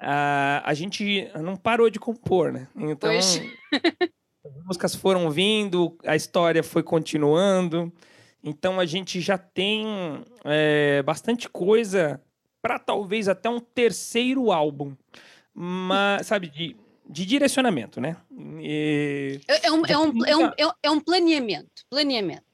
uh, 0.00 0.64
a 0.64 0.72
gente 0.72 1.30
não 1.42 1.56
parou 1.56 1.90
de 1.90 2.00
compor 2.00 2.50
né? 2.50 2.66
Então 2.74 3.10
músicas 4.64 4.94
foram 4.94 5.30
vindo, 5.30 5.96
a 6.04 6.16
história 6.16 6.62
foi 6.62 6.82
continuando. 6.82 7.92
Então 8.42 8.78
a 8.78 8.84
gente 8.84 9.20
já 9.20 9.38
tem 9.38 9.86
é, 10.44 11.02
bastante 11.02 11.48
coisa 11.48 12.20
para 12.60 12.78
talvez 12.78 13.28
até 13.28 13.48
um 13.48 13.60
terceiro 13.60 14.50
álbum. 14.52 14.94
Mas, 15.54 16.26
sabe, 16.28 16.48
de, 16.48 16.76
de 17.08 17.24
direcionamento, 17.24 18.00
né? 18.00 18.16
E... 18.60 19.40
É, 19.48 19.66
é, 19.66 19.72
um, 19.72 19.86
é, 19.86 19.98
um, 19.98 20.26
é, 20.26 20.36
um, 20.36 20.72
é 20.82 20.90
um 20.90 21.00
planeamento. 21.00 21.84
Planeamento. 21.88 22.44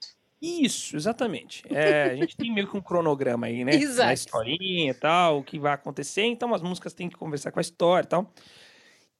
Isso, 0.40 0.96
exatamente. 0.96 1.62
É, 1.70 2.10
a 2.10 2.16
gente 2.16 2.36
tem 2.36 2.52
meio 2.52 2.68
que 2.68 2.76
um 2.76 2.80
cronograma 2.80 3.46
aí, 3.46 3.64
né? 3.64 3.74
Exato. 3.74 4.06
Na 4.06 4.14
historinha 4.14 4.90
e 4.90 4.94
tal, 4.94 5.38
o 5.38 5.44
que 5.44 5.58
vai 5.58 5.72
acontecer. 5.72 6.22
Então 6.22 6.54
as 6.54 6.62
músicas 6.62 6.94
têm 6.94 7.08
que 7.08 7.16
conversar 7.16 7.52
com 7.52 7.58
a 7.58 7.62
história 7.62 8.06
e 8.06 8.08
tal. 8.08 8.32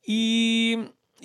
E 0.07 0.79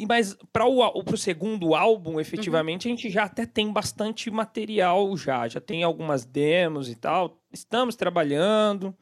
mas 0.07 0.35
para 0.51 0.65
o, 0.65 0.79
o 0.81 1.17
segundo 1.17 1.75
álbum, 1.75 2.13
Uhum. 2.13 2.19
efetivamente, 2.19 2.87
a 2.87 2.89
gente 2.91 3.09
já 3.09 3.23
até 3.25 3.45
tem 3.45 3.71
bastante 3.71 4.31
material 4.31 5.15
já. 5.15 5.47
Já 5.47 5.61
tem 5.61 5.83
algumas 5.83 6.25
demos 6.25 6.89
e 6.89 6.95
tal. 6.95 7.37
Estamos 7.53 7.95
trabalhando. 7.95 8.95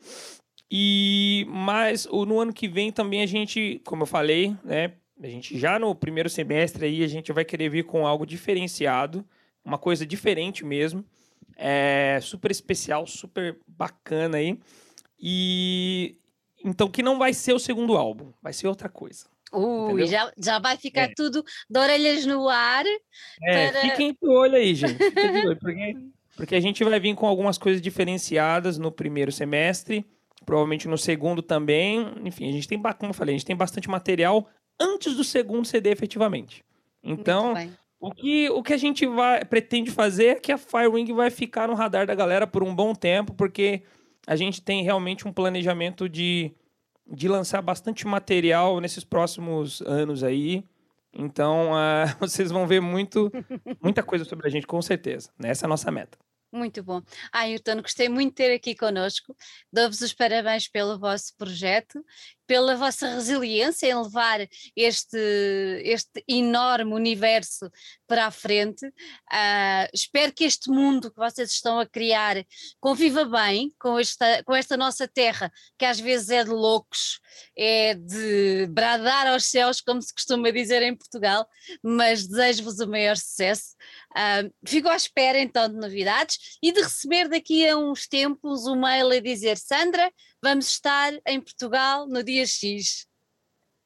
E 0.69 1.45
mas 1.49 2.05
no 2.05 2.39
ano 2.39 2.51
que 2.51 2.67
vem 2.67 2.91
também 2.91 3.21
a 3.21 3.25
gente, 3.25 3.81
como 3.85 4.03
eu 4.03 4.07
falei, 4.07 4.55
né? 4.63 4.93
A 5.21 5.27
gente 5.27 5.57
já 5.57 5.77
no 5.79 5.93
primeiro 5.95 6.29
semestre 6.29 6.85
aí 6.85 7.03
a 7.03 7.07
gente 7.07 7.31
vai 7.31 7.45
querer 7.45 7.69
vir 7.69 7.85
com 7.85 8.05
algo 8.05 8.25
diferenciado, 8.25 9.23
uma 9.63 9.77
coisa 9.77 10.05
diferente 10.05 10.65
mesmo, 10.65 11.05
é 11.55 12.19
super 12.21 12.49
especial, 12.51 13.05
super 13.05 13.57
bacana 13.67 14.37
aí. 14.37 14.59
E 15.19 16.17
então 16.65 16.89
que 16.89 17.03
não 17.03 17.17
vai 17.19 17.33
ser 17.33 17.53
o 17.53 17.59
segundo 17.59 17.95
álbum, 17.95 18.33
vai 18.41 18.51
ser 18.51 18.67
outra 18.67 18.89
coisa. 18.89 19.27
Ui, 19.53 20.05
já, 20.07 20.31
já 20.37 20.59
vai 20.59 20.77
ficar 20.77 21.03
É. 21.03 21.13
tudo 21.15 21.43
de 21.69 21.79
orelhas 21.79 22.25
no 22.25 22.49
ar. 22.49 22.83
É, 23.43 23.69
Para- 23.69 23.81
fiquem 23.81 24.11
de 24.19 24.27
olho 24.27 24.55
aí, 24.55 24.73
gente. 24.75 24.97
Olho, 25.45 25.57
porque, 25.57 25.95
porque 26.35 26.55
a 26.55 26.59
gente 26.59 26.83
vai 26.83 26.99
vir 26.99 27.15
com 27.15 27.27
algumas 27.27 27.57
coisas 27.57 27.81
diferenciadas 27.81 28.77
no 28.77 28.91
primeiro 28.91 29.31
semestre, 29.31 30.05
provavelmente 30.45 30.87
no 30.87 30.97
segundo 30.97 31.41
também. 31.41 32.05
Enfim, 32.25 32.49
a 32.49 32.51
gente 32.51 32.67
tem, 32.67 32.81
como 32.81 33.11
eu 33.11 33.13
falei, 33.13 33.35
a 33.35 33.37
gente 33.37 33.45
tem 33.47 33.55
bastante 33.55 33.89
material 33.89 34.49
antes 34.79 35.15
do 35.15 35.23
segundo 35.23 35.65
CD 35.65 35.91
efetivamente. 35.91 36.63
Então, 37.03 37.53
o 37.99 38.11
que, 38.11 38.49
o 38.49 38.63
que 38.63 38.73
a 38.73 38.77
gente 38.77 39.05
vai, 39.05 39.45
pretende 39.45 39.91
fazer 39.91 40.25
é 40.25 40.35
que 40.35 40.51
a 40.51 40.57
Firewing 40.57 41.13
vai 41.13 41.29
ficar 41.29 41.67
no 41.67 41.73
radar 41.73 42.05
da 42.07 42.15
galera 42.15 42.47
por 42.47 42.63
um 42.63 42.73
bom 42.73 42.93
tempo, 42.95 43.33
porque 43.33 43.83
a 44.25 44.35
gente 44.35 44.61
tem 44.61 44.83
realmente 44.83 45.27
um 45.27 45.31
planejamento 45.33 46.09
de, 46.09 46.51
de 47.05 47.27
lançar 47.27 47.61
bastante 47.61 48.07
material 48.07 48.79
nesses 48.79 49.03
próximos 49.03 49.81
anos 49.81 50.23
aí. 50.23 50.63
Então, 51.13 51.73
ah, 51.75 52.05
vocês 52.19 52.51
vão 52.51 52.67
ver 52.67 52.81
muito, 52.81 53.31
muita 53.81 54.01
coisa 54.03 54.25
sobre 54.25 54.47
a 54.47 54.49
gente, 54.49 54.67
com 54.67 54.81
certeza. 54.81 55.31
né? 55.37 55.49
Essa 55.49 55.65
é 55.65 55.67
a 55.67 55.69
nossa 55.69 55.91
meta. 55.91 56.17
Muito 56.53 56.83
bom. 56.83 57.01
Ayrton, 57.31 57.81
gostei 57.81 58.07
muito 58.07 58.29
de 58.29 58.35
ter 58.35 58.53
aqui 58.53 58.75
connosco. 58.75 59.35
Dou-vos 59.71 60.01
os 60.01 60.13
parabéns 60.13 60.67
pelo 60.67 60.99
vosso 60.99 61.35
projeto, 61.35 62.05
pela 62.45 62.75
vossa 62.75 63.07
resiliência 63.07 63.87
em 63.87 63.95
levar 63.95 64.39
este, 64.75 65.17
este 65.83 66.23
enorme 66.27 66.93
universo 66.93 67.69
para 68.07 68.27
a 68.27 68.31
frente. 68.31 68.85
Ah, 69.31 69.87
espero 69.93 70.33
que 70.33 70.43
este 70.43 70.69
mundo 70.69 71.09
que 71.09 71.17
vocês 71.17 71.51
estão 71.51 71.79
a 71.79 71.85
criar 71.85 72.43
conviva 72.79 73.25
bem 73.25 73.73
com 73.79 73.97
esta, 73.97 74.43
com 74.43 74.55
esta 74.55 74.77
nossa 74.77 75.07
terra, 75.07 75.51
que 75.77 75.85
às 75.85 75.99
vezes 75.99 76.29
é 76.29 76.43
de 76.43 76.51
loucos, 76.51 77.19
é 77.57 77.95
de 77.95 78.67
bradar 78.67 79.27
aos 79.27 79.45
céus, 79.45 79.81
como 79.81 80.01
se 80.01 80.13
costuma 80.13 80.51
dizer 80.51 80.81
em 80.81 80.95
Portugal, 80.95 81.47
mas 81.81 82.27
desejo-vos 82.27 82.79
o 82.79 82.87
maior 82.87 83.17
sucesso. 83.17 83.75
Ah, 84.15 84.43
fico 84.67 84.89
à 84.89 84.95
espera 84.95 85.39
então 85.39 85.67
de 85.67 85.75
novidades 85.75 86.57
e 86.61 86.71
de 86.71 86.81
receber 86.81 87.27
daqui 87.27 87.67
a 87.67 87.77
uns 87.77 88.07
tempos 88.07 88.67
um 88.67 88.79
mail 88.79 89.11
a 89.11 89.19
dizer 89.19 89.57
Sandra, 89.57 90.11
vamos 90.43 90.67
estar 90.67 91.13
em 91.25 91.39
Portugal 91.39 92.05
no 92.05 92.21
dia 92.21 92.45
X. 92.45 93.07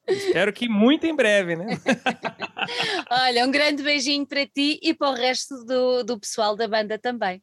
Espero 0.08 0.52
que 0.52 0.68
muito 0.68 1.06
em 1.06 1.14
breve, 1.14 1.54
né? 1.54 1.66
Olha, 3.08 3.46
um 3.46 3.50
grande 3.50 3.82
beijinho 3.82 4.26
para 4.26 4.44
ti 4.44 4.80
e 4.82 4.92
para 4.92 5.10
o 5.10 5.14
resto 5.14 5.64
do, 5.64 6.02
do 6.02 6.18
pessoal 6.18 6.56
da 6.56 6.66
banda 6.66 6.98
também. 6.98 7.40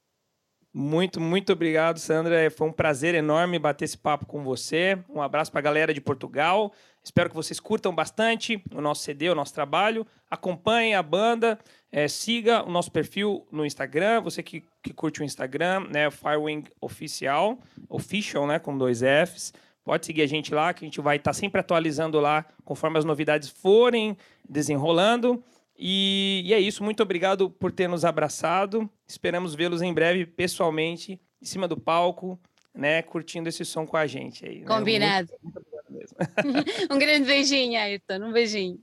Muito, 0.73 1.21
muito 1.21 1.53
obrigado, 1.53 1.97
Sandra. 1.99 2.51
Foi 2.51 2.67
um 2.67 2.73
prazer 2.73 3.15
enorme 3.15 3.57
bater 3.57 3.85
esse 3.85 3.97
papo 3.97 4.25
com 4.25 4.43
você. 4.43 5.01
Um 5.07 5.21
abraço 5.21 5.49
para 5.49 5.59
a 5.59 5.63
galera 5.63 5.93
de 5.93 6.01
Portugal. 6.01 6.73
Espero 7.01 7.29
que 7.29 7.35
vocês 7.35 7.61
curtam 7.61 7.95
bastante 7.95 8.61
o 8.73 8.81
nosso 8.81 9.03
CD, 9.03 9.29
o 9.29 9.35
nosso 9.35 9.53
trabalho. 9.53 10.05
Acompanhe 10.29 10.93
a 10.93 11.01
banda, 11.01 11.57
eh, 11.95 12.09
siga 12.09 12.61
o 12.61 12.69
nosso 12.69 12.91
perfil 12.91 13.47
no 13.49 13.65
Instagram. 13.65 14.19
Você 14.19 14.43
que, 14.43 14.61
que 14.83 14.93
curte 14.93 15.21
o 15.21 15.23
Instagram, 15.23 15.87
né? 15.89 16.11
Firewing 16.11 16.65
Oficial, 16.81 17.57
Official, 17.87 18.45
né? 18.45 18.59
Com 18.59 18.77
dois 18.77 18.99
Fs. 18.99 19.53
Pode 19.81 20.05
seguir 20.05 20.23
a 20.23 20.27
gente 20.27 20.53
lá, 20.53 20.73
que 20.73 20.83
a 20.83 20.87
gente 20.87 20.99
vai 20.99 21.15
estar 21.15 21.31
sempre 21.31 21.61
atualizando 21.61 22.19
lá 22.19 22.45
conforme 22.65 22.97
as 22.99 23.05
novidades 23.05 23.47
forem 23.47 24.17
desenrolando. 24.47 25.41
E, 25.77 26.41
e 26.45 26.53
é 26.53 26.59
isso. 26.59 26.83
Muito 26.83 27.01
obrigado 27.01 27.49
por 27.49 27.71
ter 27.71 27.87
nos 27.87 28.03
abraçado. 28.03 28.89
Esperamos 29.07 29.55
vê-los 29.55 29.81
em 29.81 29.93
breve 29.93 30.25
pessoalmente, 30.25 31.17
em 31.41 31.45
cima 31.45 31.65
do 31.65 31.77
palco, 31.77 32.37
né? 32.73 33.03
Curtindo 33.03 33.47
esse 33.47 33.63
som 33.63 33.87
com 33.87 33.95
a 33.95 34.05
gente 34.05 34.45
aí. 34.45 34.59
né? 34.59 34.65
Combinado. 34.67 35.29
Muito, 35.41 35.61
muito 35.71 35.93
mesmo. 35.93 36.17
Um 36.93 36.99
grande 36.99 37.25
beijinho, 37.25 37.79
Ayrton. 37.79 38.15
Um 38.15 38.33
beijinho. 38.33 38.79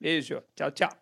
Beijo. 0.00 0.40
Tchau, 0.54 0.70
tchau. 0.70 1.01